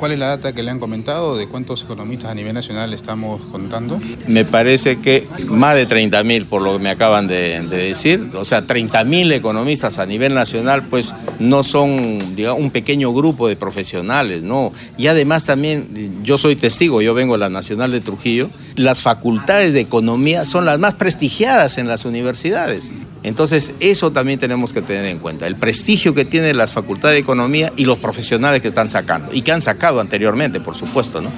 ¿Cuál 0.00 0.12
es 0.12 0.18
la 0.18 0.28
data 0.28 0.54
que 0.54 0.62
le 0.62 0.70
han 0.70 0.78
comentado? 0.78 1.36
¿De 1.36 1.46
cuántos 1.46 1.82
economistas 1.82 2.30
a 2.30 2.34
nivel 2.34 2.54
nacional 2.54 2.94
estamos 2.94 3.42
contando? 3.52 4.00
Me 4.26 4.46
parece 4.46 4.98
que 4.98 5.28
más 5.46 5.74
de 5.74 5.84
30 5.84 6.24
mil, 6.24 6.46
por 6.46 6.62
lo 6.62 6.72
que 6.72 6.78
me 6.78 6.88
acaban 6.88 7.26
de, 7.26 7.60
decir. 7.68 8.30
O 8.34 8.46
sea, 8.46 8.64
30 8.64 9.04
mil 9.04 9.30
economistas 9.30 9.98
a 9.98 10.06
nivel 10.06 10.32
nacional, 10.32 10.84
pues 10.84 11.14
no 11.38 11.62
son 11.62 12.34
digamos, 12.34 12.62
un 12.62 12.70
pequeño 12.70 13.12
grupo 13.12 13.46
de 13.46 13.56
profesionales, 13.56 14.42
¿no? 14.42 14.72
Y 14.96 15.08
además 15.08 15.44
también, 15.44 16.22
yo 16.22 16.38
soy 16.38 16.56
testigo, 16.56 17.02
yo 17.02 17.12
vengo 17.12 17.34
de 17.34 17.40
la 17.40 17.50
Nacional 17.50 17.90
de 17.90 18.00
Trujillo, 18.00 18.48
las 18.76 19.02
facultades 19.02 19.74
de 19.74 19.80
economía 19.80 20.46
son 20.46 20.64
las 20.64 20.78
más 20.78 20.94
prestigiadas 20.94 21.76
en 21.76 21.88
las 21.88 22.06
universidades. 22.06 22.94
Entonces, 23.22 23.74
eso 23.80 24.10
también 24.10 24.38
tenemos 24.38 24.72
que 24.72 24.82
tener 24.82 25.04
en 25.06 25.18
cuenta, 25.18 25.46
el 25.46 25.56
prestigio 25.56 26.14
que 26.14 26.24
tiene 26.24 26.54
las 26.54 26.72
facultades 26.72 27.16
de 27.16 27.20
economía 27.20 27.72
y 27.76 27.84
los 27.84 27.98
profesionales 27.98 28.62
que 28.62 28.68
están 28.68 28.88
sacando, 28.88 29.32
y 29.32 29.42
que 29.42 29.52
han 29.52 29.62
sacado 29.62 30.00
anteriormente, 30.00 30.60
por 30.60 30.74
supuesto, 30.76 31.20
¿no? 31.20 31.30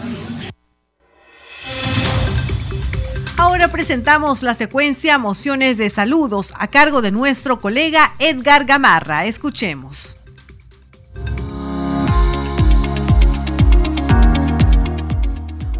Ahora 3.36 3.68
presentamos 3.68 4.42
la 4.42 4.54
secuencia 4.54 5.18
Mociones 5.18 5.76
de 5.76 5.90
Saludos 5.90 6.54
a 6.56 6.68
cargo 6.68 7.02
de 7.02 7.10
nuestro 7.10 7.60
colega 7.60 8.12
Edgar 8.20 8.64
Gamarra. 8.64 9.26
Escuchemos. 9.26 10.18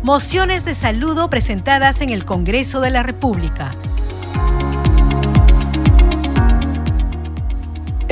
Mociones 0.03 0.64
de 0.64 0.74
saludo 0.74 1.30
presentadas 1.30 2.00
en 2.00 2.11
el 2.11 2.24
Congreso 2.24 2.80
de 2.80 2.90
la 2.90 3.05
República. 3.05 3.76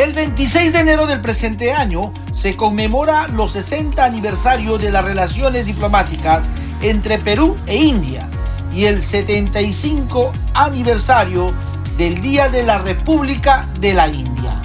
El 0.01 0.15
26 0.15 0.73
de 0.73 0.79
enero 0.79 1.07
del 1.07 1.21
presente 1.21 1.75
año 1.75 2.15
se 2.33 2.57
conmemora 2.57 3.29
los 3.29 3.53
60 3.53 4.03
aniversarios 4.03 4.81
de 4.81 4.91
las 4.91 5.05
relaciones 5.05 5.67
diplomáticas 5.67 6.49
entre 6.81 7.19
Perú 7.19 7.55
e 7.67 7.77
India 7.77 8.27
y 8.73 8.87
el 8.87 9.03
75 9.03 10.33
aniversario 10.55 11.53
del 11.99 12.23
Día 12.23 12.49
de 12.49 12.63
la 12.63 12.79
República 12.79 13.69
de 13.79 13.93
la 13.93 14.09
India. 14.09 14.59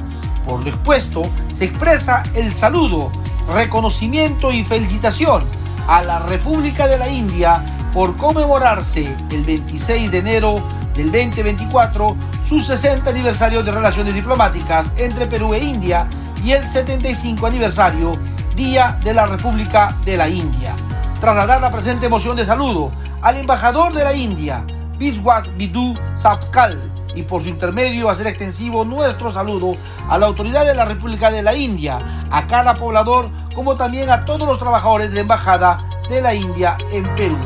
Por 0.45 0.65
lo 0.65 1.29
se 1.51 1.65
expresa 1.65 2.23
el 2.35 2.53
saludo, 2.53 3.11
reconocimiento 3.53 4.53
y 4.53 4.63
felicitación 4.63 5.43
a 5.89 6.01
la 6.01 6.19
República 6.19 6.87
de 6.87 6.97
la 6.97 7.09
India 7.09 7.84
por 7.95 8.17
conmemorarse 8.17 9.15
el 9.31 9.45
26 9.45 10.11
de 10.11 10.17
enero 10.17 10.55
del 10.97 11.13
2024, 11.13 12.17
su 12.45 12.59
60 12.59 13.09
aniversario 13.09 13.63
de 13.63 13.71
relaciones 13.71 14.13
diplomáticas 14.13 14.87
entre 14.97 15.27
Perú 15.27 15.53
e 15.53 15.63
India 15.63 16.05
y 16.43 16.51
el 16.51 16.67
75 16.67 17.47
aniversario 17.47 18.11
Día 18.53 18.99
de 19.01 19.13
la 19.13 19.25
República 19.25 19.95
de 20.03 20.17
la 20.17 20.27
India. 20.27 20.75
Trasladar 21.21 21.61
la 21.61 21.71
presente 21.71 22.09
moción 22.09 22.35
de 22.35 22.43
saludo 22.43 22.91
al 23.21 23.37
embajador 23.37 23.93
de 23.93 24.03
la 24.03 24.13
India, 24.13 24.65
Biswas 24.97 25.47
Bidu 25.55 25.97
Sapkal, 26.15 26.77
y 27.15 27.23
por 27.23 27.43
su 27.43 27.47
intermedio 27.47 28.09
hacer 28.09 28.27
extensivo 28.27 28.83
nuestro 28.83 29.31
saludo 29.31 29.77
a 30.09 30.17
la 30.17 30.25
autoridad 30.25 30.65
de 30.65 30.75
la 30.75 30.83
República 30.83 31.31
de 31.31 31.43
la 31.43 31.55
India, 31.55 31.99
a 32.29 32.45
cada 32.45 32.75
poblador, 32.75 33.29
como 33.55 33.77
también 33.77 34.09
a 34.09 34.25
todos 34.25 34.45
los 34.45 34.59
trabajadores 34.59 35.11
de 35.11 35.15
la 35.15 35.21
Embajada 35.21 35.77
de 36.09 36.21
la 36.21 36.33
India 36.33 36.75
en 36.91 37.03
Perú. 37.15 37.37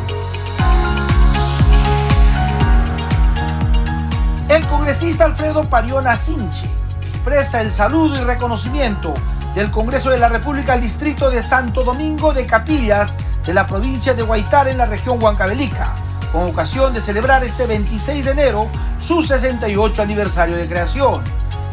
Congresista 4.90 5.26
Alfredo 5.26 5.70
Pariona 5.70 6.18
Sinche 6.18 6.68
expresa 7.00 7.62
el 7.62 7.72
saludo 7.72 8.16
y 8.16 8.24
reconocimiento 8.24 9.14
del 9.54 9.70
Congreso 9.70 10.10
de 10.10 10.18
la 10.18 10.30
República 10.30 10.74
al 10.74 10.82
distrito 10.82 11.30
de 11.30 11.44
Santo 11.44 11.84
Domingo 11.84 12.34
de 12.34 12.48
Capillas 12.48 13.16
de 13.46 13.54
la 13.54 13.68
provincia 13.68 14.16
de 14.16 14.24
Guaitara 14.24 14.72
en 14.72 14.80
la 14.80 14.88
región 14.88 15.22
Huancavelica, 15.22 15.94
con 16.32 16.48
ocasión 16.48 16.92
de 16.92 17.02
celebrar 17.02 17.44
este 17.44 17.68
26 17.68 18.26
de 18.26 18.32
enero 18.32 18.68
su 19.00 19.22
68 19.22 20.02
aniversario 20.02 20.56
de 20.56 20.68
creación. 20.68 21.24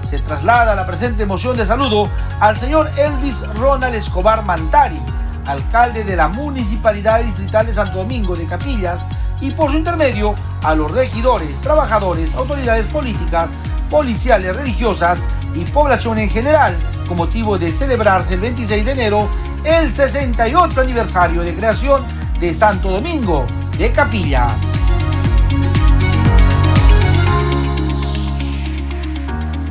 Se 0.06 0.18
traslada 0.18 0.74
la 0.74 0.86
presente 0.86 1.24
moción 1.24 1.56
de 1.56 1.64
saludo 1.64 2.10
al 2.38 2.54
señor 2.58 2.90
Elvis 2.98 3.48
Ronald 3.54 3.94
Escobar 3.94 4.44
Mantari, 4.44 5.00
alcalde 5.46 6.04
de 6.04 6.16
la 6.16 6.28
Municipalidad 6.28 7.22
Distrital 7.22 7.64
de 7.64 7.72
Santo 7.72 7.96
Domingo 7.96 8.36
de 8.36 8.44
Capillas, 8.44 9.06
y 9.40 9.50
por 9.50 9.70
su 9.70 9.78
intermedio 9.78 10.34
a 10.62 10.74
los 10.74 10.90
regidores, 10.90 11.60
trabajadores, 11.60 12.34
autoridades 12.34 12.86
políticas, 12.86 13.50
policiales, 13.90 14.56
religiosas 14.56 15.20
y 15.54 15.64
población 15.64 16.18
en 16.18 16.30
general, 16.30 16.76
con 17.06 17.16
motivo 17.16 17.58
de 17.58 17.72
celebrarse 17.72 18.34
el 18.34 18.40
26 18.40 18.84
de 18.84 18.92
enero 18.92 19.28
el 19.64 19.92
68 19.92 20.80
aniversario 20.80 21.42
de 21.42 21.54
creación 21.54 22.04
de 22.40 22.52
Santo 22.52 22.90
Domingo 22.90 23.46
de 23.78 23.90
Capillas. 23.92 24.60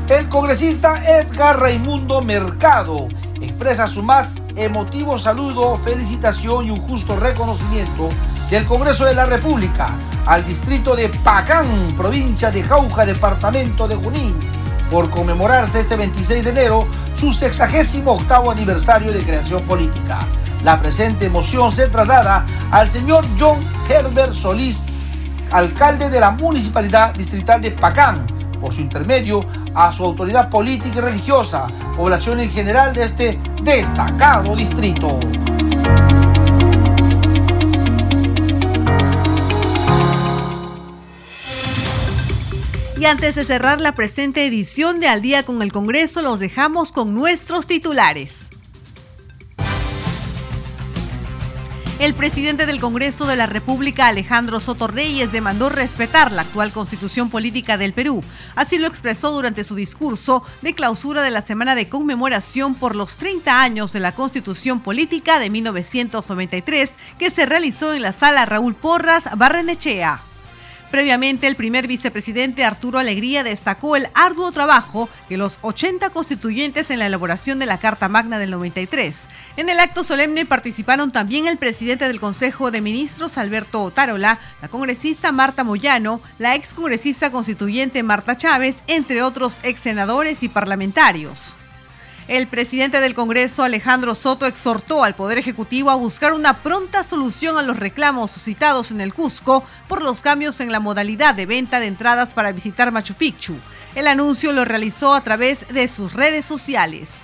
El 0.10 0.30
congresista 0.30 1.02
Edgar 1.20 1.60
Raimundo 1.60 2.22
Mercado 2.22 3.08
expresa 3.42 3.88
su 3.88 4.04
más 4.04 4.36
emotivo 4.56 5.18
saludo, 5.18 5.78
felicitación 5.78 6.68
y 6.68 6.72
un 6.72 6.82
justo 6.82 7.16
reconocimiento 7.16 8.10
del 8.50 8.66
Congreso 8.66 9.06
de 9.06 9.16
la 9.16 9.26
República 9.26 9.96
al 10.26 10.46
distrito 10.46 10.96
de 10.96 11.10
Pacán, 11.10 11.94
provincia 11.98 12.52
de 12.52 12.64
Jauja, 12.64 13.06
departamento 13.06 13.88
de 13.88 13.96
Junín, 13.96 14.36
por 14.90 15.10
conmemorarse 15.10 15.80
este 15.80 15.96
26 15.96 16.44
de 16.44 16.50
enero 16.50 16.88
su 17.16 17.32
68 17.34 18.52
aniversario 18.52 19.12
de 19.12 19.24
creación 19.24 19.64
política. 19.64 20.20
La 20.64 20.80
presente 20.80 21.30
moción 21.30 21.72
se 21.72 21.88
traslada 21.88 22.46
al 22.72 22.90
señor 22.90 23.26
John 23.40 23.60
Herbert 23.90 24.34
Solís, 24.34 24.84
alcalde 25.52 26.10
de 26.10 26.20
la 26.20 26.32
Municipalidad 26.32 27.14
Distrital 27.14 27.62
de 27.62 27.72
Pacán, 27.72 28.26
por 28.60 28.74
su 28.74 28.82
intermedio 28.82 29.46
a 29.76 29.92
su 29.92 30.04
autoridad 30.04 30.50
política 30.50 30.98
y 30.98 31.02
religiosa, 31.02 31.68
población 31.96 32.40
en 32.40 32.50
general 32.50 32.94
de 32.94 33.04
este 33.04 33.40
destacado 33.62 34.56
distrito. 34.56 35.20
Y 43.06 43.08
antes 43.08 43.36
de 43.36 43.46
cerrar 43.46 43.80
la 43.80 43.94
presente 43.94 44.48
edición 44.48 45.00
de 45.00 45.08
Al 45.08 45.22
día 45.22 45.46
con 45.46 45.62
el 45.62 45.72
Congreso, 45.72 46.24
los 46.24 46.40
dejamos 46.40 46.92
con 46.92 47.14
nuestros 47.14 47.68
titulares. 47.68 48.50
El 52.00 52.16
presidente 52.16 52.66
del 52.66 52.80
Congreso 52.80 53.28
de 53.28 53.36
la 53.36 53.46
República, 53.46 54.08
Alejandro 54.08 54.60
Soto 54.60 54.88
Reyes, 54.88 55.32
demandó 55.32 55.70
respetar 55.70 56.32
la 56.32 56.42
actual 56.42 56.74
constitución 56.74 57.30
política 57.30 57.78
del 57.78 57.94
Perú. 57.94 58.24
Así 58.56 58.80
lo 58.80 58.88
expresó 58.88 59.30
durante 59.30 59.64
su 59.64 59.76
discurso 59.76 60.42
de 60.64 60.74
clausura 60.74 61.22
de 61.22 61.30
la 61.30 61.44
semana 61.44 61.76
de 61.76 61.88
conmemoración 61.88 62.74
por 62.74 62.96
los 62.96 63.18
30 63.18 63.62
años 63.62 63.94
de 63.94 64.00
la 64.00 64.16
constitución 64.16 64.80
política 64.80 65.38
de 65.38 65.52
1993, 65.52 66.90
que 67.20 67.30
se 67.30 67.46
realizó 67.46 67.94
en 67.94 68.02
la 68.02 68.14
sala 68.14 68.48
Raúl 68.48 68.74
Porras 68.74 69.26
Barrenechea. 69.38 70.24
Previamente, 70.96 71.48
el 71.48 71.58
primer 71.58 71.88
vicepresidente 71.88 72.64
Arturo 72.64 73.00
Alegría 73.00 73.44
destacó 73.44 73.98
el 73.98 74.08
arduo 74.14 74.54
trabajo 74.54 75.10
que 75.28 75.36
los 75.36 75.60
80 75.60 76.10
constituyentes 76.12 76.90
en 76.90 77.00
la 77.00 77.08
elaboración 77.08 77.60
de 77.60 77.66
la 77.66 77.80
Carta 77.80 78.08
Magna 78.08 78.40
del 78.40 78.52
93. 78.52 79.28
En 79.58 79.68
el 79.68 79.82
acto 79.82 80.06
solemne 80.06 80.46
participaron 80.46 81.12
también 81.12 81.48
el 81.48 81.58
presidente 81.58 82.08
del 82.08 82.22
Consejo 82.22 82.72
de 82.72 82.80
Ministros 82.80 83.38
Alberto 83.38 83.84
Otárola, 83.84 84.40
la 84.62 84.70
congresista 84.70 85.34
Marta 85.34 85.66
Moyano, 85.66 86.22
la 86.38 86.56
excongresista 86.56 87.30
constituyente 87.30 88.02
Marta 88.02 88.38
Chávez, 88.38 88.82
entre 88.88 89.22
otros 89.22 89.60
ex 89.64 89.82
senadores 89.82 90.44
y 90.44 90.48
parlamentarios. 90.48 91.58
El 92.28 92.48
presidente 92.48 93.02
del 93.02 93.14
Congreso, 93.14 93.64
Alejandro 93.64 94.16
Soto, 94.16 94.48
exhortó 94.48 95.04
al 95.04 95.16
Poder 95.16 95.38
Ejecutivo 95.38 95.92
a 95.92 95.96
buscar 95.96 96.34
una 96.34 96.64
pronta 96.64 97.04
solución 97.04 97.56
a 97.56 97.62
los 97.62 97.78
reclamos 97.78 98.32
suscitados 98.32 98.90
en 98.90 99.00
el 99.00 99.14
Cusco 99.14 99.64
por 99.88 100.02
los 100.02 100.22
cambios 100.22 100.60
en 100.60 100.72
la 100.72 100.80
modalidad 100.80 101.36
de 101.36 101.46
venta 101.46 101.80
de 101.80 101.86
entradas 101.86 102.34
para 102.34 102.52
visitar 102.52 102.92
Machu 102.92 103.14
Picchu. 103.14 103.56
El 103.94 104.08
anuncio 104.08 104.54
lo 104.54 104.66
realizó 104.66 105.14
a 105.14 105.22
través 105.22 105.68
de 105.68 105.88
sus 105.88 106.14
redes 106.14 106.46
sociales. 106.46 107.22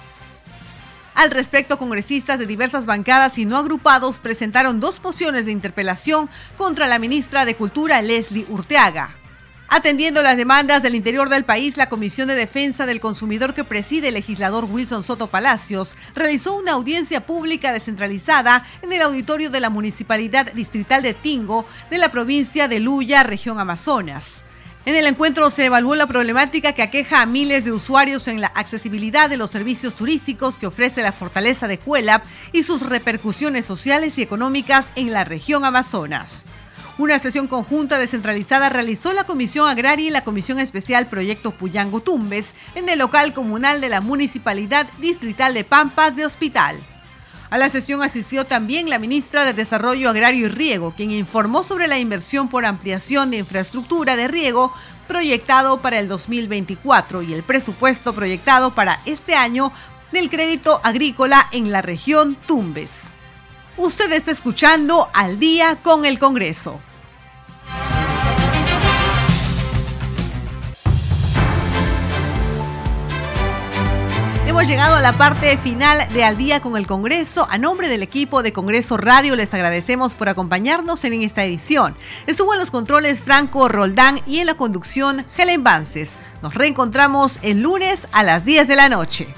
Al 1.16 1.32
respecto, 1.32 1.80
congresistas 1.80 2.38
de 2.38 2.46
diversas 2.46 2.86
bancadas 2.86 3.40
y 3.40 3.46
no 3.48 3.58
agrupados 3.58 4.20
presentaron 4.20 4.80
dos 4.80 5.02
mociones 5.04 5.46
de 5.46 5.52
interpelación 5.52 6.30
contra 6.58 6.86
la 6.86 7.00
ministra 7.00 7.46
de 7.46 7.56
Cultura, 7.56 8.04
Leslie 8.04 8.46
Urteaga. 8.50 9.21
Atendiendo 9.74 10.22
las 10.22 10.36
demandas 10.36 10.84
del 10.84 10.96
interior 10.96 11.30
del 11.30 11.46
país, 11.46 11.78
la 11.78 11.88
Comisión 11.88 12.28
de 12.28 12.36
Defensa 12.36 12.86
del 12.86 13.00
Consumidor 13.00 13.54
que 13.54 13.64
preside 13.64 14.10
el 14.10 14.16
legislador 14.16 14.66
Wilson 14.66 15.02
Soto 15.02 15.28
Palacios 15.28 15.96
realizó 16.14 16.58
una 16.58 16.74
audiencia 16.74 17.26
pública 17.26 17.72
descentralizada 17.72 18.66
en 18.82 18.92
el 18.92 19.02
auditorio 19.02 19.50
de 19.50 19.62
la 19.62 19.70
Municipalidad 19.70 20.52
Distrital 20.52 21.04
de 21.04 21.14
Tingo 21.14 21.66
de 21.90 22.00
la 22.00 22.12
provincia 22.12 22.68
de 22.68 22.82
Luya, 22.82 23.24
región 23.24 23.62
Amazonas. 23.62 24.44
En 24.86 24.94
el 24.96 25.06
encuentro 25.06 25.50
se 25.50 25.68
evaluó 25.68 25.96
la 25.96 26.06
problemática 26.06 26.74
que 26.74 26.84
aqueja 26.84 27.22
a 27.22 27.26
miles 27.26 27.64
de 27.64 27.72
usuarios 27.72 28.28
en 28.28 28.42
la 28.42 28.48
accesibilidad 28.48 29.30
de 29.30 29.38
los 29.38 29.52
servicios 29.52 29.96
turísticos 29.96 30.58
que 30.58 30.68
ofrece 30.68 31.02
la 31.02 31.14
fortaleza 31.14 31.70
de 31.70 31.80
Cuelap 31.80 32.26
y 32.52 32.64
sus 32.64 32.82
repercusiones 32.82 33.68
sociales 33.68 34.18
y 34.18 34.22
económicas 34.22 34.88
en 34.98 35.14
la 35.14 35.24
región 35.24 35.64
Amazonas. 35.64 36.46
Una 37.02 37.18
sesión 37.18 37.48
conjunta 37.48 37.98
descentralizada 37.98 38.70
realizó 38.70 39.12
la 39.12 39.24
Comisión 39.24 39.68
Agraria 39.68 40.06
y 40.06 40.12
la 40.12 40.24
Comisión 40.24 40.60
Especial 40.60 41.08
Proyecto 41.08 41.50
Puyango 41.50 42.00
Tumbes 42.00 42.54
en 42.76 42.90
el 42.90 43.00
local 43.00 43.34
comunal 43.34 43.82
de 43.82 43.90
la 43.90 44.02
Municipalidad 44.02 44.86
Distrital 45.00 45.56
de 45.56 45.64
Pampas 45.64 46.16
de 46.16 46.28
Hospital. 46.28 46.80
A 47.50 47.58
la 47.58 47.70
sesión 47.70 48.04
asistió 48.04 48.46
también 48.46 48.88
la 48.88 49.00
ministra 49.00 49.46
de 49.46 49.56
Desarrollo 49.56 50.12
Agrario 50.12 50.46
y 50.46 50.50
Riego, 50.50 50.94
quien 50.96 51.12
informó 51.12 51.64
sobre 51.64 51.88
la 51.88 51.98
inversión 51.98 52.50
por 52.50 52.66
ampliación 52.66 53.32
de 53.32 53.38
infraestructura 53.38 54.16
de 54.16 54.28
riego 54.28 54.72
proyectado 55.08 55.82
para 55.82 55.98
el 55.98 56.08
2024 56.08 57.24
y 57.24 57.34
el 57.34 57.42
presupuesto 57.42 58.14
proyectado 58.14 58.76
para 58.76 59.02
este 59.06 59.34
año 59.34 59.74
del 60.12 60.30
crédito 60.30 60.80
agrícola 60.84 61.48
en 61.52 61.72
la 61.72 61.82
región 61.82 62.38
Tumbes. 62.46 63.16
Usted 63.76 64.12
está 64.12 64.30
escuchando 64.30 65.10
al 65.16 65.40
día 65.40 65.78
con 65.82 66.06
el 66.06 66.20
Congreso. 66.20 66.80
Hemos 74.52 74.68
llegado 74.68 74.98
a 74.98 75.00
la 75.00 75.14
parte 75.14 75.58
final 75.58 76.12
de 76.12 76.26
Al 76.26 76.36
día 76.36 76.60
con 76.60 76.76
el 76.76 76.86
Congreso. 76.86 77.48
A 77.50 77.58
nombre 77.58 77.88
del 77.88 78.04
equipo 78.04 78.44
de 78.44 78.52
Congreso 78.52 78.98
Radio 78.98 79.38
les 79.38 79.54
agradecemos 79.54 80.14
por 80.14 80.28
acompañarnos 80.28 81.06
en 81.06 81.14
esta 81.24 81.46
edición. 81.46 81.96
Estuvo 82.28 82.52
en 82.52 82.60
los 82.60 82.70
controles 82.70 83.22
Franco 83.22 83.70
Roldán 83.70 84.20
y 84.28 84.40
en 84.40 84.48
la 84.48 84.56
conducción 84.56 85.26
Helen 85.38 85.64
Vances. 85.64 86.18
Nos 86.42 86.54
reencontramos 86.54 87.40
el 87.44 87.62
lunes 87.62 88.10
a 88.12 88.24
las 88.24 88.44
10 88.44 88.68
de 88.68 88.76
la 88.76 88.90
noche. 88.90 89.34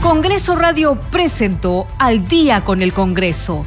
Congreso 0.00 0.54
Radio 0.54 1.00
presentó 1.10 1.88
Al 1.98 2.28
día 2.28 2.62
con 2.62 2.80
el 2.80 2.92
Congreso 2.92 3.66